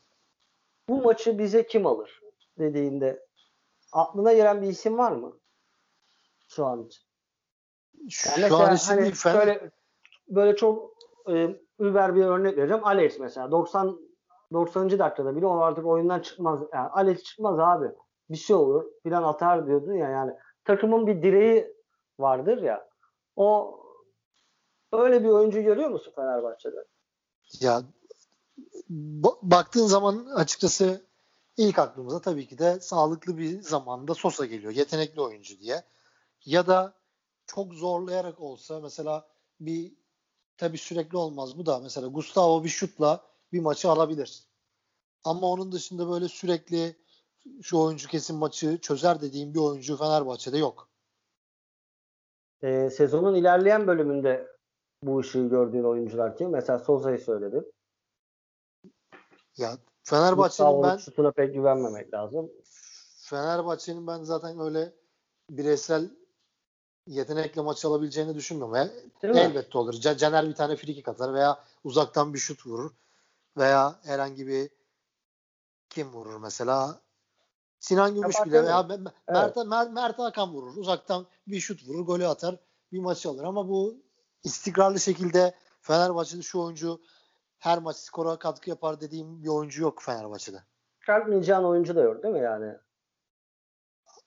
bu 0.89 1.03
maçı 1.03 1.39
bize 1.39 1.67
kim 1.67 1.87
alır 1.87 2.21
dediğinde 2.59 3.27
aklına 3.93 4.33
gelen 4.33 4.63
bir 4.63 4.67
isim 4.67 4.99
var 4.99 5.13
mı? 5.13 5.39
Şu 6.49 6.67
an 6.67 6.85
için. 6.85 7.03
Yani 7.97 8.11
Şu 8.11 8.41
mesela, 8.41 8.69
an 8.69 8.75
için 8.75 8.89
hani 8.89 9.15
şöyle 9.15 9.71
böyle 10.29 10.57
çok 10.57 10.93
e, 11.29 11.57
über 11.79 12.17
bir 12.17 12.25
örnek 12.25 12.57
vereceğim. 12.57 12.85
Alex 12.85 13.19
mesela 13.19 13.51
90 13.51 13.99
90. 14.53 14.91
dakikada 14.99 15.37
bile 15.37 15.47
o 15.47 15.59
artık 15.59 15.87
oyundan 15.87 16.21
çıkmaz. 16.21 16.61
Yani 16.73 16.89
Alex 16.89 17.23
çıkmaz 17.23 17.59
abi. 17.59 17.91
Bir 18.31 18.37
şey 18.37 18.57
olur 18.57 18.85
filan 19.03 19.23
atar 19.23 19.67
diyordun 19.67 19.95
ya 19.95 20.09
yani. 20.09 20.33
Takımın 20.65 21.07
bir 21.07 21.23
direği 21.23 21.75
vardır 22.19 22.63
ya. 22.63 22.89
O 23.37 23.79
öyle 24.93 25.25
bir 25.25 25.29
oyuncu 25.29 25.63
görüyor 25.63 25.91
musun 25.91 26.13
Fenerbahçe'de? 26.17 26.85
Ya 27.61 27.83
baktığın 29.43 29.87
zaman 29.87 30.27
açıkçası 30.27 31.07
ilk 31.57 31.79
aklımıza 31.79 32.21
tabii 32.21 32.47
ki 32.47 32.59
de 32.59 32.81
sağlıklı 32.81 33.39
bir 33.39 33.61
zamanda 33.61 34.15
Sosa 34.15 34.47
geliyor. 34.47 34.73
Yetenekli 34.73 35.21
oyuncu 35.21 35.59
diye. 35.59 35.83
Ya 36.45 36.67
da 36.67 36.95
çok 37.47 37.75
zorlayarak 37.75 38.41
olsa 38.41 38.81
mesela 38.81 39.29
bir 39.61 39.93
tabii 40.57 40.79
sürekli 40.79 41.17
olmaz 41.17 41.59
bu 41.59 41.67
da 41.67 41.79
mesela 41.79 42.07
Gustavo 42.07 42.65
bir 42.65 42.69
şutla 42.69 43.25
bir 43.53 43.61
maçı 43.61 43.91
alabilir. 43.91 44.43
Ama 45.25 45.47
onun 45.47 45.73
dışında 45.73 46.11
böyle 46.11 46.29
sürekli 46.29 46.97
şu 47.63 47.79
oyuncu 47.79 48.09
kesin 48.09 48.37
maçı 48.37 48.79
çözer 48.79 49.21
dediğim 49.21 49.55
bir 49.55 49.59
oyuncu 49.59 49.97
Fenerbahçe'de 49.97 50.59
yok. 50.59 50.89
Ee, 52.63 52.91
sezonun 52.91 53.35
ilerleyen 53.35 53.87
bölümünde 53.87 54.52
bu 55.03 55.19
ışığı 55.19 55.49
gördüğün 55.49 55.85
oyuncular 55.85 56.37
kim? 56.37 56.51
Mesela 56.51 56.79
Soza'yı 56.79 57.19
söyledim. 57.19 57.65
Ya 59.57 59.77
Fenerbahçe'nin 60.03 60.83
ben 60.83 60.97
şutuna 60.97 61.31
pek 61.31 61.55
güvenmemek 61.55 62.15
lazım. 62.15 62.51
Fenerbahçe'nin 63.17 64.07
ben 64.07 64.23
zaten 64.23 64.61
öyle 64.61 64.93
bireysel 65.51 66.11
yetenekle 67.07 67.61
maç 67.61 67.85
alabileceğini 67.85 68.35
düşünmüyorum. 68.35 68.75
Değil 69.23 69.37
Elbette 69.37 69.79
olur. 69.79 69.93
Caner 69.93 70.49
bir 70.49 70.55
tane 70.55 70.77
friki 70.77 71.11
atar 71.11 71.35
veya 71.35 71.59
uzaktan 71.85 72.35
bir 72.35 72.39
şut 72.39 72.67
vurur 72.67 72.91
veya 73.57 73.97
herhangi 74.03 74.47
bir 74.47 74.71
kim 75.91 76.13
vurur 76.13 76.37
mesela 76.37 77.01
Sinan 77.81 78.15
Gümüş 78.15 78.37
bile 78.45 78.65
veya 78.65 78.83
Mert, 78.83 79.01
evet. 79.29 79.57
Mert, 79.67 79.93
Mert 79.93 80.19
Hakan 80.19 80.53
vurur. 80.53 80.77
Uzaktan 80.77 81.27
bir 81.47 81.61
şut 81.61 81.89
vurur, 81.89 82.07
golü 82.07 82.27
atar, 82.27 82.57
bir 82.93 82.99
maçı 82.99 83.29
alır. 83.29 83.45
Ama 83.45 83.69
bu 83.69 83.97
istikrarlı 84.45 85.01
şekilde 85.01 85.55
Fenerbahçe'de 85.81 86.43
şu 86.43 86.61
oyuncu 86.61 87.01
her 87.59 87.79
maç 87.79 87.97
skora 87.97 88.39
katkı 88.39 88.71
yapar 88.71 89.01
dediğim 89.01 89.43
bir 89.43 89.49
oyuncu 89.49 89.83
yok 89.83 90.03
Fenerbahçe'de. 90.03 90.63
Çıkartmayacağın 91.01 91.65
oyuncu 91.65 91.97
da 91.97 92.01
yok 92.01 92.23
değil 92.23 92.35
mi 92.35 92.41
yani? 92.41 92.77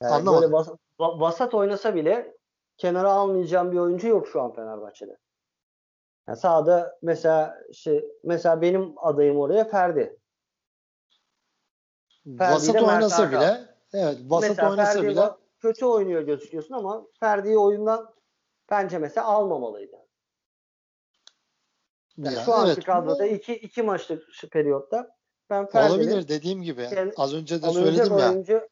yani 0.02 0.14
Anlamadım. 0.14 0.42
Böyle 0.42 0.54
bas, 0.54 0.70
vasat 1.00 1.54
oynasa 1.54 1.96
bile 1.96 2.38
kenara 2.78 3.12
almayacağım 3.12 3.72
bir 3.72 3.78
oyuncu 3.78 4.08
yok 4.08 4.28
şu 4.28 4.42
an 4.42 4.54
Fenerbahçe'de. 4.54 5.18
Yani 6.28 6.38
sahada 6.38 7.00
mesela 7.02 7.62
şey 7.74 8.06
mesela 8.24 8.62
benim 8.62 8.94
adayım 8.98 9.40
oraya 9.40 9.66
Ferdi. 9.66 10.20
Ferdi 12.38 12.54
vasat 12.54 12.76
oynasa 12.76 13.32
bile 13.32 13.68
evet 13.94 14.18
vasat 14.26 14.50
mesela 14.50 14.70
oynasa 14.70 14.94
Ferdi 14.94 15.08
bile 15.08 15.30
kötü 15.60 15.86
oynuyor 15.86 16.22
gözüküyorsun 16.22 16.74
ama 16.74 17.08
Ferdi'yi 17.20 17.58
oyundan 17.58 18.14
bence 18.72 18.98
mesela 18.98 19.28
almamalıydı. 19.28 20.05
Yani 22.18 22.36
ya, 22.36 22.44
şu 22.44 22.54
anki 22.54 22.72
evet, 22.72 22.86
kadroda 22.86 23.26
iki, 23.26 23.56
iki 23.56 23.84
maçlık 23.84 24.24
şu 24.34 24.50
periyotta 24.50 25.16
ben 25.50 25.66
Ferdi'nin 25.66 26.00
olabilir 26.00 26.28
dediğim 26.28 26.62
gibi. 26.62 27.14
Az 27.18 27.34
önce 27.34 27.62
de 27.62 27.72
söyledim 27.72 28.18
ya. 28.18 28.30
oyuncu 28.32 28.70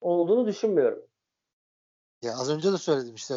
olduğunu 0.00 0.46
düşünmüyorum. 0.46 1.02
Ya 2.22 2.32
az 2.38 2.50
önce 2.50 2.72
de 2.72 2.78
söyledim 2.78 3.14
işte 3.14 3.34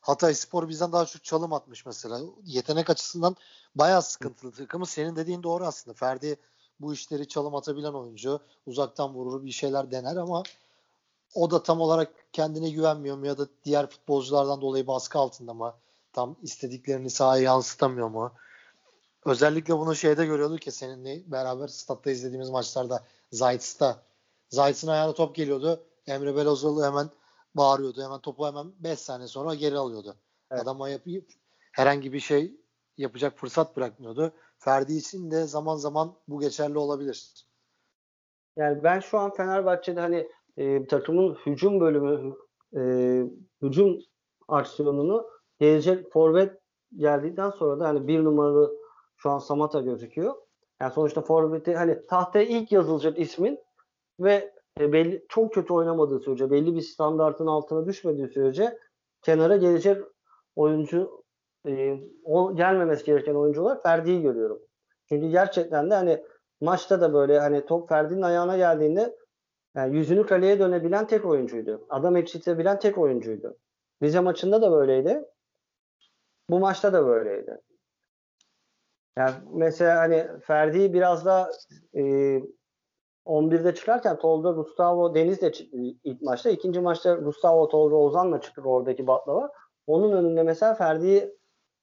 Hatay 0.00 0.34
Spor 0.34 0.68
bizden 0.68 0.92
daha 0.92 1.06
çok 1.06 1.24
çalım 1.24 1.52
atmış 1.52 1.86
mesela. 1.86 2.20
Yetenek 2.44 2.90
açısından 2.90 3.36
bayağı 3.74 4.02
sıkıntılı 4.02 4.52
takımı. 4.52 4.86
Senin 4.86 5.16
dediğin 5.16 5.42
doğru 5.42 5.64
aslında. 5.64 5.94
Ferdi 5.94 6.36
bu 6.80 6.94
işleri 6.94 7.28
çalım 7.28 7.54
atabilen 7.54 7.92
oyuncu. 7.92 8.40
Uzaktan 8.66 9.14
vurur 9.14 9.44
bir 9.44 9.50
şeyler 9.50 9.90
dener 9.90 10.16
ama 10.16 10.42
o 11.34 11.50
da 11.50 11.62
tam 11.62 11.80
olarak 11.80 12.12
kendine 12.32 12.70
güvenmiyor 12.70 13.16
mu 13.16 13.26
ya 13.26 13.38
da 13.38 13.46
diğer 13.64 13.86
futbolculardan 13.86 14.60
dolayı 14.60 14.86
baskı 14.86 15.18
altında 15.18 15.54
mı? 15.54 15.74
Tam 16.12 16.36
istediklerini 16.42 17.10
sahaya 17.10 17.42
yansıtamıyor 17.42 18.08
mu? 18.08 18.32
Özellikle 19.26 19.78
bunu 19.78 19.94
şeyde 19.94 20.26
görüyorduk 20.26 20.60
ki 20.60 20.70
seninle 20.70 21.32
beraber 21.32 21.68
statta 21.68 22.10
izlediğimiz 22.10 22.50
maçlarda 22.50 23.04
Zayt'sta. 23.32 24.02
Zayt'ın 24.48 24.88
ayağına 24.88 25.12
top 25.12 25.34
geliyordu. 25.34 25.80
Emre 26.06 26.36
Belözoğlu 26.36 26.84
hemen 26.84 27.10
bağırıyordu. 27.54 28.02
Hemen 28.02 28.20
topu 28.20 28.46
hemen 28.46 28.66
5 28.78 28.98
saniye 28.98 29.28
sonra 29.28 29.54
geri 29.54 29.76
alıyordu. 29.76 30.16
Evet. 30.50 30.62
Adama 30.62 30.88
yapıp 30.88 31.24
herhangi 31.72 32.12
bir 32.12 32.20
şey 32.20 32.56
yapacak 32.96 33.38
fırsat 33.38 33.76
bırakmıyordu. 33.76 34.32
Ferdi 34.58 34.92
için 34.92 35.30
de 35.30 35.46
zaman 35.46 35.76
zaman 35.76 36.14
bu 36.28 36.40
geçerli 36.40 36.78
olabilir. 36.78 37.46
Yani 38.56 38.84
ben 38.84 39.00
şu 39.00 39.18
an 39.18 39.34
Fenerbahçe'de 39.34 40.00
hani 40.00 40.28
e, 40.56 40.86
takımın 40.86 41.34
hücum 41.46 41.80
bölümü 41.80 42.36
e, 42.76 42.80
hücum 43.62 43.98
aksiyonunu 44.48 45.26
gelecek 45.60 46.12
forvet 46.12 46.60
geldikten 46.96 47.50
sonra 47.50 47.80
da 47.80 47.88
hani 47.88 48.08
bir 48.08 48.24
numaralı 48.24 48.85
şu 49.26 49.30
an 49.30 49.38
Samata 49.38 49.80
gözüküyor. 49.80 50.34
Yani 50.80 50.92
sonuçta 50.92 51.20
forveti 51.20 51.74
hani 51.74 52.06
tahtaya 52.06 52.44
ilk 52.44 52.72
yazılacak 52.72 53.18
ismin 53.18 53.58
ve 54.20 54.52
e, 54.80 54.92
belli 54.92 55.24
çok 55.28 55.54
kötü 55.54 55.72
oynamadığı 55.72 56.20
sürece, 56.20 56.50
belli 56.50 56.74
bir 56.74 56.80
standartın 56.80 57.46
altına 57.46 57.86
düşmediği 57.86 58.28
sürece 58.28 58.78
kenara 59.22 59.56
gelecek 59.56 60.04
oyuncu 60.56 61.24
e, 61.68 62.00
gelmemesi 62.54 63.04
gereken 63.04 63.34
oyuncular 63.34 63.82
Ferdi'yi 63.82 64.22
görüyorum. 64.22 64.60
Çünkü 65.08 65.28
gerçekten 65.28 65.90
de 65.90 65.94
hani 65.94 66.24
maçta 66.60 67.00
da 67.00 67.14
böyle 67.14 67.38
hani 67.38 67.66
top 67.66 67.88
Ferdi'nin 67.88 68.22
ayağına 68.22 68.56
geldiğinde 68.56 69.16
yani 69.76 69.96
yüzünü 69.96 70.26
kaleye 70.26 70.58
dönebilen 70.58 71.06
tek 71.06 71.24
oyuncuydu. 71.24 71.86
Adam 71.90 72.16
eksiltebilen 72.16 72.78
tek 72.78 72.98
oyuncuydu. 72.98 73.56
Rize 74.02 74.20
maçında 74.20 74.62
da 74.62 74.72
böyleydi. 74.72 75.24
Bu 76.50 76.58
maçta 76.58 76.92
da 76.92 77.06
böyleydi. 77.06 77.60
Yani 79.18 79.34
mesela 79.52 80.00
hani 80.00 80.26
Ferdi 80.40 80.92
biraz 80.92 81.24
da 81.24 81.52
e, 81.94 82.00
11'de 83.26 83.74
çıkarken 83.74 84.18
Tolga 84.18 84.50
Gustavo 84.50 85.14
Deniz 85.14 85.42
de 85.42 85.52
ilk 86.04 86.22
maçta. 86.22 86.50
İkinci 86.50 86.80
maçta 86.80 87.14
Gustavo 87.14 87.68
Tolga 87.68 87.96
Ozan'la 87.96 88.40
çıktı 88.40 88.62
oradaki 88.62 89.06
baklava. 89.06 89.52
Onun 89.86 90.12
önünde 90.12 90.42
mesela 90.42 90.74
Ferdi'yi 90.74 91.36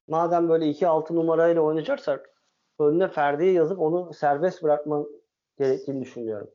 madem 0.07 0.49
böyle 0.49 0.65
2-6 0.65 1.15
numarayla 1.15 1.61
oynayacaksak 1.61 2.29
önüne 2.79 3.07
Ferdi'yi 3.07 3.53
yazıp 3.53 3.79
onu 3.79 4.13
serbest 4.13 4.63
bırakman 4.63 5.07
gerektiğini 5.57 6.01
düşünüyorum. 6.01 6.49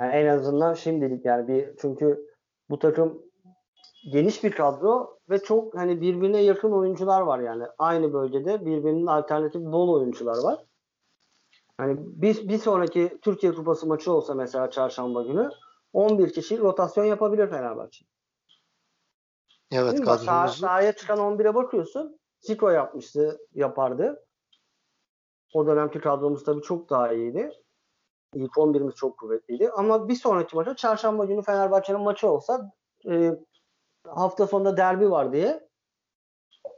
Yani 0.00 0.12
en 0.14 0.26
azından 0.26 0.74
şimdilik 0.74 1.24
yani 1.24 1.48
bir 1.48 1.76
çünkü 1.80 2.26
bu 2.70 2.78
takım 2.78 3.22
geniş 4.08 4.44
bir 4.44 4.52
kadro 4.52 5.18
ve 5.30 5.42
çok 5.42 5.74
hani 5.74 6.00
birbirine 6.00 6.42
yakın 6.42 6.72
oyuncular 6.72 7.20
var 7.20 7.38
yani. 7.38 7.64
Aynı 7.78 8.12
bölgede 8.12 8.66
birbirinin 8.66 9.06
alternatif 9.06 9.62
bol 9.62 9.88
oyuncular 9.88 10.38
var. 10.38 10.64
Hani 11.78 11.96
bir, 11.98 12.48
bir 12.48 12.58
sonraki 12.58 13.18
Türkiye 13.22 13.54
Kupası 13.54 13.86
maçı 13.86 14.12
olsa 14.12 14.34
mesela 14.34 14.70
çarşamba 14.70 15.22
günü 15.22 15.50
11 15.92 16.32
kişi 16.32 16.58
rotasyon 16.58 17.04
yapabilir 17.04 17.50
Fenerbahçe. 17.50 18.04
Evet 19.72 20.00
kadromuz. 20.00 20.26
Sah- 20.26 20.60
sahaya 20.60 20.92
çıkan 20.92 21.18
11'e 21.18 21.54
bakıyorsun. 21.54 22.18
Zico 22.40 22.68
yapmıştı, 22.68 23.38
yapardı. 23.54 24.24
O 25.54 25.66
dönemki 25.66 26.00
kadromuz 26.00 26.44
tabii 26.44 26.62
çok 26.62 26.90
daha 26.90 27.12
iyiydi. 27.12 27.50
İlk 28.34 28.52
11'imiz 28.52 28.94
çok 28.94 29.18
kuvvetliydi. 29.18 29.70
Ama 29.70 30.08
bir 30.08 30.14
sonraki 30.14 30.56
maça 30.56 30.76
çarşamba 30.76 31.24
günü 31.24 31.42
Fenerbahçe'nin 31.42 32.00
maçı 32.00 32.28
olsa 32.28 32.72
e, 33.10 33.32
hafta 34.14 34.46
sonunda 34.46 34.76
derbi 34.76 35.10
var 35.10 35.32
diye 35.32 35.68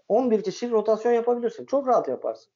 11 0.09 0.43
kişi 0.43 0.71
rotasyon 0.71 1.13
yapabilirsin. 1.13 1.67
Çok 1.67 1.89
rahat 1.89 2.09
yaparsın. 2.09 2.53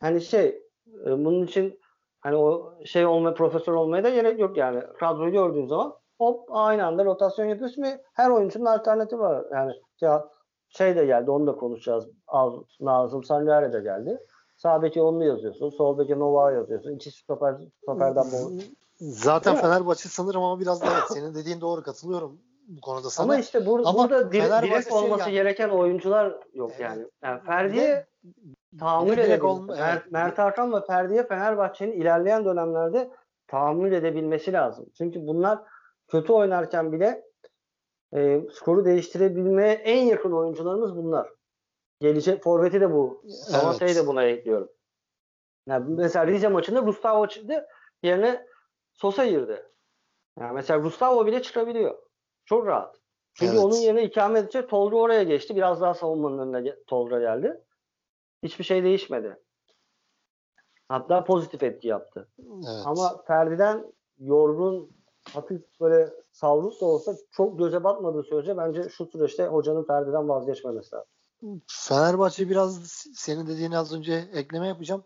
Hani 0.00 0.20
şey 0.20 0.62
e, 1.06 1.24
bunun 1.24 1.44
için 1.44 1.80
hani 2.20 2.36
o 2.36 2.74
şey 2.84 3.06
olma 3.06 3.34
profesör 3.34 3.72
olmaya 3.72 4.04
da 4.04 4.10
gerek 4.10 4.40
yok 4.40 4.56
yani. 4.56 4.82
Kadroyu 4.98 5.32
gördüğün 5.32 5.66
zaman 5.66 5.94
hop 6.18 6.48
aynı 6.50 6.86
anda 6.86 7.04
rotasyon 7.04 7.46
yapıyorsun 7.46 7.82
ve 7.82 8.02
her 8.12 8.30
oyuncunun 8.30 8.64
alternatifi 8.64 9.18
var. 9.18 9.46
Yani 9.52 9.72
ya 10.00 10.28
şey 10.68 10.96
de 10.96 11.06
geldi 11.06 11.30
onu 11.30 11.46
da 11.46 11.56
konuşacağız. 11.56 12.08
Az, 12.26 12.52
Nazım 12.80 13.24
Sancar'e 13.24 13.72
de 13.72 13.80
geldi. 13.80 14.18
Sağ 14.56 14.82
beki 14.82 15.02
onu 15.02 15.24
yazıyorsun. 15.24 15.70
Sol 15.70 15.98
beki 15.98 16.18
Nova 16.18 16.52
yazıyorsun. 16.52 16.90
İki 16.90 17.10
stoper, 17.10 17.54
stoperden 17.82 18.24
bu. 18.32 18.52
Zaten 19.00 19.56
Fenerbahçe 19.56 20.08
sanırım 20.08 20.42
ama 20.42 20.60
biraz 20.60 20.80
da 20.80 20.86
evet, 20.86 21.04
senin 21.08 21.34
dediğin 21.34 21.60
doğru 21.60 21.82
katılıyorum 21.82 22.38
bu 22.66 22.80
konuda 22.80 23.10
sana. 23.10 23.24
Ama 23.24 23.36
işte 23.36 23.58
bur- 23.58 23.82
ama 23.84 23.98
burada 23.98 24.32
dir- 24.32 24.62
direkt 24.62 24.92
olması 24.92 25.22
yani. 25.22 25.32
gereken 25.32 25.68
oyuncular 25.68 26.38
yok 26.52 26.70
evet. 26.70 26.80
yani. 26.80 27.06
Yani 27.22 27.42
Ferdi'ye 27.42 28.06
tahammül 28.78 29.18
edebilmesi. 29.18 29.80
Mert, 29.80 30.02
evet. 30.02 30.12
Mert 30.12 30.38
Hakan 30.38 30.72
ve 30.72 30.80
Ferdi'ye 30.86 31.26
Fenerbahçe'nin 31.26 31.92
ilerleyen 31.92 32.44
dönemlerde 32.44 33.10
tahammül 33.46 33.92
edebilmesi 33.92 34.52
lazım. 34.52 34.86
Çünkü 34.98 35.26
bunlar 35.26 35.58
kötü 36.08 36.32
oynarken 36.32 36.92
bile 36.92 37.24
e, 38.14 38.40
skoru 38.52 38.84
değiştirebilmeye 38.84 39.72
en 39.72 40.04
yakın 40.04 40.32
oyuncularımız 40.32 40.96
bunlar. 40.96 41.28
Gelecek 42.00 42.42
forveti 42.42 42.80
de 42.80 42.92
bu. 42.92 43.22
Samata'yı 43.28 43.90
evet. 43.90 44.02
da 44.02 44.06
buna 44.06 44.24
ekliyorum. 44.24 44.68
Yani 45.68 45.84
mesela 45.88 46.26
Rize 46.26 46.48
maçında 46.48 46.80
Gustavo 46.80 47.26
çıktı. 47.26 47.66
yerine 48.02 48.46
Sosa 48.92 49.26
girdi. 49.26 49.66
Yani 50.40 50.52
mesela 50.52 50.78
Gustavo 50.78 51.26
bile 51.26 51.42
çıkabiliyor. 51.42 52.05
Çok 52.46 52.66
rahat. 52.66 52.96
Çünkü 53.34 53.52
Evet. 53.52 53.64
onun 53.64 53.76
yerine 53.76 54.04
ikamet 54.04 54.44
edecek 54.44 54.68
Tolga 54.68 54.96
oraya 54.96 55.22
geçti. 55.22 55.56
Biraz 55.56 55.80
daha 55.80 55.94
savunmanın 55.94 56.38
önüne 56.54 56.74
Tolga 56.86 57.20
geldi. 57.20 57.64
Hiçbir 58.42 58.64
şey 58.64 58.84
değişmedi. 58.84 59.36
Hatta 60.88 61.24
pozitif 61.24 61.62
etki 61.62 61.88
yaptı. 61.88 62.28
Evet. 62.38 62.82
Ama 62.84 63.22
Ferdi'den 63.26 63.92
yorgun, 64.18 64.90
hafif 65.32 65.62
böyle 65.80 66.12
savruk 66.32 66.80
da 66.80 66.84
olsa 66.84 67.16
çok 67.30 67.58
göze 67.58 67.84
batmadığı 67.84 68.22
sürece 68.22 68.56
bence 68.56 68.88
şu 68.88 69.06
süreçte 69.06 69.46
hocanın 69.46 69.84
Ferdi'den 69.84 70.28
vazgeçmemesi 70.28 70.90
lazım. 70.94 71.62
Fenerbahçe 71.68 72.50
biraz 72.50 72.86
senin 73.14 73.46
dediğin 73.46 73.72
az 73.72 73.92
önce 73.92 74.28
ekleme 74.32 74.68
yapacağım. 74.68 75.04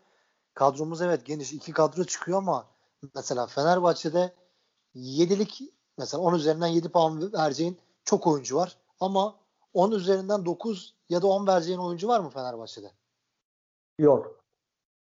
Kadromuz 0.54 1.02
evet 1.02 1.26
geniş. 1.26 1.52
iki 1.52 1.72
kadro 1.72 2.04
çıkıyor 2.04 2.38
ama 2.38 2.66
mesela 3.14 3.46
Fenerbahçe'de 3.46 4.34
7'lik 4.94 5.62
mesela 6.00 6.22
10 6.22 6.34
üzerinden 6.34 6.66
7 6.66 6.88
puan 6.88 7.32
vereceğin 7.32 7.78
çok 8.04 8.26
oyuncu 8.26 8.56
var. 8.56 8.76
Ama 9.00 9.36
10 9.74 9.90
üzerinden 9.90 10.44
9 10.44 10.94
ya 11.08 11.22
da 11.22 11.26
10 11.26 11.46
vereceğin 11.46 11.78
oyuncu 11.78 12.08
var 12.08 12.20
mı 12.20 12.30
Fenerbahçe'de? 12.30 12.90
Yok. 13.98 14.44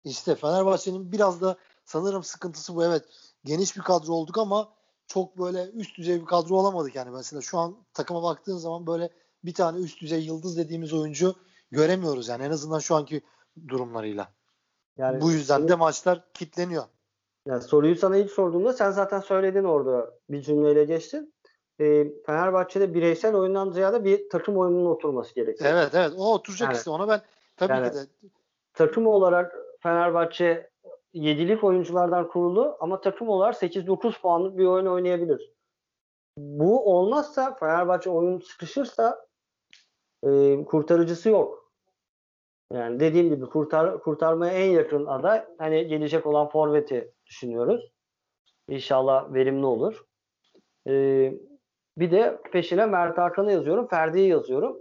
İşte 0.05 0.35
Fenerbahçe'nin 0.35 1.13
biraz 1.13 1.41
da 1.41 1.57
sanırım 1.85 2.23
sıkıntısı 2.23 2.77
bu. 2.77 2.85
Evet 2.85 3.05
geniş 3.45 3.77
bir 3.77 3.83
kadro 3.83 4.13
olduk 4.13 4.39
ama 4.39 4.73
çok 5.07 5.39
böyle 5.39 5.71
üst 5.71 5.99
düzey 5.99 6.21
bir 6.21 6.27
kadro 6.27 6.57
olamadık 6.57 6.95
yani. 6.95 7.11
Mesela 7.11 7.43
şu 7.43 7.59
an 7.59 7.77
takıma 7.95 8.23
baktığın 8.23 8.57
zaman 8.57 8.87
böyle 8.87 9.11
bir 9.45 9.55
tane 9.55 9.79
üst 9.79 10.01
düzey 10.01 10.25
yıldız 10.25 10.57
dediğimiz 10.57 10.93
oyuncu 10.93 11.35
göremiyoruz 11.71 12.29
yani 12.29 12.45
en 12.45 12.51
azından 12.51 12.79
şu 12.79 12.97
anki 12.97 13.23
durumlarıyla. 13.69 14.33
Yani 14.97 15.21
Bu 15.21 15.33
yüzden 15.33 15.69
de 15.69 15.75
maçlar 15.75 16.33
kitleniyor. 16.33 16.85
Yani 17.47 17.63
soruyu 17.63 17.97
sana 17.97 18.17
ilk 18.17 18.31
sorduğumda 18.31 18.73
sen 18.73 18.91
zaten 18.91 19.21
söyledin 19.21 19.65
orada 19.65 20.15
bir 20.31 20.43
cümleyle 20.43 20.85
geçtin. 20.85 21.35
Ee, 21.81 22.07
Fenerbahçe'de 22.27 22.95
bireysel 22.95 23.35
oyundan 23.37 23.71
ziyade 23.71 24.05
bir 24.05 24.29
takım 24.29 24.57
oyununun 24.57 24.87
oturması 24.91 25.35
gerekiyor. 25.35 25.71
Evet 25.73 25.91
evet 25.95 26.13
o 26.19 26.35
oturacak 26.35 26.69
Yani- 26.69 26.77
işte 26.77 26.91
ona 26.91 27.09
ben 27.09 27.21
tabii 27.57 27.73
Yani- 27.73 27.89
ki 27.91 27.95
de 27.95 28.01
Takım 28.75 29.07
olarak 29.07 29.57
Fenerbahçe 29.81 30.71
7'lik 31.15 31.65
oyunculardan 31.65 32.29
kurulu 32.29 32.77
ama 32.81 33.01
takım 33.01 33.29
olarak 33.29 33.57
8-9 33.57 34.21
puanlık 34.21 34.59
bir 34.59 34.67
oyun 34.67 34.87
oynayabilir. 34.87 35.53
Bu 36.39 36.95
olmazsa 36.95 37.55
Fenerbahçe 37.55 38.11
oyun 38.11 38.39
sıkışırsa 38.41 39.27
e, 40.25 40.65
kurtarıcısı 40.65 41.29
yok. 41.29 41.62
Yani 42.73 43.01
dediğim 43.01 43.29
gibi 43.29 43.47
kurtar, 43.47 44.01
kurtarmaya 44.01 44.53
en 44.53 44.71
yakın 44.71 45.07
aday 45.07 45.45
hani 45.59 45.87
gelecek 45.87 46.27
olan 46.27 46.49
forveti 46.49 47.13
düşünüyoruz. 47.27 47.93
İnşallah 48.69 49.35
verimli 49.35 49.67
olur. 49.67 50.05
Ee, 50.89 51.33
bir 51.99 52.11
de 52.11 52.41
peşine 52.53 52.87
Mert 52.87 53.19
Hakan'ı 53.19 53.53
yazıyorum. 53.53 53.89
Ferdi'yi 53.89 54.29
yazıyorum. 54.29 54.79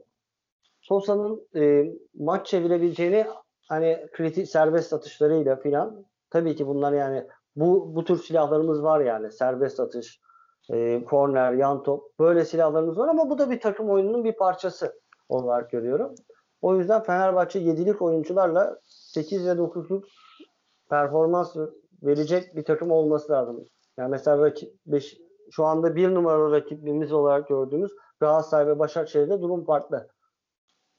Sosa'nın 0.81 1.47
e, 1.55 1.91
maç 2.13 2.47
çevirebileceğini 2.47 3.27
hani 3.69 4.07
kritik 4.11 4.47
serbest 4.47 4.93
atışlarıyla 4.93 5.55
filan 5.55 6.05
tabii 6.29 6.55
ki 6.55 6.67
bunlar 6.67 6.93
yani 6.93 7.27
bu 7.55 7.95
bu 7.95 8.03
tür 8.03 8.17
silahlarımız 8.17 8.83
var 8.83 8.99
yani 8.99 9.31
serbest 9.31 9.79
atış, 9.79 10.19
e, 10.73 11.03
korner, 11.03 11.53
yan 11.53 11.83
top 11.83 12.19
böyle 12.19 12.45
silahlarımız 12.45 12.97
var 12.97 13.07
ama 13.07 13.29
bu 13.29 13.37
da 13.37 13.51
bir 13.51 13.59
takım 13.59 13.89
oyununun 13.89 14.23
bir 14.23 14.33
parçası 14.33 15.01
olarak 15.29 15.71
görüyorum. 15.71 16.15
O 16.61 16.75
yüzden 16.75 17.03
Fenerbahçe 17.03 17.59
7'lik 17.59 18.01
oyuncularla 18.01 18.79
8 18.83 19.45
ve 19.45 19.51
9'luk 19.51 20.03
performans 20.89 21.55
verecek 22.03 22.55
bir 22.55 22.63
takım 22.63 22.91
olması 22.91 23.31
lazım. 23.31 23.65
Yani 23.97 24.11
mesela 24.11 24.41
rakip, 24.45 24.73
beş, 24.85 25.17
şu 25.51 25.65
anda 25.65 25.95
bir 25.95 26.15
numaralı 26.15 26.51
rakibimiz 26.51 27.13
olarak 27.13 27.47
gördüğümüz 27.47 27.91
Galatasaray 28.19 28.67
ve 28.67 28.79
Başakşehir'de 28.79 29.41
durum 29.41 29.65
farklı. 29.65 30.07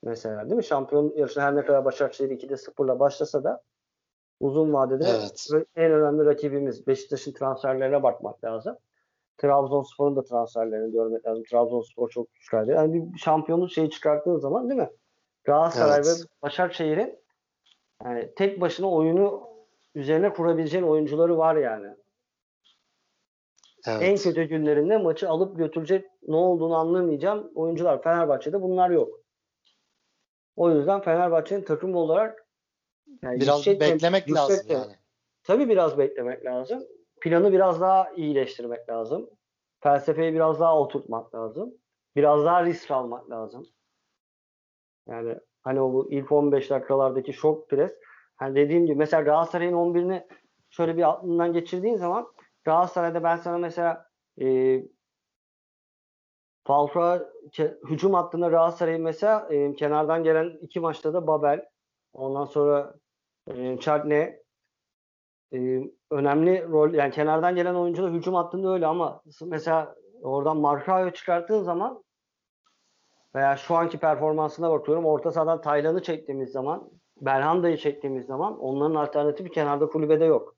Mesela 0.02 0.44
değil 0.44 0.56
mi? 0.56 0.64
Şampiyon 0.64 1.12
yarışına 1.16 1.44
her 1.44 1.56
ne 1.56 1.64
kadar 1.64 1.84
Başakşehir 1.84 2.30
2'de 2.30 2.54
0'la 2.54 3.00
başlasa 3.00 3.44
da 3.44 3.62
uzun 4.40 4.72
vadede 4.72 5.04
Evet. 5.08 5.48
en 5.76 5.92
önemli 5.92 6.24
rakibimiz. 6.24 6.86
Beşiktaş'ın 6.86 7.32
transferlerine 7.32 8.02
bakmak 8.02 8.44
lazım. 8.44 8.76
Trabzonspor'un 9.38 10.16
da 10.16 10.22
transferlerini 10.22 10.92
görmek 10.92 11.26
lazım. 11.26 11.44
Trabzonspor 11.50 12.08
çok 12.08 12.34
güçlü. 12.34 12.72
Yani 12.72 12.94
bir 12.94 13.18
şampiyonluk 13.18 13.70
şeyi 13.70 13.90
çıkarttığın 13.90 14.38
zaman 14.38 14.68
değil 14.70 14.80
mi? 14.80 14.90
Galatasaray 15.44 15.96
Evet. 15.96 16.06
ve 16.06 16.12
Başakşehir'in 16.42 17.18
yani 18.04 18.34
tek 18.36 18.60
başına 18.60 18.90
oyunu 18.90 19.48
üzerine 19.94 20.32
kurabileceğin 20.32 20.84
oyuncuları 20.84 21.38
var 21.38 21.56
yani. 21.56 21.88
En 23.86 24.00
evet. 24.00 24.22
kötü 24.22 24.44
günlerinde 24.44 24.96
maçı 24.96 25.28
alıp 25.28 25.58
götürecek 25.58 26.04
ne 26.28 26.36
olduğunu 26.36 26.76
anlamayacağım 26.76 27.50
oyuncular. 27.54 28.02
Fenerbahçe'de 28.02 28.62
bunlar 28.62 28.90
yok. 28.90 29.20
O 30.56 30.70
yüzden 30.70 31.00
Fenerbahçe'nin 31.00 31.64
takım 31.64 31.94
olarak 31.96 32.46
yani 33.22 33.40
biraz 33.40 33.66
yüksek- 33.66 33.80
beklemek 33.80 34.28
yüksek 34.28 34.50
lazım 34.50 34.68
de- 34.68 34.72
yani. 34.72 34.96
Tabii 35.44 35.68
biraz 35.68 35.98
beklemek 35.98 36.44
lazım. 36.44 36.82
Planı 37.20 37.52
biraz 37.52 37.80
daha 37.80 38.10
iyileştirmek 38.12 38.88
lazım. 38.88 39.30
Felsefeyi 39.80 40.34
biraz 40.34 40.60
daha 40.60 40.78
oturtmak 40.80 41.34
lazım. 41.34 41.74
Biraz 42.16 42.44
daha 42.44 42.64
risk 42.64 42.90
almak 42.90 43.30
lazım. 43.30 43.66
Yani 45.08 45.36
hani 45.62 45.80
o 45.80 45.92
bu 45.92 46.12
ilk 46.12 46.32
15 46.32 46.70
dakikalardaki 46.70 47.32
şok 47.32 47.70
pres. 47.70 47.92
Hani 48.36 48.56
dediğim 48.56 48.86
gibi 48.86 48.96
mesela 48.98 49.22
Galatasaray'ın 49.22 49.72
11'ini 49.72 50.26
şöyle 50.70 50.96
bir 50.96 51.10
aklından 51.10 51.52
geçirdiğin 51.52 51.96
zaman 51.96 52.26
Galatasaray'da 52.64 53.22
ben 53.22 53.36
sana 53.36 53.58
mesela 53.58 54.06
e, 54.40 54.78
Falcao 56.64 57.18
hücum 57.88 58.14
hattında 58.14 58.48
Galatasaray'ın 58.48 59.02
mesela 59.02 59.48
e, 59.50 59.74
kenardan 59.74 60.24
gelen 60.24 60.58
iki 60.60 60.80
maçta 60.80 61.14
da 61.14 61.26
Babel 61.26 61.66
ondan 62.12 62.44
sonra 62.44 62.94
e, 63.46 63.78
Chardonnay 63.78 64.42
e, 65.52 65.80
önemli 66.10 66.68
rol 66.68 66.94
yani 66.94 67.10
kenardan 67.10 67.54
gelen 67.54 67.74
oyuncular 67.74 68.12
hücum 68.12 68.34
hattında 68.34 68.72
öyle 68.72 68.86
ama 68.86 69.22
mesela 69.44 69.94
oradan 70.22 70.56
Markao'yu 70.56 71.12
çıkarttığın 71.12 71.62
zaman 71.62 72.04
veya 73.34 73.56
şu 73.56 73.74
anki 73.74 73.98
performansına 73.98 74.70
bakıyorum 74.70 75.06
orta 75.06 75.32
sahadan 75.32 75.60
Taylan'ı 75.60 76.02
çektiğimiz 76.02 76.52
zaman 76.52 76.90
Belhanda'yı 77.20 77.76
çektiğimiz 77.76 78.26
zaman 78.26 78.58
onların 78.58 78.94
alternatifi 78.94 79.50
kenarda 79.50 79.86
kulübede 79.86 80.24
yok. 80.24 80.56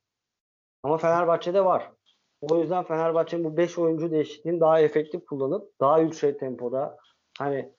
Ama 0.83 0.99
Fenerbahçe'de 0.99 1.65
var. 1.65 1.93
O 2.41 2.59
yüzden 2.59 2.85
Fenerbahçe'nin 2.85 3.45
bu 3.45 3.57
5 3.57 3.79
oyuncu 3.79 4.11
değişikliğini 4.11 4.61
daha 4.61 4.81
efektif 4.81 5.27
kullanıp 5.27 5.81
daha 5.81 5.99
yüksek 5.99 6.41
tempoda 6.41 6.97
hani 7.39 7.73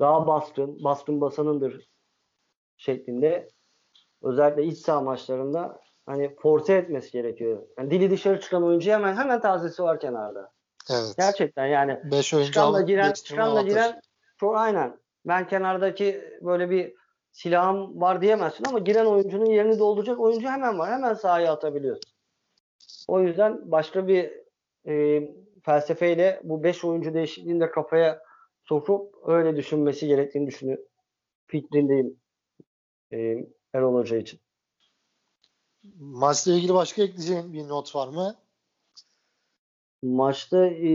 daha 0.00 0.26
baskın, 0.26 0.84
baskın 0.84 1.20
basanındır 1.20 1.88
şeklinde 2.76 3.48
özellikle 4.22 4.64
iç 4.64 4.78
saha 4.78 5.00
maçlarında 5.00 5.80
hani 6.06 6.36
force 6.36 6.74
etmesi 6.74 7.12
gerekiyor. 7.12 7.62
Yani 7.78 7.90
dili 7.90 8.10
dışarı 8.10 8.40
çıkan 8.40 8.64
oyuncu 8.64 8.90
hemen 8.90 9.16
hemen 9.16 9.40
tazesi 9.40 9.82
var 9.82 10.00
kenarda. 10.00 10.52
Evet. 10.90 11.14
Gerçekten 11.18 11.66
yani 11.66 12.00
5 12.04 12.34
oyuncu 12.34 12.52
çıkanla 12.52 12.80
giren, 12.80 13.12
çıkanla 13.12 13.62
giren 13.62 14.00
çok 14.40 14.56
aynen. 14.56 14.98
Ben 15.24 15.46
kenardaki 15.46 16.38
böyle 16.42 16.70
bir 16.70 16.94
silahım 17.32 18.00
var 18.00 18.22
diyemezsin 18.22 18.64
ama 18.68 18.78
giren 18.78 19.06
oyuncunun 19.06 19.46
yerini 19.46 19.78
dolduracak 19.78 20.20
oyuncu 20.20 20.48
hemen 20.48 20.78
var. 20.78 20.90
Hemen 20.90 21.14
sahaya 21.14 21.52
atabiliyorsun. 21.52 22.12
O 23.08 23.20
yüzden 23.20 23.70
başka 23.70 24.08
bir 24.08 24.32
e, 24.86 25.22
felsefeyle 25.64 26.40
bu 26.44 26.62
5 26.62 26.84
oyuncu 26.84 27.14
değişikliğini 27.14 27.60
de 27.60 27.70
kafaya 27.70 28.22
sokup 28.64 29.14
öyle 29.28 29.56
düşünmesi 29.56 30.06
gerektiğini 30.06 30.46
düşünüyorum. 30.46 30.84
Fikrindeyim 31.46 32.20
e, 33.12 33.46
Erol 33.74 33.94
Hoca 33.94 34.16
için. 34.16 34.40
Maçla 35.98 36.52
ilgili 36.52 36.74
başka 36.74 37.02
ekleyeceğin 37.02 37.52
bir 37.52 37.68
not 37.68 37.96
var 37.96 38.08
mı? 38.08 38.36
Maçta 40.02 40.66
e, 40.66 40.88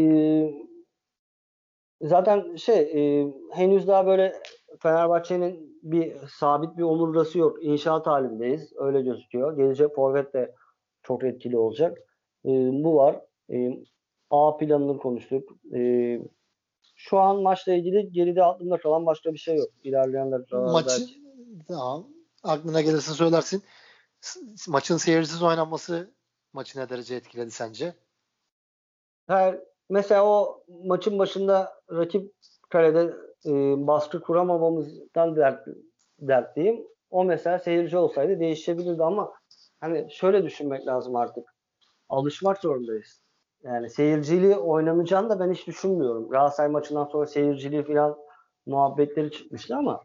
zaten 2.02 2.56
şey 2.56 2.80
e, 2.80 3.28
henüz 3.52 3.88
daha 3.88 4.06
böyle 4.06 4.41
Fenerbahçe'nin 4.82 5.80
bir 5.84 6.14
sabit 6.39 6.78
bir 6.78 6.84
omurgası 6.84 7.39
yok. 7.39 7.64
İnşaat 7.64 8.08
halindeyiz. 8.08 8.74
Öyle 8.76 9.02
gözüküyor. 9.02 9.58
Gelecek 9.58 9.96
forvet 9.96 10.34
de 10.34 10.56
çok 11.04 11.24
etkili 11.24 11.58
olacak. 11.58 11.98
E, 12.46 12.50
bu 12.84 12.96
var. 12.96 13.22
E, 13.54 13.70
A 14.30 14.58
planını 14.58 14.98
konuştuk. 14.98 15.50
E, 15.76 16.20
şu 16.96 17.20
an 17.20 17.41
maçla 17.41 17.74
ilgili 17.74 18.12
geride 18.12 18.44
aklımda 18.44 18.78
kalan 18.78 19.06
başka 19.06 19.34
bir 19.34 19.38
şey 19.38 19.56
yok. 19.58 19.70
İlerleyen 19.84 20.32
dakikalarda 20.32 20.72
Maçı 20.72 20.88
belki- 20.89 21.22
tamam. 21.68 22.08
Aklına 22.44 22.82
gelirse 22.82 23.12
söylersin. 23.14 23.64
Maçın 24.68 24.98
seyirsiz 24.98 25.44
oynanması 25.44 26.14
maçı 26.54 26.80
ne 26.80 26.89
derece 26.89 27.16
etkiledi 27.16 27.52
sence? 27.52 27.94
Her, 29.28 29.60
mesela 29.90 30.26
o 30.26 30.64
maçın 30.86 31.20
başında 31.20 31.74
rakip 31.92 32.32
kalede 32.70 33.14
e, 33.46 33.52
baskı 33.88 34.22
kuramamamızdan 34.22 35.36
dert, 35.36 35.68
dertliyim. 36.20 36.88
O 37.12 37.24
mesela 37.24 37.60
seyirci 37.60 37.98
olsaydı 37.98 38.40
değişebilirdi 38.40 39.04
ama 39.04 39.34
hani 39.80 40.08
şöyle 40.12 40.44
düşünmek 40.44 40.88
lazım 40.88 41.16
artık. 41.16 41.44
alışmak 42.10 42.58
zorundayız. 42.58 43.22
Yani 43.64 43.90
seyircili 43.90 44.56
oynanacağını 44.56 45.30
da 45.30 45.40
ben 45.40 45.52
hiç 45.54 45.68
düşünmüyorum. 45.68 46.30
Galatasaray 46.30 46.72
maçından 46.72 47.06
sonra 47.06 47.26
seyircili 47.26 47.84
falan 47.84 48.18
muhabbetleri 48.66 49.32
çıkmıştı 49.32 49.76
ama 49.76 50.04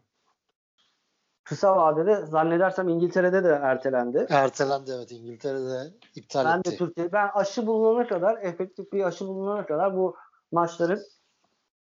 kısa 1.43 1.75
vadede 1.75 2.25
zannedersem 2.25 2.87
İngiltere'de 2.89 3.43
de 3.43 3.59
ertelendi. 3.61 4.25
Ertelendi 4.29 4.91
evet 4.95 5.11
İngiltere'de 5.11 5.93
iptal 6.15 6.45
ben 6.45 6.59
etti. 6.59 6.71
de 6.71 6.75
Türkiye 6.77 7.11
ben 7.11 7.29
aşı 7.33 7.67
bulunana 7.67 8.07
kadar 8.07 8.37
efektif 8.43 8.91
bir 8.93 9.03
aşı 9.03 9.27
bulunana 9.27 9.65
kadar 9.65 9.97
bu 9.97 10.15
maçların 10.51 11.01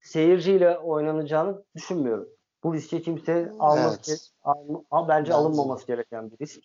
seyirciyle 0.01 0.77
oynanacağını 0.77 1.63
düşünmüyorum. 1.75 2.29
Bu 2.63 2.73
riski 2.73 3.01
kimse 3.01 3.51
alması, 3.59 4.11
Evet. 4.11 4.29
al- 4.43 4.83
al- 4.91 5.07
bence 5.07 5.13
Bence 5.19 5.33
alınmaması 5.33 5.87
gereken 5.87 6.31
bir 6.31 6.37
risk. 6.39 6.59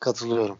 Katılıyorum. 0.00 0.58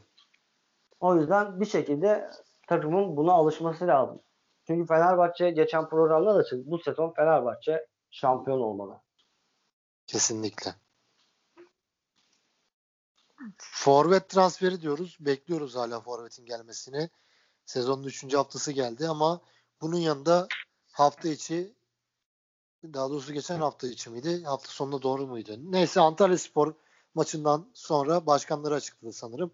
O 1.00 1.16
yüzden 1.16 1.60
bir 1.60 1.66
şekilde 1.66 2.30
takımın 2.68 3.16
buna 3.16 3.32
alışması 3.32 3.86
lazım. 3.86 4.20
Çünkü 4.66 4.86
Fenerbahçe 4.86 5.50
geçen 5.50 5.88
programda 5.88 6.34
da 6.34 6.44
çıktı. 6.44 6.62
Bu 6.66 6.78
sezon 6.78 7.12
Fenerbahçe 7.12 7.86
şampiyon 8.10 8.60
olmalı. 8.60 9.00
Kesinlikle. 10.06 10.70
Forvet 13.58 14.28
transferi 14.28 14.80
diyoruz. 14.80 15.16
Bekliyoruz 15.20 15.76
hala 15.76 16.00
forvetin 16.00 16.46
gelmesini. 16.46 17.10
Sezonun 17.64 18.04
3. 18.04 18.34
haftası 18.34 18.72
geldi 18.72 19.08
ama 19.08 19.40
bunun 19.80 19.96
yanında 19.96 20.48
hafta 20.92 21.28
içi 21.28 21.74
daha 22.84 23.10
doğrusu 23.10 23.32
geçen 23.32 23.58
hafta 23.58 23.88
içi 23.88 24.10
miydi? 24.10 24.44
Hafta 24.44 24.68
sonunda 24.68 25.02
doğru 25.02 25.26
muydu? 25.26 25.56
Neyse 25.58 26.00
Antalya 26.00 26.38
Spor 26.38 26.74
maçından 27.14 27.70
sonra 27.74 28.26
başkanları 28.26 28.74
açıkladı 28.74 29.12
sanırım. 29.12 29.50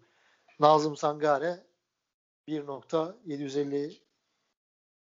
Nazım 0.59 0.97
Sangare 0.97 1.63
1.750 2.47 3.97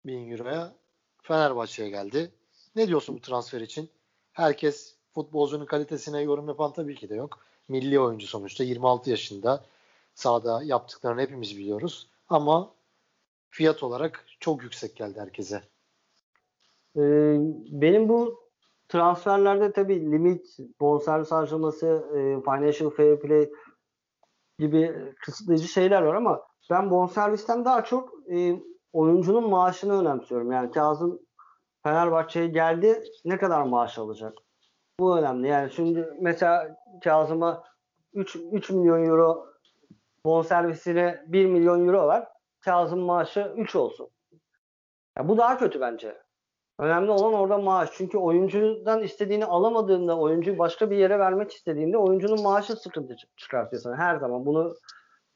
bin 0.06 0.30
euroya 0.30 0.74
Fenerbahçe'ye 1.22 1.90
geldi. 1.90 2.32
Ne 2.76 2.88
diyorsun 2.88 3.16
bu 3.16 3.20
transfer 3.20 3.60
için? 3.60 3.90
Herkes 4.32 4.96
futbolcunun 5.14 5.66
kalitesine 5.66 6.20
yorum 6.20 6.48
yapan 6.48 6.72
tabii 6.72 6.94
ki 6.94 7.08
de 7.08 7.14
yok. 7.14 7.38
Milli 7.68 8.00
oyuncu 8.00 8.26
sonuçta 8.26 8.64
26 8.64 9.10
yaşında 9.10 9.64
sahada 10.14 10.62
yaptıklarını 10.62 11.20
hepimiz 11.20 11.58
biliyoruz. 11.58 12.08
Ama 12.28 12.70
fiyat 13.50 13.82
olarak 13.82 14.24
çok 14.40 14.62
yüksek 14.62 14.96
geldi 14.96 15.20
herkese. 15.20 15.62
Ee, 16.96 17.36
benim 17.70 18.08
bu 18.08 18.42
transferlerde 18.88 19.72
tabii 19.72 20.12
limit, 20.12 20.56
bonservis 20.80 21.30
harcaması, 21.32 21.86
e, 21.86 22.18
financial 22.44 22.90
fair 22.90 23.20
play 23.20 23.50
gibi 24.58 25.14
kısıtlayıcı 25.20 25.68
şeyler 25.68 26.02
var 26.02 26.14
ama 26.14 26.42
ben 26.70 26.90
bonservisten 26.90 27.64
daha 27.64 27.84
çok 27.84 28.14
e, 28.32 28.62
oyuncunun 28.92 29.50
maaşını 29.50 30.00
önemsiyorum. 30.00 30.52
Yani 30.52 30.70
Kazım 30.70 31.20
Fenerbahçe'ye 31.82 32.46
geldi 32.46 33.04
ne 33.24 33.38
kadar 33.38 33.62
maaş 33.62 33.98
alacak? 33.98 34.38
Bu 35.02 35.18
önemli. 35.18 35.48
Yani 35.48 35.70
şimdi 35.70 36.08
mesela 36.20 36.76
Kazım'a 37.04 37.64
3, 38.14 38.36
3 38.52 38.70
milyon 38.70 39.04
euro 39.04 39.46
bonservisine 40.24 41.24
1 41.26 41.46
milyon 41.46 41.88
euro 41.88 42.06
var. 42.06 42.28
Kazım 42.60 43.00
maaşı 43.00 43.52
3 43.56 43.76
olsun. 43.76 44.08
Ya 45.18 45.28
bu 45.28 45.38
daha 45.38 45.58
kötü 45.58 45.80
bence. 45.80 46.18
Önemli 46.78 47.10
olan 47.10 47.32
orada 47.32 47.58
maaş. 47.58 47.90
Çünkü 47.92 48.18
oyuncudan 48.18 49.02
istediğini 49.02 49.44
alamadığında, 49.44 50.18
oyuncuyu 50.18 50.58
başka 50.58 50.90
bir 50.90 50.96
yere 50.96 51.18
vermek 51.18 51.52
istediğinde 51.52 51.98
oyuncunun 51.98 52.42
maaşı 52.42 52.76
sıkıntı 52.76 53.12
çı- 53.12 53.36
çıkartıyor 53.36 53.82
sana. 53.82 53.96
Her 53.96 54.16
zaman 54.16 54.46
bunu 54.46 54.74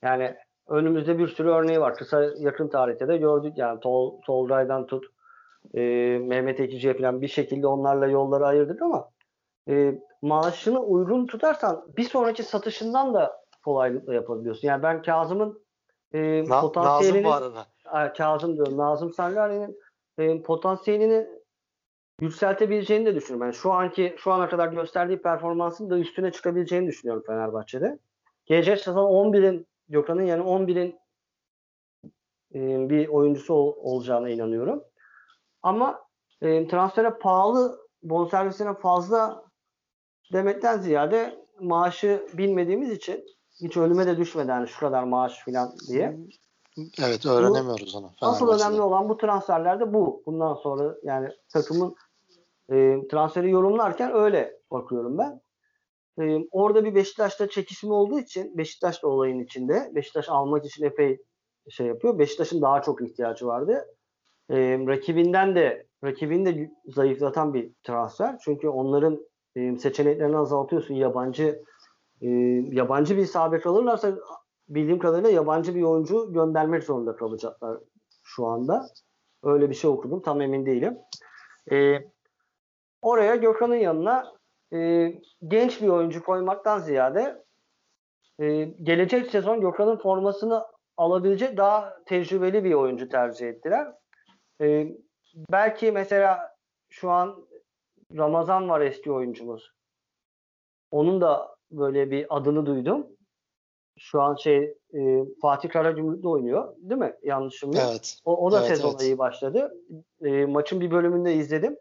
yani 0.02 0.36
önümüzde 0.68 1.18
bir 1.18 1.28
sürü 1.28 1.48
örneği 1.48 1.80
var. 1.80 1.94
Kısa 1.94 2.24
yakın 2.38 2.68
tarihte 2.68 3.08
de 3.08 3.16
gördük. 3.16 3.52
Yani 3.56 3.80
Tol, 3.80 4.20
Tolgay'dan 4.20 4.86
tut 4.86 5.04
e, 5.74 5.80
Mehmet 6.18 6.60
Ekici'ye 6.60 6.94
falan 6.94 7.22
bir 7.22 7.28
şekilde 7.28 7.66
onlarla 7.66 8.06
yolları 8.06 8.46
ayırdık 8.46 8.82
ama 8.82 9.15
e, 9.68 9.98
maaşını 10.22 10.80
uygun 10.80 11.26
tutarsan 11.26 11.84
bir 11.96 12.04
sonraki 12.04 12.42
satışından 12.42 13.14
da 13.14 13.42
kolaylıkla 13.64 14.14
yapabiliyorsun. 14.14 14.68
Yani 14.68 14.82
ben 14.82 15.02
Kazım'ın 15.02 15.66
e, 16.12 16.20
Na- 16.20 16.48
Nazım 16.48 16.60
potansiyelini 16.60 17.24
bu 17.24 17.32
arada. 17.32 17.66
Ay, 17.84 18.12
Kazım 18.12 18.56
diyorum. 18.56 18.76
Nazım 18.76 19.12
Sangari'nin 19.12 19.78
e, 20.18 20.42
potansiyelini 20.42 21.26
yükseltebileceğini 22.20 23.06
de 23.06 23.14
düşünüyorum. 23.14 23.46
Yani 23.46 23.54
şu 23.54 23.72
anki 23.72 24.14
şu 24.18 24.32
ana 24.32 24.48
kadar 24.48 24.68
gösterdiği 24.68 25.22
performansın 25.22 25.90
da 25.90 25.98
üstüne 25.98 26.32
çıkabileceğini 26.32 26.86
düşünüyorum 26.86 27.22
Fenerbahçe'de. 27.26 27.98
Gelecek 28.46 28.80
sezon 28.80 29.10
11'in 29.10 29.66
Gökhan'ın 29.88 30.22
yani 30.22 30.42
11'in 30.42 30.98
e, 32.54 32.90
bir 32.90 33.08
oyuncusu 33.08 33.54
ol- 33.54 33.74
olacağına 33.78 34.28
inanıyorum. 34.30 34.84
Ama 35.62 36.00
e, 36.42 36.68
transfere 36.68 37.10
pahalı 37.10 37.78
bonservisine 38.02 38.74
fazla 38.74 39.45
demekten 40.32 40.80
ziyade 40.80 41.46
maaşı 41.60 42.26
bilmediğimiz 42.32 42.90
için 42.90 43.24
hiç 43.60 43.76
önüme 43.76 44.06
de 44.06 44.16
düşmedi 44.16 44.50
yani 44.50 44.68
şu 44.68 44.80
kadar 44.80 45.02
maaş 45.02 45.44
falan 45.44 45.72
diye. 45.88 46.16
Evet 47.02 47.26
öğrenemiyoruz 47.26 47.94
onu. 47.94 48.10
Asıl 48.20 48.48
önemli 48.48 48.80
olan 48.80 49.08
bu 49.08 49.16
transferlerde 49.16 49.92
bu. 49.94 50.22
Bundan 50.26 50.54
sonra 50.54 50.94
yani 51.02 51.28
takımın 51.52 51.94
e, 52.72 53.08
transferi 53.10 53.50
yorumlarken 53.50 54.14
öyle 54.14 54.58
bakıyorum 54.70 55.18
ben. 55.18 55.40
E, 56.20 56.48
orada 56.50 56.84
bir 56.84 56.94
Beşiktaş'ta 56.94 57.48
çekişme 57.48 57.92
olduğu 57.92 58.18
için 58.18 58.58
Beşiktaş 58.58 59.02
da 59.02 59.08
olayın 59.08 59.40
içinde. 59.40 59.92
Beşiktaş 59.94 60.28
almak 60.28 60.64
için 60.64 60.84
epey 60.84 61.18
şey 61.70 61.86
yapıyor. 61.86 62.18
Beşiktaş'ın 62.18 62.62
daha 62.62 62.82
çok 62.82 63.02
ihtiyacı 63.02 63.46
vardı. 63.46 63.86
E, 64.50 64.56
rakibinden 64.86 65.54
de 65.54 65.86
rakibini 66.04 66.46
de 66.46 66.70
zayıflatan 66.86 67.54
bir 67.54 67.72
transfer. 67.82 68.38
Çünkü 68.44 68.68
onların 68.68 69.26
e, 69.56 69.76
seçeneklerini 69.76 70.36
azaltıyorsun. 70.36 70.94
Yabancı 70.94 71.62
e, 72.20 72.28
yabancı 72.72 73.16
bir 73.16 73.26
sabek 73.26 73.66
alırlarsa 73.66 74.16
bildiğim 74.68 74.98
kadarıyla 74.98 75.30
yabancı 75.30 75.74
bir 75.74 75.82
oyuncu 75.82 76.32
göndermek 76.32 76.84
zorunda 76.84 77.16
kalacaklar 77.16 77.78
şu 78.24 78.46
anda. 78.46 78.86
Öyle 79.42 79.70
bir 79.70 79.74
şey 79.74 79.90
okudum. 79.90 80.22
Tam 80.22 80.40
emin 80.40 80.66
değilim. 80.66 80.98
E, 81.72 81.98
oraya 83.02 83.36
Gökhan'ın 83.36 83.76
yanına 83.76 84.32
e, 84.72 85.12
genç 85.48 85.82
bir 85.82 85.88
oyuncu 85.88 86.24
koymaktan 86.24 86.78
ziyade 86.78 87.44
e, 88.38 88.64
gelecek 88.64 89.30
sezon 89.30 89.60
Gökhan'ın 89.60 89.96
formasını 89.96 90.64
alabilecek 90.96 91.56
daha 91.56 91.96
tecrübeli 92.06 92.64
bir 92.64 92.74
oyuncu 92.74 93.08
tercih 93.08 93.48
ettiler. 93.48 93.92
Belki 95.52 95.92
mesela 95.92 96.56
şu 96.88 97.10
an 97.10 97.45
Ramazan 98.16 98.68
var 98.68 98.80
eski 98.80 99.12
oyuncumuz. 99.12 99.72
Onun 100.90 101.20
da 101.20 101.56
böyle 101.70 102.10
bir 102.10 102.26
adını 102.36 102.66
duydum. 102.66 103.06
Şu 103.98 104.22
an 104.22 104.34
şey 104.34 104.74
e, 104.94 105.24
Fatih 105.42 105.68
Karagümrük'te 105.68 106.28
oynuyor. 106.28 106.74
Değil 106.78 107.00
mi? 107.00 107.14
Yanlışım 107.22 107.72
yok. 107.72 107.82
Evet. 107.90 108.18
O, 108.24 108.46
o 108.46 108.52
da 108.52 108.58
Evet, 108.58 108.68
sezona 108.68 108.90
evet. 108.90 109.02
iyi 109.02 109.18
başladı. 109.18 109.74
E, 110.24 110.46
maçın 110.46 110.80
bir 110.80 110.90
bölümünde 110.90 111.34
izledim. 111.34 111.76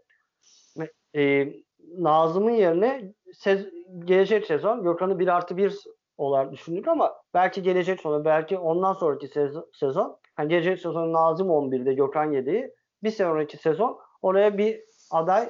E, 1.16 1.54
Nazım'ın 1.98 2.52
yerine 2.52 3.14
sez, 3.34 3.66
gelecek 4.06 4.46
sezon 4.46 4.84
Gökhan'ı 4.84 5.20
1 5.20 5.28
artı 5.28 5.58
1 5.58 5.80
olarak 6.18 6.52
düşündük 6.52 6.88
ama 6.88 7.16
belki 7.34 7.64
gelecek 7.64 8.02
sezon, 8.02 8.26
belki 8.26 8.58
ondan 8.58 8.94
sonraki 8.94 9.28
sezon, 9.28 9.70
sezon 9.74 10.18
yani 10.40 10.50
gelecek 10.50 10.80
sezon 10.80 11.14
Nazım 11.14 11.48
11'de 11.48 11.94
Gökhan 11.94 12.34
7'yi 12.34 12.74
bir 13.04 13.12
sonraki 13.12 13.58
sezon 13.58 14.00
oraya 14.22 14.58
bir 14.58 14.82
aday 15.12 15.50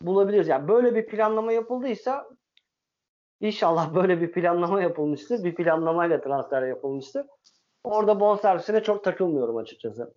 bulabiliriz. 0.00 0.48
Yani 0.48 0.68
böyle 0.68 0.94
bir 0.94 1.06
planlama 1.06 1.52
yapıldıysa 1.52 2.28
inşallah 3.40 3.94
böyle 3.94 4.20
bir 4.20 4.32
planlama 4.32 4.82
yapılmıştır. 4.82 5.44
Bir 5.44 5.54
planlamayla 5.54 6.20
transfer 6.20 6.62
yapılmıştır. 6.62 7.26
Orada 7.84 8.20
bonservisine 8.20 8.82
çok 8.82 9.04
takılmıyorum 9.04 9.56
açıkçası. 9.56 10.14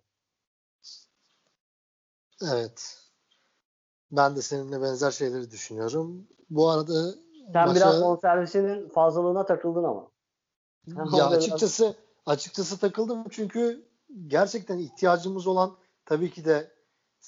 Evet. 2.42 2.96
Ben 4.10 4.36
de 4.36 4.42
seninle 4.42 4.82
benzer 4.82 5.10
şeyleri 5.10 5.50
düşünüyorum. 5.50 6.28
Bu 6.50 6.68
arada 6.68 7.12
Sen 7.52 7.68
maça- 7.68 7.74
biraz 7.74 8.02
bonservisinin 8.02 8.88
fazlalığına 8.88 9.46
takıldın 9.46 9.84
ama. 9.84 10.10
ya 11.16 11.26
açıkçası 11.26 11.94
açıkçası 12.26 12.78
takıldım 12.80 13.24
çünkü 13.30 13.88
gerçekten 14.26 14.78
ihtiyacımız 14.78 15.46
olan 15.46 15.76
tabii 16.04 16.30
ki 16.30 16.44
de 16.44 16.70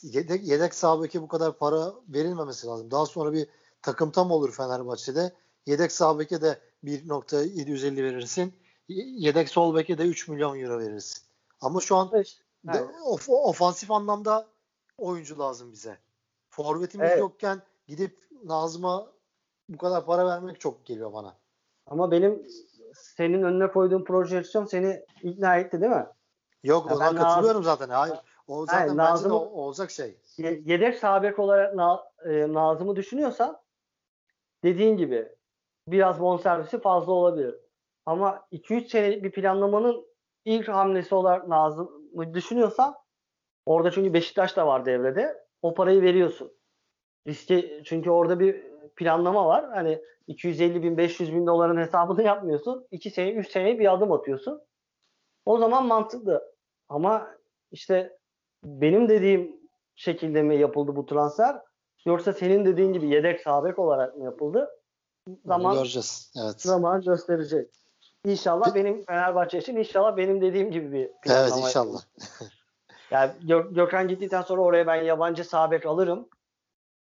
yedek, 0.03 0.49
yedek 0.49 0.75
sağ 0.75 1.01
bu 1.23 1.29
kadar 1.29 1.59
para 1.59 1.93
verilmemesi 2.09 2.67
lazım. 2.67 2.91
Daha 2.91 3.07
sonra 3.07 3.33
bir 3.33 3.49
takım 3.83 4.11
tam 4.11 4.31
olur 4.31 4.53
Fenerbahçe'de. 4.53 5.33
Yedek 5.67 5.93
sağ 5.93 6.19
de 6.43 6.61
1.750 6.85 8.03
verirsin. 8.03 8.55
Yedek 8.89 9.49
sol 9.49 9.75
beke 9.75 9.99
de 9.99 10.03
3 10.03 10.29
milyon 10.29 10.59
euro 10.61 10.79
verirsin. 10.79 11.23
Ama 11.61 11.81
şu 11.81 11.97
an 11.97 12.11
Evet. 12.13 12.37
de- 12.65 12.85
of- 13.05 13.29
ofansif 13.29 13.91
anlamda 13.91 14.47
oyuncu 14.99 15.39
lazım 15.39 15.73
bize. 15.73 15.99
Forvetimiz 16.51 17.09
Evet. 17.11 17.19
yokken 17.21 17.63
gidip 17.87 18.19
Nazım'a 18.45 19.13
bu 19.69 19.79
kadar 19.79 20.07
para 20.07 20.27
vermek 20.27 20.61
çok 20.61 20.87
geliyor 20.87 21.13
bana. 21.13 21.37
Ama 21.87 22.11
benim 22.11 22.47
senin 22.95 23.43
önüne 23.43 23.73
koyduğun 23.73 24.05
projeksiyon 24.05 24.65
seni 24.65 25.05
ikna 25.23 25.57
etti 25.57 25.81
değil 25.81 25.93
mi? 25.93 26.07
Yok 26.65 26.87
Ya 26.91 26.97
ona 26.97 27.07
ben 27.07 27.17
katılıyorum 27.17 27.65
zaten. 27.65 27.89
Hayır. 27.89 28.19
O 28.49 28.67
zaten 28.67 28.79
Hayır, 28.79 28.89
bence 28.89 28.99
de 28.99 29.03
Nazım'ı- 29.13 29.35
olacak 29.51 29.91
şey. 29.91 30.17
Ye- 30.39 30.63
Yedek 30.65 30.99
sağ 30.99 31.23
bek 31.23 31.39
olarak 31.39 31.75
Na- 31.75 32.05
e, 32.25 32.53
Nazım'ı 32.53 32.97
düşünüyorsan 32.97 33.61
dediğin 34.65 34.97
gibi 34.97 35.29
biraz 35.89 36.21
bonservisi 36.21 36.81
fazla 36.81 37.13
olabilir. 37.13 37.55
Ama 38.07 38.47
2-3 38.51 38.91
senelik 38.91 39.25
bir 39.25 39.31
planlamanın 39.33 40.07
ilk 40.45 40.69
hamlesi 40.69 41.15
olarak 41.15 41.49
Nazım'ı 41.49 42.35
düşünüyorsan 42.35 42.95
orada 43.67 43.91
çünkü 43.91 44.13
Beşiktaş 44.15 44.57
da 44.57 44.67
var 44.67 44.87
devrede. 44.87 45.45
O 45.63 45.75
parayı 45.75 46.03
veriyorsun. 46.03 46.53
Riske, 47.27 47.83
çünkü 47.85 48.11
orada 48.11 48.41
bir 48.41 48.65
planlama 48.97 49.47
var. 49.47 49.71
Hani 49.71 50.03
250 50.27 50.83
bin 50.83 50.97
500 50.97 51.33
bin 51.35 51.47
doların 51.47 51.77
hesabını 51.77 52.23
yapmıyorsun. 52.23 52.87
2 52.91 53.11
sene 53.11 53.31
3 53.33 53.51
seneye 53.51 53.79
bir 53.79 53.93
adım 53.93 54.13
atıyorsun. 54.13 54.63
O 55.45 55.59
zaman 55.59 55.87
mantıklı. 55.87 56.55
Ama 56.89 57.29
işte 57.71 58.19
benim 58.65 59.09
dediğim 59.09 59.57
şekilde 59.97 60.43
mi 60.43 60.57
yapıldı 60.57 60.97
bu 60.97 61.07
transfer? 61.07 61.57
Yoksa 62.07 62.33
senin 62.33 62.65
dediğin 62.65 62.93
gibi 62.93 63.09
yedek 63.09 63.41
sağ 63.41 63.65
bek 63.65 63.79
olarak 63.79 64.17
mı 64.17 64.25
yapıldı? 64.25 64.71
Zaman 65.45 65.75
göreceğiz. 65.75 66.33
Evet. 66.37 66.61
zaman 66.61 67.01
gösterecek. 67.01 67.71
İnşallah 68.25 68.75
benim 68.75 69.05
Fenerbahçe 69.05 69.59
için 69.59 69.77
inşallah 69.77 70.17
benim 70.17 70.41
dediğim 70.41 70.71
gibi 70.71 70.93
bir 70.93 71.11
planlama 71.23 71.57
Evet 71.57 71.67
inşallah. 71.67 72.01
Yani 73.11 73.33
Gö- 73.45 73.75
Gökhan 73.75 74.09
gittikten 74.09 74.43
sonra 74.43 74.63
oraya 74.63 74.87
ben 74.87 75.03
yabancı 75.03 75.45
sağ 75.45 75.71
bek 75.71 75.87
alırım 75.87 76.29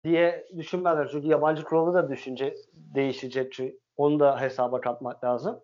diye 0.05 0.49
düşünmezler. 0.57 1.09
Çünkü 1.13 1.27
yabancı 1.29 1.65
kuralı 1.65 1.95
da 1.95 2.09
düşünce 2.09 2.57
değişecek. 2.75 3.53
Çünkü 3.53 3.79
onu 3.97 4.21
da 4.21 4.41
hesaba 4.41 4.81
katmak 4.81 5.25
lazım. 5.25 5.61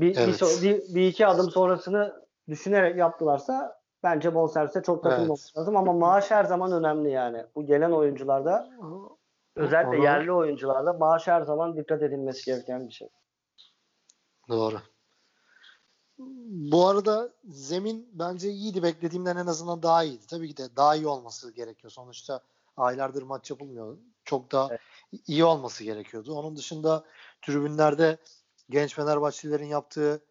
Bir, 0.00 0.16
Evet. 0.16 0.62
bir, 0.62 0.94
bir 0.94 1.08
iki 1.08 1.26
adım 1.26 1.50
sonrasını 1.50 2.22
düşünerek 2.48 2.96
yaptılarsa 2.96 3.81
bence 4.02 4.34
bonservise 4.34 4.82
çok 4.82 5.02
takılmamak 5.02 5.38
Evet. 5.42 5.56
lazım 5.58 5.76
ama 5.76 5.92
maaş 5.92 6.30
her 6.30 6.44
zaman 6.44 6.72
önemli 6.72 7.10
yani. 7.10 7.46
Bu 7.54 7.66
gelen 7.66 7.90
oyuncularda 7.90 8.70
özellikle 9.56 9.96
Onu- 9.96 10.04
yerli 10.04 10.32
oyuncularda 10.32 10.92
maaş 10.92 11.26
her 11.26 11.42
zaman 11.42 11.76
dikkat 11.76 12.02
edilmesi 12.02 12.44
gereken 12.44 12.88
bir 12.88 12.92
şey. 12.92 13.08
Doğru. 14.48 14.76
Bu 16.48 16.86
arada 16.88 17.32
zemin 17.44 18.08
bence 18.12 18.50
iyiydi. 18.50 18.82
Beklediğimden 18.82 19.36
en 19.36 19.46
azından 19.46 19.82
daha 19.82 20.04
iyiydi. 20.04 20.26
Tabii 20.26 20.48
ki 20.48 20.56
de 20.56 20.76
daha 20.76 20.96
iyi 20.96 21.06
olması 21.06 21.52
gerekiyor. 21.52 21.90
Sonuçta 21.90 22.40
aylardır 22.76 23.22
maç 23.22 23.50
yapılmıyor. 23.50 23.98
Çok 24.24 24.52
daha 24.52 24.68
Evet. 24.70 24.80
iyi 25.26 25.44
olması 25.44 25.84
gerekiyordu. 25.84 26.34
Onun 26.34 26.56
dışında 26.56 27.04
tribünlerde 27.42 28.16
genç 28.70 28.94
Fenerbahçelilerin 28.94 29.66
yaptığı 29.66 30.24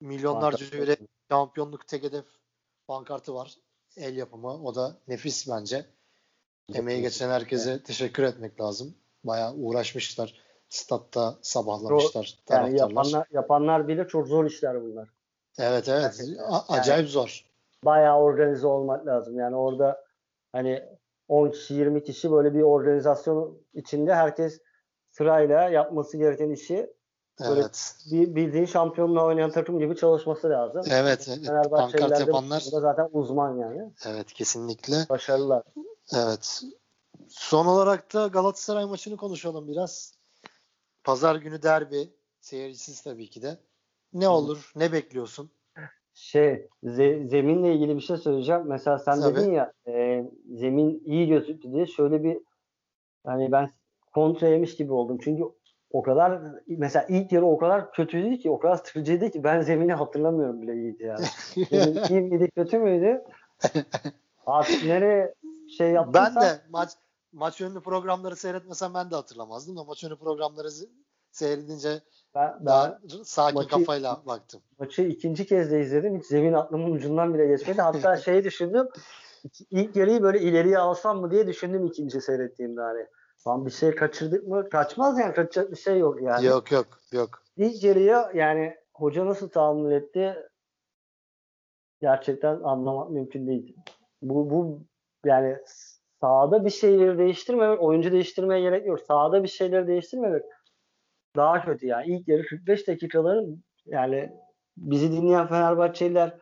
milyonlarca 0.00 0.78
euro 0.78 0.92
şampiyonluk 1.30 1.86
tek 1.86 2.02
hedef 2.02 2.24
pankartı 2.92 3.34
var. 3.34 3.54
El 3.96 4.16
yapımı. 4.16 4.62
O 4.64 4.74
da 4.74 4.96
nefis 5.08 5.48
bence. 5.50 5.84
Emeği 6.74 7.02
geçen 7.02 7.30
herkese 7.30 7.82
teşekkür 7.82 8.22
etmek 8.22 8.60
lazım. 8.60 8.94
Bayağı 9.24 9.54
uğraşmışlar. 9.54 10.34
Statta 10.68 11.34
sabahlamışlar 11.42 12.24
Yani 12.24 12.46
taraftarlar. 12.46 12.78
yapanlar, 12.88 13.26
yapanlar 13.32 13.88
bilir 13.88 14.08
çok 14.08 14.26
zor 14.26 14.44
işler 14.44 14.82
bunlar. 14.82 15.08
Evet 15.58 15.88
evet. 15.88 16.02
Gerçekten. 16.18 16.44
A- 16.44 16.64
acayip 16.68 17.08
zor. 17.08 17.44
Bayağı 17.84 18.18
organize 18.18 18.66
olmak 18.66 19.06
lazım. 19.06 19.38
Yani 19.38 19.56
orada 19.56 20.04
hani 20.52 20.82
10 21.28 21.50
kişi 21.50 21.74
20 21.74 22.04
kişi 22.04 22.32
böyle 22.32 22.54
bir 22.54 22.62
organizasyon 22.62 23.58
içinde 23.74 24.14
herkes 24.14 24.60
sırayla 25.10 25.68
yapması 25.68 26.16
gereken 26.16 26.50
işi 26.50 26.90
Böyle- 27.40 27.60
Evet. 27.60 27.96
bildiğin 28.10 28.64
şampiyonla 28.64 29.24
oynayan 29.24 29.50
takım 29.50 29.78
gibi 29.78 29.96
çalışması 29.96 30.50
lazım. 30.50 30.82
Evet. 30.90 31.28
evet. 31.28 31.70
Pankart 31.70 32.20
yapanlar 32.20 32.62
konuda 32.62 32.80
zaten 32.80 33.08
uzman 33.12 33.56
yani. 33.56 33.92
evet 34.06 34.32
kesinlikle. 34.32 34.96
Başarılılar. 35.10 35.62
Evet. 36.14 36.62
Son 37.28 37.66
olarak 37.66 38.14
da 38.14 38.26
Galatasaray 38.26 38.84
maçını 38.84 39.16
konuşalım 39.16 39.68
biraz. 39.68 40.14
Pazar 41.04 41.36
günü 41.36 41.62
derbi. 41.62 42.12
Seyircisiz 42.40 43.02
tabii 43.02 43.30
ki 43.30 43.42
de. 43.42 43.58
Ne 44.12 44.28
olur? 44.28 44.72
Ne 44.76 44.92
bekliyorsun? 44.92 45.50
Şey, 46.14 46.68
ze- 46.84 47.28
zeminle 47.28 47.74
ilgili 47.74 47.96
bir 47.96 48.00
şey 48.00 48.16
söyleyeceğim. 48.16 48.62
Mesela 48.66 48.98
sen 48.98 49.20
Tabii. 49.20 49.36
dedin 49.36 49.52
ya 49.52 49.72
e, 49.86 50.24
zemin 50.54 51.02
iyi 51.04 51.28
gözüktü 51.28 51.72
diye 51.72 51.86
şöyle 51.86 52.22
bir 52.22 52.38
hani 53.26 53.52
ben 53.52 53.70
kontra 54.14 54.48
yemiş 54.48 54.76
gibi 54.76 54.92
oldum. 54.92 55.18
Çünkü 55.24 55.42
o 55.90 56.02
kadar 56.02 56.40
mesela 56.66 57.06
ilk 57.08 57.32
yarı 57.32 57.46
o 57.46 57.58
kadar 57.58 57.92
kötüydü 57.92 58.38
ki 58.38 58.50
o 58.50 58.58
kadar 58.58 58.76
sıkıcıydı 58.76 59.30
ki 59.30 59.44
ben 59.44 59.60
zemini 59.60 59.92
hatırlamıyorum 59.92 60.62
bile 60.62 60.74
iyiydi 60.74 61.02
yani. 61.02 61.24
Zemin 61.70 62.00
iyi 62.08 62.20
miydi 62.20 62.50
kötü 62.50 62.78
müydü? 62.78 63.22
Artık 64.46 64.84
nereye 64.84 65.34
şey 65.78 65.90
yaptıysa 65.90 66.32
Ben 66.36 66.42
de 66.42 66.60
maç 66.70 66.90
maç 67.32 67.60
önlü 67.60 67.80
programları 67.80 68.36
seyretmesem 68.36 68.94
ben 68.94 69.10
de 69.10 69.14
hatırlamazdım 69.14 69.76
da 69.76 69.84
maç 69.84 70.04
önlü 70.04 70.16
programları 70.16 70.68
seyredince 71.30 72.00
ben, 72.34 72.54
ben 72.58 72.66
daha 72.66 72.98
sakin 73.24 73.54
maçı- 73.54 73.68
kafayla 73.70 74.22
baktım. 74.26 74.60
maçı 74.78 75.02
ikinci 75.02 75.46
kez 75.46 75.70
de 75.70 75.80
izledim. 75.80 76.18
Hiç 76.18 76.26
zemin 76.26 76.52
aklımın 76.52 76.90
ucundan 76.90 77.34
bile 77.34 77.46
geçmedi. 77.46 77.82
Hatta 77.82 78.16
şeyi 78.24 78.44
düşündüm. 78.44 78.88
İlk 79.70 79.96
yarıyı 79.96 80.22
böyle 80.22 80.40
ileriye 80.40 80.78
alsam 80.78 81.20
mı 81.20 81.30
diye 81.30 81.46
düşündüm 81.46 81.86
ikinci 81.86 82.20
seyrettiğimde 82.20 82.80
hani. 82.80 83.06
Lan 83.48 83.66
bir 83.66 83.70
şey 83.70 83.94
kaçırdık 83.94 84.48
mı? 84.48 84.68
Kaçmaz 84.68 85.18
yani. 85.18 85.34
Kaçacak 85.34 85.70
bir 85.70 85.76
şey 85.76 85.98
yok 85.98 86.22
yani. 86.22 86.46
Yok 86.46 86.72
yok 86.72 86.86
yok. 87.12 87.42
Yarıya 87.56 88.30
yani 88.34 88.76
hoca 88.94 89.26
nasıl 89.26 89.48
tahammül 89.48 89.92
etti 89.92 90.36
gerçekten 92.00 92.60
anlamak 92.60 93.10
mümkün 93.10 93.46
değil. 93.46 93.76
Bu, 94.22 94.50
bu 94.50 94.82
yani 95.24 95.56
sahada 96.20 96.64
bir 96.64 96.70
şeyleri 96.70 97.18
değiştirmemek, 97.18 97.82
oyuncu 97.82 98.12
değiştirmeye 98.12 98.60
gerek 98.60 98.86
yok. 98.86 99.00
Sahada 99.00 99.42
bir 99.42 99.48
şeyleri 99.48 99.86
değiştirmemek 99.86 100.42
daha 101.36 101.64
kötü 101.64 101.86
yani. 101.86 102.06
İlk 102.06 102.28
yarı 102.28 102.42
45 102.46 102.88
dakikaların 102.88 103.62
yani 103.86 104.32
bizi 104.76 105.12
dinleyen 105.12 105.46
Fenerbahçeliler 105.46 106.38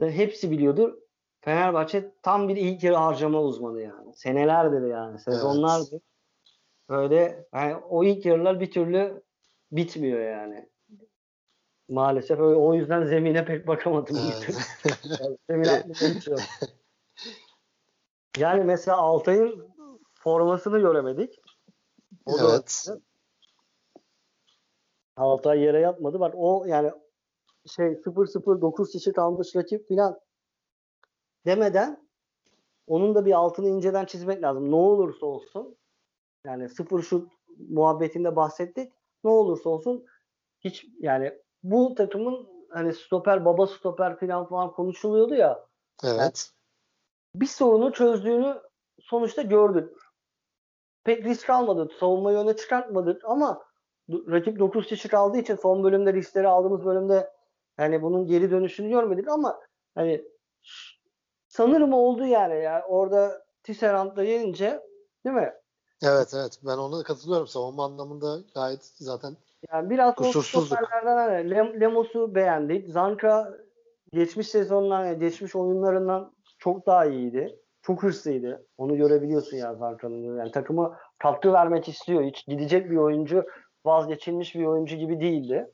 hepsi 0.00 0.50
biliyordur. 0.50 0.94
Fenerbahçe 1.40 2.12
tam 2.22 2.48
bir 2.48 2.56
ilk 2.56 2.84
yarı 2.84 2.96
harcama 2.96 3.42
uzmanı 3.42 3.80
yani. 3.80 4.14
Senelerdir 4.14 4.86
yani. 4.86 5.18
Sezonlardır. 5.18 6.00
Böyle 6.90 7.46
yani 7.54 7.76
o 7.76 8.04
ilk 8.04 8.26
yarılar 8.26 8.60
bir 8.60 8.70
türlü 8.70 9.22
bitmiyor 9.72 10.20
yani. 10.20 10.68
Maalesef 11.88 12.40
öyle, 12.40 12.56
o 12.56 12.74
yüzden 12.74 13.04
zemine 13.04 13.44
pek 13.44 13.66
bakamadım. 13.66 14.16
Evet. 14.18 14.56
Zemin 15.50 15.68
yok. 15.68 16.40
Yani 18.38 18.64
mesela 18.64 18.96
Altay'ın 18.96 19.68
formasını 20.14 20.78
göremedik. 20.78 21.40
O 22.26 22.38
da 22.38 22.50
Evet. 22.52 22.84
öyle. 22.88 23.00
Altay 25.16 25.60
yere 25.60 25.80
yatmadı. 25.80 26.20
Bak 26.20 26.34
o 26.36 26.64
yani 26.66 26.92
şey 27.66 27.86
0-0 27.86 28.60
9 28.60 28.92
kişi 28.92 29.12
kalmış 29.12 29.56
rakip 29.56 29.88
filan 29.88 30.20
demeden 31.46 32.08
onun 32.86 33.14
da 33.14 33.26
bir 33.26 33.32
altını 33.32 33.68
inceden 33.68 34.04
çizmek 34.04 34.42
lazım. 34.42 34.70
Ne 34.70 34.74
olursa 34.74 35.26
olsun 35.26 35.76
yani 36.46 36.68
sıfır 36.68 37.02
şut 37.02 37.32
muhabbetinde 37.68 38.36
bahsettik. 38.36 38.92
Ne 39.24 39.30
olursa 39.30 39.70
olsun 39.70 40.06
hiç 40.60 40.86
yani 41.00 41.38
bu 41.62 41.94
takımın 41.94 42.48
hani 42.70 42.92
stoper 42.92 43.44
baba 43.44 43.66
stoper 43.66 44.18
filan 44.18 44.48
falan 44.48 44.72
konuşuluyordu 44.72 45.34
ya 45.34 45.66
Evet. 46.04 46.50
bir 47.34 47.46
sorunu 47.46 47.92
çözdüğünü 47.92 48.62
sonuçta 49.00 49.42
gördük. 49.42 49.96
Pek 51.04 51.24
risk 51.24 51.50
almadık. 51.50 51.92
Savunmayı 51.92 52.38
öne 52.38 52.56
çıkartmadık 52.56 53.24
ama 53.24 53.62
rakip 54.10 54.58
9 54.58 54.86
kişi 54.86 55.08
kaldığı 55.08 55.38
için 55.38 55.56
son 55.56 55.84
bölümde 55.84 56.12
riskleri 56.12 56.48
aldığımız 56.48 56.84
bölümde 56.84 57.30
hani 57.76 58.02
bunun 58.02 58.26
geri 58.26 58.50
dönüşünü 58.50 58.88
görmedik 58.88 59.28
ama 59.28 59.60
hani 59.94 60.24
sanırım 61.48 61.92
oldu 61.92 62.24
yani. 62.24 62.62
yani 62.62 62.84
orada 62.84 63.44
Tisserand'da 63.62 64.24
yenince 64.24 64.80
değil 65.24 65.36
mi? 65.36 65.52
Evet 66.02 66.34
evet. 66.34 66.58
Ben 66.66 66.78
ona 66.78 67.02
katılıyorum. 67.02 67.46
Savunma 67.46 67.84
anlamında 67.84 68.38
gayet 68.54 68.84
zaten 68.84 69.36
Yani 69.72 69.90
biraz 69.90 70.14
stoperlerden 70.14 71.16
hani 71.16 71.50
Lem- 71.50 71.80
Lemos'u 71.80 72.34
beğendik. 72.34 72.88
Zanka 72.88 73.54
geçmiş 74.12 74.48
sezonlar, 74.48 75.12
geçmiş 75.12 75.56
oyunlarından 75.56 76.32
çok 76.58 76.86
daha 76.86 77.06
iyiydi. 77.06 77.58
Çok 77.82 78.02
hırslıydı. 78.02 78.66
Onu 78.78 78.96
görebiliyorsun 78.96 79.56
ya 79.56 79.74
Zanka'nın. 79.74 80.38
Yani 80.38 80.50
takımı 80.50 80.96
katkı 81.18 81.52
vermek 81.52 81.88
istiyor. 81.88 82.24
Hiç 82.24 82.46
gidecek 82.46 82.90
bir 82.90 82.96
oyuncu, 82.96 83.44
vazgeçilmiş 83.84 84.54
bir 84.54 84.66
oyuncu 84.66 84.96
gibi 84.96 85.20
değildi. 85.20 85.70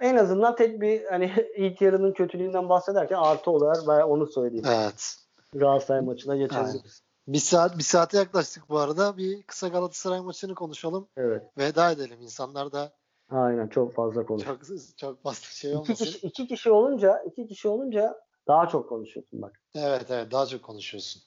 En 0.00 0.16
azından 0.16 0.56
tek 0.56 0.80
bir 0.80 1.04
hani 1.04 1.32
ilk 1.56 1.80
yarının 1.80 2.12
kötülüğünden 2.12 2.68
bahsederken 2.68 3.16
artı 3.16 3.50
olarak 3.50 3.88
ben 3.88 4.00
onu 4.00 4.26
söyleyeyim. 4.26 4.64
evet. 4.68 5.16
Galatasaray 5.54 6.00
maçına 6.00 6.36
geçebiliriz. 6.36 7.03
Bir 7.28 7.38
saat 7.38 7.78
bir 7.78 7.82
saate 7.82 8.16
yaklaştık 8.18 8.68
bu 8.68 8.78
arada. 8.78 9.16
Bir 9.16 9.42
kısa 9.42 9.68
Galatasaray 9.68 10.20
maçını 10.20 10.54
konuşalım. 10.54 11.08
Evet. 11.16 11.42
Veda 11.58 11.90
edelim. 11.90 12.22
İnsanlar 12.22 12.72
da 12.72 12.92
Aynen 13.30 13.68
çok 13.68 13.94
fazla 13.94 14.26
konuşuyor. 14.26 14.58
çok 14.60 14.78
çok 14.96 15.22
fazla 15.22 15.40
şey 15.40 15.70
İki 15.70 15.78
olmasın. 15.78 16.04
kişi, 16.04 16.26
iki 16.26 16.46
kişi 16.46 16.70
olunca 16.70 17.22
iki 17.22 17.46
kişi 17.46 17.68
olunca 17.68 18.20
daha 18.48 18.68
çok 18.68 18.88
konuşuyorsun 18.88 19.42
bak. 19.42 19.60
Evet 19.74 20.10
evet 20.10 20.32
daha 20.32 20.46
çok 20.46 20.62
konuşuyorsun. 20.62 21.22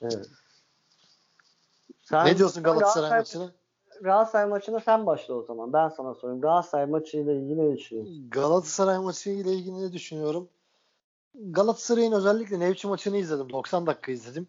Evet. 0.00 0.26
Sen, 2.02 2.26
ne 2.26 2.38
diyorsun 2.38 2.62
Galatasaray 2.62 3.10
Galatasaray- 3.10 3.18
maçına? 3.18 3.50
Galatasaray 4.02 4.46
maçına 4.46 4.80
sen 4.80 5.06
başla 5.06 5.34
o 5.34 5.42
zaman. 5.42 5.72
Ben 5.72 5.88
sana 5.88 6.14
sorayım. 6.14 6.40
Galatasaray 6.40 6.86
maçıyla 6.86 7.32
ilgili 7.32 7.70
ne 7.70 7.76
düşünüyorsun? 7.76 8.30
Galatasaray 8.30 8.98
maçı 8.98 9.30
ile 9.30 9.52
ilgili 9.52 9.82
ne 9.82 9.92
düşünüyorum? 9.92 10.48
Galatasaray'ın 11.34 12.12
özellikle 12.12 12.60
Nevçi 12.60 12.86
maçını 12.86 13.16
izledim. 13.16 13.50
90 13.52 13.86
dakika 13.86 14.12
izledim. 14.12 14.48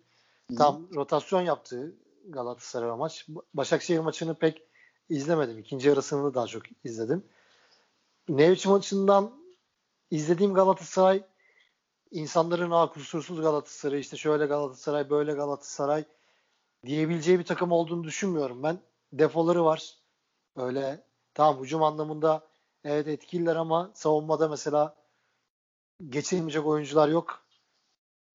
Tam 0.58 0.88
rotasyon 0.96 1.42
yaptığı 1.42 1.96
Galatasaray 2.28 2.98
maç. 2.98 3.28
Başakşehir 3.54 4.00
maçını 4.00 4.36
pek 4.36 4.64
izlemedim. 5.10 5.60
İkinci 5.60 5.88
yarısını 5.88 6.34
daha 6.34 6.48
çok 6.48 6.64
izledim. 6.84 7.24
Nevçi 8.30 8.70
maçından 8.70 9.32
izlediğim 10.12 10.54
Galatasaray 10.54 11.24
insanların 12.12 12.72
ha 12.72 12.90
kusursuz 12.90 13.42
Galatasaray 13.42 14.00
işte 14.00 14.18
şöyle 14.18 14.46
Galatasaray 14.46 15.10
böyle 15.10 15.34
Galatasaray 15.34 16.06
diyebileceği 16.86 17.40
bir 17.40 17.46
takım 17.46 17.72
olduğunu 17.72 18.04
düşünmüyorum 18.04 18.64
ben. 18.64 18.80
Defoları 19.14 19.66
var. 19.66 19.98
Öyle 20.56 21.04
tamam 21.34 21.64
hücum 21.64 21.84
anlamında 21.84 22.48
evet 22.84 23.08
etkililer 23.08 23.56
ama 23.56 23.92
savunmada 23.94 24.48
mesela 24.48 24.96
geçilmeyecek 26.10 26.66
oyuncular 26.66 27.08
yok. 27.08 27.44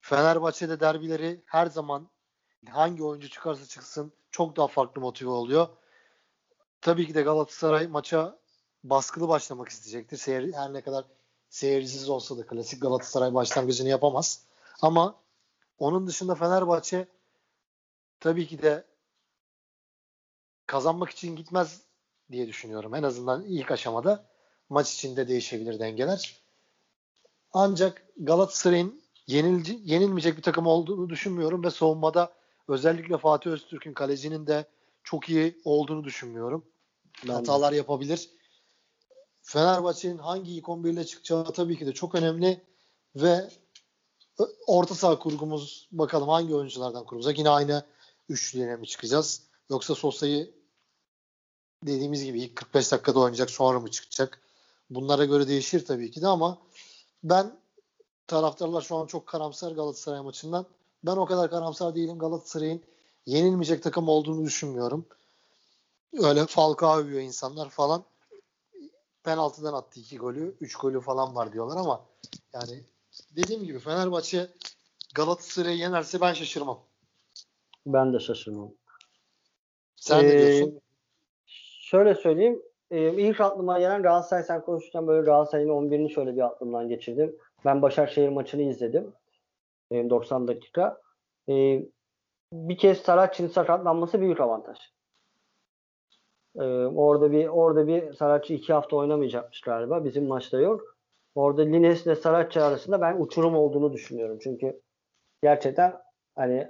Fenerbahçe'de 0.08 0.80
derbileri 0.80 1.40
her 1.46 1.66
zaman 1.66 2.08
hangi 2.68 3.02
oyuncu 3.04 3.28
çıkarsa 3.28 3.66
çıksın 3.66 4.12
çok 4.30 4.56
daha 4.56 4.66
farklı 4.66 5.00
motive 5.00 5.30
oluyor. 5.30 5.68
Tabii 6.80 7.06
ki 7.06 7.14
de 7.14 7.22
Galatasaray 7.22 7.86
maça 7.86 8.38
baskılı 8.84 9.28
başlamak 9.28 9.68
isteyecektir. 9.68 10.16
Seyir, 10.16 10.52
her 10.52 10.72
ne 10.72 10.80
kadar 10.80 11.04
seyircisiz 11.48 12.08
olsa 12.08 12.38
da 12.38 12.46
klasik 12.46 12.82
Galatasaray 12.82 13.34
başlangıcını 13.34 13.88
yapamaz. 13.88 14.42
Ama 14.82 15.14
onun 15.78 16.06
dışında 16.06 16.34
Fenerbahçe 16.34 17.08
tabii 18.20 18.46
ki 18.46 18.62
de 18.62 18.84
kazanmak 20.66 21.10
için 21.10 21.36
gitmez 21.36 21.82
diye 22.32 22.46
düşünüyorum. 22.48 22.94
En 22.94 23.02
azından 23.02 23.44
ilk 23.44 23.70
aşamada 23.70 24.24
maç 24.68 24.94
içinde 24.94 25.28
değişebilir 25.28 25.78
dengeler. 25.78 26.36
Ancak 27.52 28.06
Galatasaray'ın 28.16 29.07
yenilci, 29.28 29.80
yenilmeyecek 29.84 30.36
bir 30.36 30.42
takım 30.42 30.66
olduğunu 30.66 31.10
düşünmüyorum 31.10 31.64
ve 31.64 31.70
savunmada 31.70 32.32
özellikle 32.68 33.18
Fatih 33.18 33.50
Öztürk'ün 33.50 33.92
kalecinin 33.92 34.46
de 34.46 34.66
çok 35.04 35.28
iyi 35.28 35.60
olduğunu 35.64 36.04
düşünmüyorum. 36.04 36.64
Ben 37.22 37.28
de. 37.28 37.32
Hatalar 37.32 37.72
yapabilir. 37.72 38.30
Fenerbahçe'nin 39.42 40.18
hangi 40.18 40.52
ilk 40.52 40.68
11 40.68 40.92
ile 40.92 41.06
çıkacağı 41.06 41.52
tabii 41.52 41.78
ki 41.78 41.86
de 41.86 41.92
çok 41.92 42.14
önemli 42.14 42.60
ve 43.16 43.48
orta 44.66 44.94
saha 44.94 45.18
kurgumuz 45.18 45.88
bakalım 45.92 46.28
hangi 46.28 46.54
oyunculardan 46.54 47.04
kurulacak. 47.04 47.38
Yine 47.38 47.48
aynı 47.48 47.86
üçlüye 48.28 48.76
mi 48.76 48.86
çıkacağız? 48.86 49.42
Yoksa 49.70 49.94
Sosa'yı 49.94 50.54
dediğimiz 51.82 52.24
gibi 52.24 52.40
ilk 52.40 52.56
45 52.56 52.92
dakikada 52.92 53.18
oynayacak 53.18 53.50
sonra 53.50 53.80
mı 53.80 53.90
çıkacak? 53.90 54.42
Bunlara 54.90 55.24
göre 55.24 55.48
değişir 55.48 55.84
tabii 55.84 56.10
ki 56.10 56.22
de 56.22 56.26
ama 56.26 56.58
ben 57.22 57.60
taraftarlar 58.28 58.82
şu 58.82 58.96
an 58.96 59.06
çok 59.06 59.26
karamsar 59.26 59.72
Galatasaray 59.72 60.20
maçından. 60.20 60.66
Ben 61.04 61.16
o 61.16 61.26
kadar 61.26 61.50
karamsar 61.50 61.94
değilim. 61.94 62.18
Galatasaray'ın 62.18 62.82
yenilmeyecek 63.26 63.82
takım 63.82 64.08
olduğunu 64.08 64.44
düşünmüyorum. 64.44 65.06
Öyle 66.22 66.46
Falcao 66.46 66.96
övüyor 66.98 67.20
insanlar 67.20 67.68
falan. 67.68 68.04
Penaltıdan 69.24 69.72
attı 69.74 70.00
iki 70.00 70.18
golü. 70.18 70.56
Üç 70.60 70.76
golü 70.76 71.00
falan 71.00 71.34
var 71.34 71.52
diyorlar 71.52 71.76
ama 71.76 72.04
yani 72.52 72.84
dediğim 73.36 73.64
gibi 73.64 73.78
Fenerbahçe 73.78 74.48
Galatasaray'ı 75.14 75.76
yenerse 75.76 76.20
ben 76.20 76.32
şaşırmam. 76.32 76.80
Ben 77.86 78.12
de 78.12 78.20
şaşırmam. 78.20 78.70
Sen 79.96 80.24
ne 80.24 80.32
Ee, 80.32 80.38
diyorsun? 80.38 80.80
Şöyle 81.80 82.14
söyleyeyim. 82.14 82.62
Ee, 82.90 83.28
ilk 83.28 83.40
aklıma 83.40 83.78
gelen 83.78 84.02
Galatasaray 84.02 84.42
sen 84.42 84.64
konuşurken 84.64 85.06
böyle 85.06 85.26
Galatasaray'ın 85.26 85.68
11'ini 85.68 86.10
şöyle 86.14 86.36
bir 86.36 86.40
aklımdan 86.40 86.88
geçirdim. 86.88 87.36
Ben 87.64 87.82
Başakşehir 87.82 88.28
maçını 88.28 88.62
izledim. 88.62 89.12
Ee, 89.90 90.10
90 90.10 90.48
dakika. 90.48 91.00
Ee, 91.48 91.82
bir 92.52 92.76
kez 92.76 92.98
Saratçı'nın 92.98 93.48
sakatlanması 93.48 94.20
büyük 94.20 94.40
avantaj. 94.40 94.78
Ee, 96.56 96.62
orada 96.84 97.32
bir 97.32 97.46
orada 97.46 97.86
bir 97.86 98.12
Saratçı 98.12 98.54
iki 98.54 98.72
hafta 98.72 98.96
oynamayacakmış 98.96 99.60
galiba. 99.60 100.04
Bizim 100.04 100.26
maçta 100.26 100.60
yok. 100.60 100.96
Orada 101.34 101.62
Lines 101.62 102.06
ile 102.06 102.16
Saratçı 102.16 102.64
arasında 102.64 103.00
ben 103.00 103.20
uçurum 103.20 103.56
olduğunu 103.56 103.92
düşünüyorum. 103.92 104.38
Çünkü 104.42 104.80
gerçekten 105.42 106.00
hani 106.36 106.68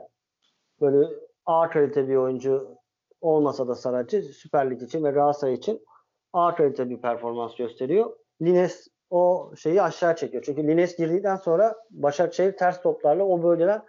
böyle 0.81 1.09
A 1.47 1.71
kalite 1.71 2.09
bir 2.09 2.17
oyuncu 2.17 2.79
olmasa 3.21 3.69
da 3.69 3.75
Saratçı 3.75 4.23
Süper 4.23 4.71
Lig 4.71 4.83
için 4.83 5.05
ve 5.05 5.11
Galatasaray 5.11 5.55
için 5.55 5.87
A 6.33 6.55
kalite 6.55 6.91
bir 6.91 7.01
performans 7.01 7.57
gösteriyor. 7.57 8.17
Lines 8.43 8.89
o 9.11 9.53
şeyi 9.57 9.83
aşağı 9.83 10.17
çekiyor. 10.17 10.43
Çünkü 10.47 10.63
Lines 10.63 10.97
girdikten 10.97 11.37
sonra 11.37 11.77
Başakşehir 11.91 12.57
ters 12.57 12.83
toplarla 12.83 13.25
o 13.25 13.43
bölgeden 13.43 13.83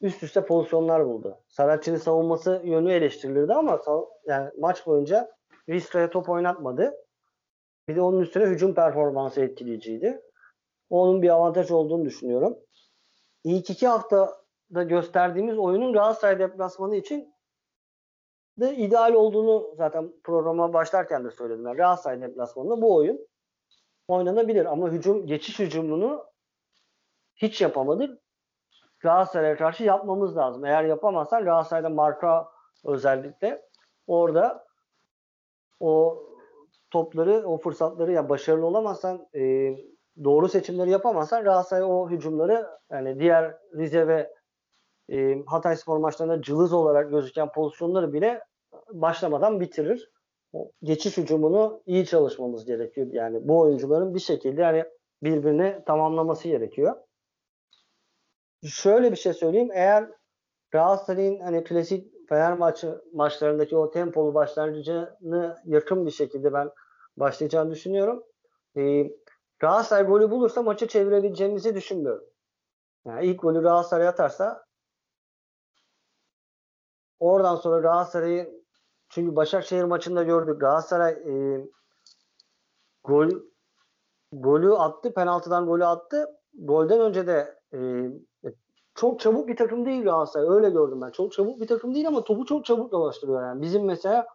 üst 0.00 0.22
üste 0.22 0.46
pozisyonlar 0.46 1.06
buldu. 1.06 1.38
Saratçı'nın 1.48 1.96
savunması 1.96 2.60
yönü 2.64 2.92
eleştirilirdi 2.92 3.52
ama 3.52 3.80
yani 4.26 4.50
maç 4.58 4.86
boyunca 4.86 5.30
Vizca'ya 5.68 6.10
top 6.10 6.28
oynatmadı. 6.28 6.94
Bir 7.88 7.96
de 7.96 8.02
onun 8.02 8.20
üstüne 8.20 8.44
hücum 8.44 8.74
performansı 8.74 9.40
etkileyiciydi. 9.40 10.22
Onun 10.90 11.22
bir 11.22 11.28
avantaj 11.28 11.70
olduğunu 11.70 12.04
düşünüyorum. 12.04 12.58
İlk 13.44 13.70
iki 13.70 13.88
haftada 13.88 14.82
gösterdiğimiz 14.82 15.58
oyunun 15.58 15.92
Galatasaray 15.92 16.38
deplasmanı 16.38 16.96
için 16.96 17.34
de 18.60 18.76
ideal 18.76 19.12
olduğunu 19.12 19.74
zaten 19.76 20.12
programa 20.24 20.72
başlarken 20.72 21.24
de 21.24 21.30
söyledim. 21.30 21.66
Yani 21.66 21.76
Galatasaray 21.76 22.20
deplasmanında 22.20 22.82
bu 22.82 22.94
oyun 22.94 23.29
oynanabilir 24.10 24.64
ama 24.64 24.90
hücum 24.90 25.26
geçiş 25.26 25.58
hücumunu 25.58 26.24
hiç 27.36 27.60
yapamadık. 27.60 28.20
Galatasaray'a 29.00 29.56
karşı 29.56 29.84
yapmamız 29.84 30.36
lazım. 30.36 30.64
Eğer 30.64 30.84
yapamazsan 30.84 31.44
Galatasaray'da 31.44 31.88
marka 31.88 32.48
özellikle 32.84 33.62
orada 34.06 34.64
o 35.80 36.22
topları, 36.90 37.48
o 37.48 37.58
fırsatları 37.58 38.12
ya 38.12 38.28
başarılı 38.28 38.66
olamazsan 38.66 39.28
e, 39.34 39.74
doğru 40.24 40.48
seçimleri 40.48 40.90
yapamazsan 40.90 41.44
Galatasaray 41.44 41.82
o 41.82 42.10
hücumları 42.10 42.66
yani 42.90 43.20
diğer 43.20 43.56
Rize 43.76 44.08
ve 44.08 44.34
e, 45.12 45.44
Hatay 45.46 45.76
spor 45.76 45.96
maçlarında 45.96 46.42
cılız 46.42 46.72
olarak 46.72 47.10
gözüken 47.10 47.52
pozisyonları 47.52 48.12
bile 48.12 48.40
başlamadan 48.92 49.60
bitirir. 49.60 50.10
Geçiş 50.82 51.16
hücumunu 51.16 51.82
iyi 51.86 52.06
çalışmamız 52.06 52.64
gerekiyor. 52.64 53.06
Yani 53.12 53.48
bu 53.48 53.60
oyuncuların 53.60 54.14
bir 54.14 54.20
şekilde 54.20 54.62
yani 54.62 54.84
birbirini 55.22 55.84
tamamlaması 55.86 56.48
gerekiyor. 56.48 56.96
Şöyle 58.64 59.10
bir 59.10 59.16
şey 59.16 59.32
söyleyeyim. 59.32 59.70
Eğer 59.72 60.10
Galatasaray'ın 60.70 61.40
hani 61.40 61.64
klasik 61.64 62.28
Fenerbahçe 62.28 62.88
maçlarındaki 63.12 63.76
o 63.76 63.90
tempolu 63.90 64.34
başlangıcını 64.34 65.56
yakın 65.64 66.06
bir 66.06 66.10
şekilde 66.10 66.52
ben 66.52 66.70
başlayacağını 67.16 67.70
düşünüyorum. 67.70 68.24
Ee, 68.76 69.10
Galatasaray 69.58 70.04
golü 70.04 70.30
bulursa 70.30 70.62
maçı 70.62 70.86
çevirebileceğimizi 70.86 71.74
düşünmüyorum. 71.74 72.24
Yani 73.06 73.26
ilk 73.26 73.42
golü 73.42 73.62
Galatasaray 73.62 74.08
atarsa 74.08 74.64
oradan 77.18 77.56
sonra 77.56 77.80
Galatasaray'ı 77.80 78.59
çünkü 79.10 79.36
Başakşehir 79.36 79.84
maçında 79.84 80.22
gördük. 80.22 80.60
Galatasaray 80.60 81.12
e, 81.12 81.66
gol 83.04 83.28
golü 84.32 84.74
attı. 84.74 85.14
Penaltıdan 85.14 85.66
golü 85.66 85.84
attı. 85.84 86.26
Golden 86.54 87.00
önce 87.00 87.26
de 87.26 87.60
e, 87.74 87.78
çok 88.94 89.20
çabuk 89.20 89.48
bir 89.48 89.56
takım 89.56 89.86
değil 89.86 90.04
Galatasaray. 90.04 90.48
Öyle 90.48 90.70
gördüm 90.70 91.00
ben. 91.00 91.10
Çok 91.10 91.32
çabuk 91.32 91.60
bir 91.60 91.66
takım 91.66 91.94
değil 91.94 92.08
ama 92.08 92.24
topu 92.24 92.44
çok 92.46 92.64
çabuk 92.64 92.92
dolaştırıyor 92.92 93.42
yani. 93.42 93.62
Bizim 93.62 93.84
mesela 93.84 94.26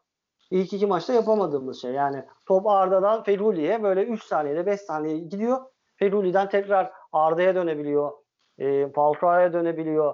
ilk 0.51 0.73
iki 0.73 0.87
maçta 0.87 1.13
yapamadığımız 1.13 1.81
şey. 1.81 1.91
Yani 1.91 2.25
top 2.45 2.67
Arda'dan 2.67 3.23
Feruli'ye 3.23 3.83
böyle 3.83 4.03
3 4.03 4.23
saniyede 4.23 4.65
5 4.65 4.81
saniye 4.81 5.17
gidiyor. 5.17 5.57
Feruli'den 5.95 6.49
tekrar 6.49 6.91
Arda'ya 7.11 7.55
dönebiliyor. 7.55 8.11
E, 8.57 8.91
Falcao'ya 8.91 9.53
dönebiliyor. 9.53 10.13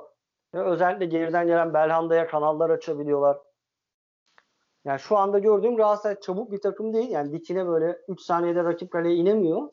Ve 0.56 0.64
özellikle 0.64 1.06
geriden 1.06 1.48
gelen 1.48 1.74
Belhanda'ya 1.74 2.28
kanallar 2.28 2.70
açabiliyorlar. 2.70 3.38
Yani 4.86 5.00
şu 5.00 5.18
anda 5.18 5.40
gördüğüm 5.40 5.78
Galatasaray 5.78 6.20
çabuk 6.20 6.52
bir 6.52 6.62
takım 6.62 6.94
değil. 6.94 7.10
Yani 7.10 7.32
dikine 7.32 7.68
böyle 7.68 7.98
3 8.08 8.22
saniyede 8.22 8.64
rakip 8.64 8.92
kaleye 8.92 9.16
inemiyor. 9.16 9.70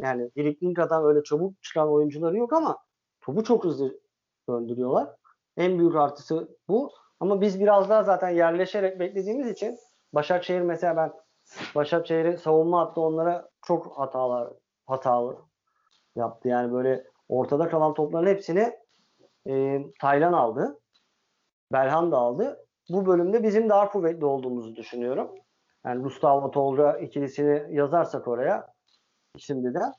Yani 0.00 0.30
Dirikling 0.36 0.76
kadar 0.76 1.08
öyle 1.08 1.22
çabuk 1.22 1.62
çıkan 1.62 1.92
oyuncuları 1.92 2.36
yok 2.36 2.52
ama 2.52 2.78
topu 3.20 3.44
çok 3.44 3.64
hızlı 3.64 4.00
döndürüyorlar. 4.48 5.08
En 5.56 5.78
büyük 5.78 5.96
artısı 5.96 6.48
bu. 6.68 6.92
Ama 7.20 7.40
biz 7.40 7.60
biraz 7.60 7.90
daha 7.90 8.02
zaten 8.02 8.28
yerleşerek 8.28 9.00
beklediğimiz 9.00 9.50
için 9.50 9.78
Başakşehir 10.12 10.60
mesela 10.60 10.96
ben 10.96 11.12
Başakşehir'in 11.74 12.36
savunma 12.36 12.80
hattı 12.80 13.00
onlara 13.00 13.48
çok 13.62 13.98
hatalar 13.98 14.52
hatalı 14.86 15.36
yaptı. 16.16 16.48
Yani 16.48 16.72
böyle 16.72 17.04
ortada 17.28 17.68
kalan 17.68 17.94
topların 17.94 18.26
hepsini 18.26 18.72
e, 19.48 19.84
Taylan 20.00 20.32
aldı. 20.32 20.80
Belhan 21.72 22.12
da 22.12 22.16
aldı. 22.16 22.65
Bu 22.90 23.06
bölümde 23.06 23.42
bizim 23.42 23.68
daha 23.68 23.90
kuvvetli 23.90 24.24
olduğumuzu 24.24 24.76
düşünüyorum. 24.76 25.30
Yani 25.84 26.02
Gustavo 26.02 26.50
Tolga 26.50 26.98
ikilisini 26.98 27.76
yazarsak 27.76 28.28
oraya 28.28 28.66
şimdiden 29.38 29.92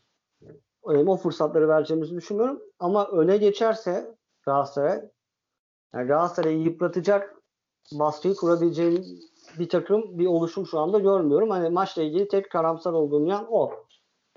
e, 0.90 0.98
o 0.98 1.18
fırsatları 1.18 1.70
vereceğimizi 1.70 2.16
düşünmüyorum. 2.16 2.62
Ama 2.80 3.08
öne 3.08 3.38
geçerse 3.38 4.16
Galatasaray 4.46 5.02
yani 5.94 6.08
Galatasaray'ı 6.08 6.62
yıpratacak 6.62 7.36
baskıyı 7.92 8.36
kurabileceğim 8.36 9.06
bir 9.60 9.70
takım 9.70 10.20
bir 10.20 10.26
oluşum 10.26 10.66
şu 10.66 10.80
anda 10.80 11.00
görmüyorum. 11.00 11.50
Hani 11.50 11.70
maçla 11.70 12.02
ilgili 12.02 12.28
tek 12.28 12.52
karamsar 12.52 12.94
olduğum 12.94 13.26
yan 13.26 13.48
o. 13.50 13.72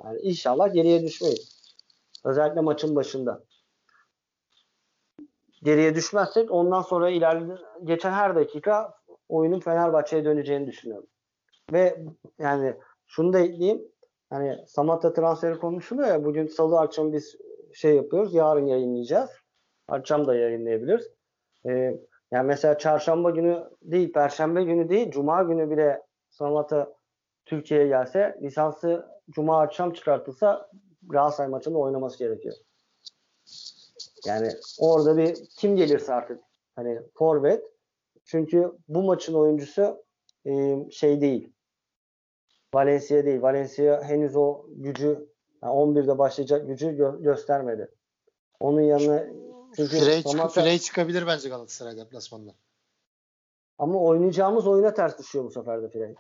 Yani 0.05 0.21
inşallah 0.21 0.75
geriye 0.75 1.03
düşmeyiz. 1.03 1.75
Özellikle 2.25 2.61
maçın 2.61 2.97
başında. 2.97 3.45
Geriye 5.63 5.95
düşmezsek 5.95 6.51
ondan 6.51 6.83
sonra 6.83 7.11
ileride 7.11 7.55
geçen 7.85 8.13
her 8.13 8.35
dakika 8.35 8.95
oyunun 9.29 9.61
Fenerbahçe'ye 9.61 10.25
döneceğini 10.25 10.67
düşünüyorum. 10.67 11.07
Ve 11.73 12.05
yani 12.39 12.77
şunu 13.07 13.33
da 13.33 13.39
ekleyeyim. 13.39 13.83
Hani 14.31 14.59
Samatta 14.67 15.13
transferi 15.13 15.59
konuşuluyor 15.59 16.09
ya 16.09 16.25
bugün 16.25 16.47
salı 16.47 16.81
akşam 16.81 17.13
biz 17.13 17.37
şey 17.75 17.97
yapıyoruz. 17.97 18.35
Yarın 18.35 18.67
yayınlayacağız. 18.67 19.31
Akşam 19.89 20.27
da 20.27 20.35
yayınlayabiliriz. 20.35 21.11
Ee, 21.67 21.71
yani 22.31 22.47
mesela 22.47 22.79
çarşamba 22.79 23.31
günü 23.31 23.65
değil, 23.83 24.13
perşembe 24.13 24.65
günü 24.65 24.89
değil, 24.89 25.11
cuma 25.11 25.43
günü 25.43 25.71
bile 25.71 26.03
Samatta 26.29 26.93
Türkiye'ye 27.47 27.87
gelse 27.89 28.39
lisansı 28.43 29.07
cuma 29.31 29.61
akşam 29.61 29.93
çıkartılsa 29.93 30.71
Galatasaray 31.03 31.51
maçında 31.51 31.79
oynaması 31.79 32.19
gerekiyor. 32.19 32.55
Yani 34.27 34.53
orada 34.79 35.17
bir 35.17 35.37
kim 35.59 35.77
gelirse 35.77 36.15
artık 36.15 36.41
hani 36.77 37.01
forvet 37.15 37.65
çünkü 38.25 38.73
bu 38.89 39.03
maçın 39.03 39.35
oyuncusu 39.35 40.05
e, 40.47 40.77
şey 40.91 41.21
değil. 41.21 41.53
Valencia 42.75 43.25
değil. 43.25 43.43
Valencia 43.43 44.03
henüz 44.03 44.37
o 44.37 44.67
gücü 44.69 45.29
yani 45.63 45.75
11'de 45.75 46.19
başlayacak 46.19 46.67
gücü 46.67 46.87
gö- 46.87 47.23
göstermedi. 47.23 47.91
Onun 48.61 48.81
yanına 48.81 49.27
çünkü 49.77 49.99
Frey, 49.99 50.23
Samata, 50.23 50.63
Frey 50.63 50.79
çıkabilir 50.79 51.27
bence 51.27 51.49
Galatasaray 51.49 51.97
deplasmanında. 51.97 52.53
Ama 53.79 54.01
oynayacağımız 54.01 54.67
oyuna 54.67 54.95
ters 54.95 55.19
düşüyor 55.19 55.45
bu 55.45 55.51
sefer 55.51 55.83
de 55.83 55.89
Frey. 55.89 56.15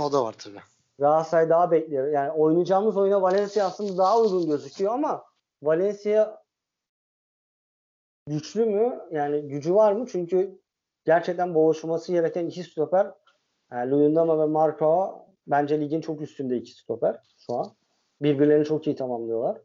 O 0.00 0.12
da 0.12 0.24
var 0.24 0.34
tabii. 0.38 0.60
Galatasaray 0.98 1.48
daha 1.48 1.70
bekliyor. 1.70 2.06
Yani 2.08 2.30
oynayacağımız 2.30 2.96
oyuna 2.96 3.22
Valencia 3.22 3.66
aslında 3.66 3.98
daha 3.98 4.20
uygun 4.20 4.46
gözüküyor 4.46 4.92
ama 4.92 5.24
Valencia 5.62 6.43
güçlü 8.26 8.64
mü? 8.66 9.00
Yani 9.10 9.48
gücü 9.48 9.74
var 9.74 9.92
mı? 9.92 10.06
Çünkü 10.08 10.58
gerçekten 11.04 11.54
boğuşması 11.54 12.12
gereken 12.12 12.46
iki 12.46 12.62
stoper 12.62 13.10
yani 13.72 13.90
Luyendama 13.90 14.38
ve 14.38 14.46
Marco 14.46 15.24
bence 15.46 15.80
ligin 15.80 16.00
çok 16.00 16.20
üstünde 16.20 16.56
iki 16.56 16.72
stoper 16.72 17.16
şu 17.46 17.54
an. 17.54 17.66
Birbirlerini 18.22 18.64
çok 18.64 18.86
iyi 18.86 18.96
tamamlıyorlar. 18.96 19.60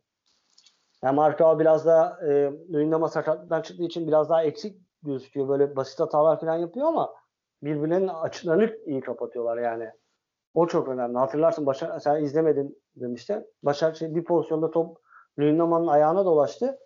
Yani 1.04 1.16
Marco 1.16 1.60
biraz 1.60 1.86
da 1.86 2.20
e, 2.28 2.52
Luyendama 2.74 3.08
sakatlıktan 3.08 3.62
çıktığı 3.62 3.84
için 3.84 4.08
biraz 4.08 4.30
daha 4.30 4.44
eksik 4.44 4.82
gözüküyor. 5.04 5.50
Böyle 5.50 5.76
basit 5.76 6.00
hatalar 6.00 6.40
falan 6.40 6.58
yapıyor 6.58 6.88
ama 6.88 7.14
birbirlerinin 7.64 8.08
açılarını 8.08 8.78
iyi 8.86 9.02
kapatıyorlar 9.02 9.58
yani. 9.58 9.90
O 10.54 10.68
çok 10.68 10.88
önemli. 10.88 11.18
Hatırlarsın 11.18 11.66
Başar, 11.66 12.00
sen 12.00 12.24
izlemedin 12.24 12.82
demişti. 12.96 13.46
Başakşehir 13.64 14.16
bir 14.16 14.24
pozisyonda 14.24 14.72
top 14.72 14.98
Lüneman'ın 15.40 15.88
ayağına 15.88 16.26
dolaştı. 16.26 16.80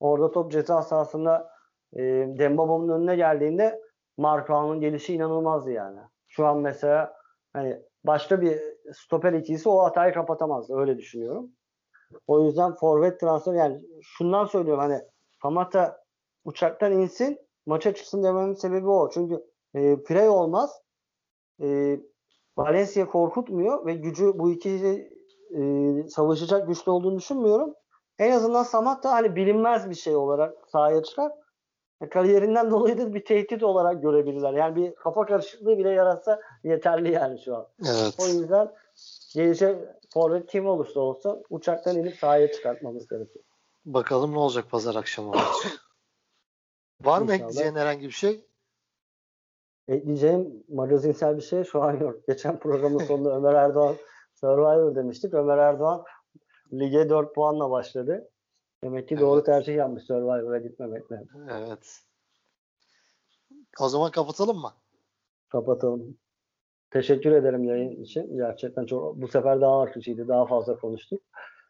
Orada 0.00 0.30
top 0.30 0.52
ceza 0.52 0.82
sahasında 0.82 1.50
e, 1.92 2.02
Dembaba'nın 2.38 2.88
önüne 2.88 3.16
geldiğinde 3.16 3.80
Markao'nun 4.16 4.80
gelişi 4.80 5.14
inanılmazdı 5.14 5.70
yani. 5.70 6.00
Şu 6.28 6.46
an 6.46 6.58
mesela 6.58 7.16
hani 7.52 7.82
başka 8.04 8.40
bir 8.40 8.60
stoper 8.92 9.32
ikilisi 9.32 9.68
o 9.68 9.82
hatayı 9.84 10.14
kapatamazdı. 10.14 10.76
Öyle 10.76 10.98
düşünüyorum. 10.98 11.50
O 12.26 12.44
yüzden 12.44 12.74
forvet 12.74 13.20
transfer 13.20 13.54
yani 13.54 13.80
şundan 14.02 14.44
söylüyorum 14.44 14.82
hani 14.82 15.00
Kamata 15.42 16.00
uçaktan 16.44 16.92
insin 16.92 17.38
maça 17.66 17.94
çıksın 17.94 18.22
dememin 18.22 18.54
sebebi 18.54 18.88
o. 18.88 19.10
Çünkü 19.10 19.44
e, 19.74 19.96
Frey 19.96 20.28
olmaz. 20.28 20.82
E, 21.62 21.98
Valencia 22.56 23.06
korkutmuyor 23.06 23.86
ve 23.86 23.94
gücü 23.94 24.38
bu 24.38 24.50
ikisi 24.50 25.18
e, 25.56 25.62
savaşacak 26.08 26.68
güçlü 26.68 26.90
olduğunu 26.90 27.16
düşünmüyorum. 27.16 27.74
En 28.18 28.32
azından 28.32 28.62
Samat 28.62 29.04
da 29.04 29.12
hani 29.12 29.36
bilinmez 29.36 29.90
bir 29.90 29.94
şey 29.94 30.16
olarak 30.16 30.54
sahaya 30.72 31.02
çıkar. 31.02 31.32
E, 32.00 32.08
kariyerinden 32.08 32.70
dolayı 32.70 32.98
da 32.98 33.14
bir 33.14 33.24
tehdit 33.24 33.62
olarak 33.62 34.02
görebilirler. 34.02 34.52
Yani 34.52 34.76
bir 34.76 34.94
kafa 34.94 35.26
karışıklığı 35.26 35.78
bile 35.78 35.90
yaratsa 35.90 36.40
yeterli 36.64 37.12
yani 37.12 37.38
şu 37.44 37.56
an. 37.56 37.66
Evet. 37.80 38.14
O 38.20 38.26
yüzden 38.26 38.72
gelecek 39.34 39.76
forvet 40.14 40.46
kim 40.46 40.66
olursa 40.66 41.00
olsun 41.00 41.42
uçaktan 41.50 41.96
inip 41.96 42.14
sahaya 42.14 42.52
çıkartmamız 42.52 43.08
gerekiyor. 43.08 43.44
Bakalım 43.84 44.32
ne 44.32 44.38
olacak 44.38 44.70
pazar 44.70 44.94
akşamı. 44.94 45.34
Var 47.04 47.22
mı 47.22 47.34
ekleyeceğin 47.34 47.74
herhangi 47.74 48.06
bir 48.06 48.12
şey? 48.12 48.48
ekleyeceğim 49.88 50.64
magazinsel 50.68 51.36
bir 51.36 51.42
şey 51.42 51.64
şu 51.64 51.82
an 51.82 52.00
yok. 52.00 52.26
Geçen 52.28 52.58
programın 52.58 52.98
sonunda 52.98 53.36
Ömer 53.36 53.54
Erdoğan 53.54 53.96
Survivor 54.34 54.94
demiştik. 54.94 55.34
Ömer 55.34 55.58
Erdoğan 55.58 56.04
lige 56.72 57.08
4 57.08 57.34
puanla 57.34 57.70
başladı. 57.70 58.30
Demek 58.84 59.08
ki 59.08 59.14
evet. 59.14 59.22
doğru 59.22 59.44
tercih 59.44 59.74
yapmış 59.74 60.04
Survivor'a 60.04 60.58
gitmemekle. 60.58 61.24
Evet. 61.50 62.00
O 63.80 63.88
zaman 63.88 64.10
kapatalım 64.10 64.58
mı? 64.58 64.72
Kapatalım. 65.48 66.18
Teşekkür 66.90 67.32
ederim 67.32 67.64
yayın 67.64 68.02
için. 68.04 68.36
Gerçekten 68.36 68.86
çok 68.86 69.16
bu 69.16 69.28
sefer 69.28 69.60
daha 69.60 69.82
akıcıydı. 69.82 70.28
Daha 70.28 70.46
fazla 70.46 70.78
konuştuk. 70.78 71.22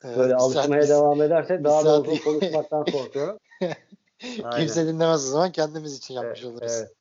Evet, 0.04 0.18
Böyle 0.18 0.34
alışmaya 0.34 0.82
saat, 0.82 0.98
devam 0.98 1.22
ederse 1.22 1.64
daha 1.64 1.84
da 1.84 2.00
uzun 2.00 2.16
konuşmaktan 2.16 2.84
korkuyorum. 2.84 3.38
Kimse 4.56 4.86
dinlemez 4.86 5.28
o 5.28 5.30
zaman 5.30 5.52
kendimiz 5.52 5.98
için 5.98 6.14
yapmış 6.14 6.42
evet, 6.42 6.52
oluruz. 6.52 6.72
Evet. 6.78 6.97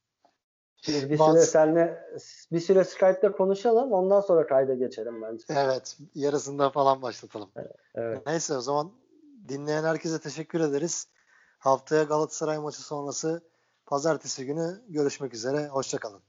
Biz 0.87 1.09
bir 1.09 1.17
süre 1.17 1.41
seninle 1.41 2.09
bir 2.51 2.59
süre 2.59 2.83
Skype'da 2.83 3.31
konuşalım. 3.31 3.91
Ondan 3.91 4.21
sonra 4.21 4.47
kayda 4.47 4.73
geçelim 4.73 5.21
bence. 5.21 5.43
Evet. 5.49 5.97
Yarısında 6.15 6.69
falan 6.69 7.01
başlatalım. 7.01 7.49
Evet, 7.55 7.75
evet. 7.95 8.21
Neyse 8.25 8.57
o 8.57 8.61
zaman 8.61 8.91
dinleyen 9.49 9.83
herkese 9.83 10.19
teşekkür 10.19 10.59
ederiz. 10.59 11.07
Haftaya 11.59 12.03
Galatasaray 12.03 12.57
maçı 12.57 12.81
sonrası 12.81 13.41
pazartesi 13.85 14.45
günü 14.45 14.81
görüşmek 14.87 15.33
üzere. 15.33 15.67
Hoşçakalın. 15.67 16.21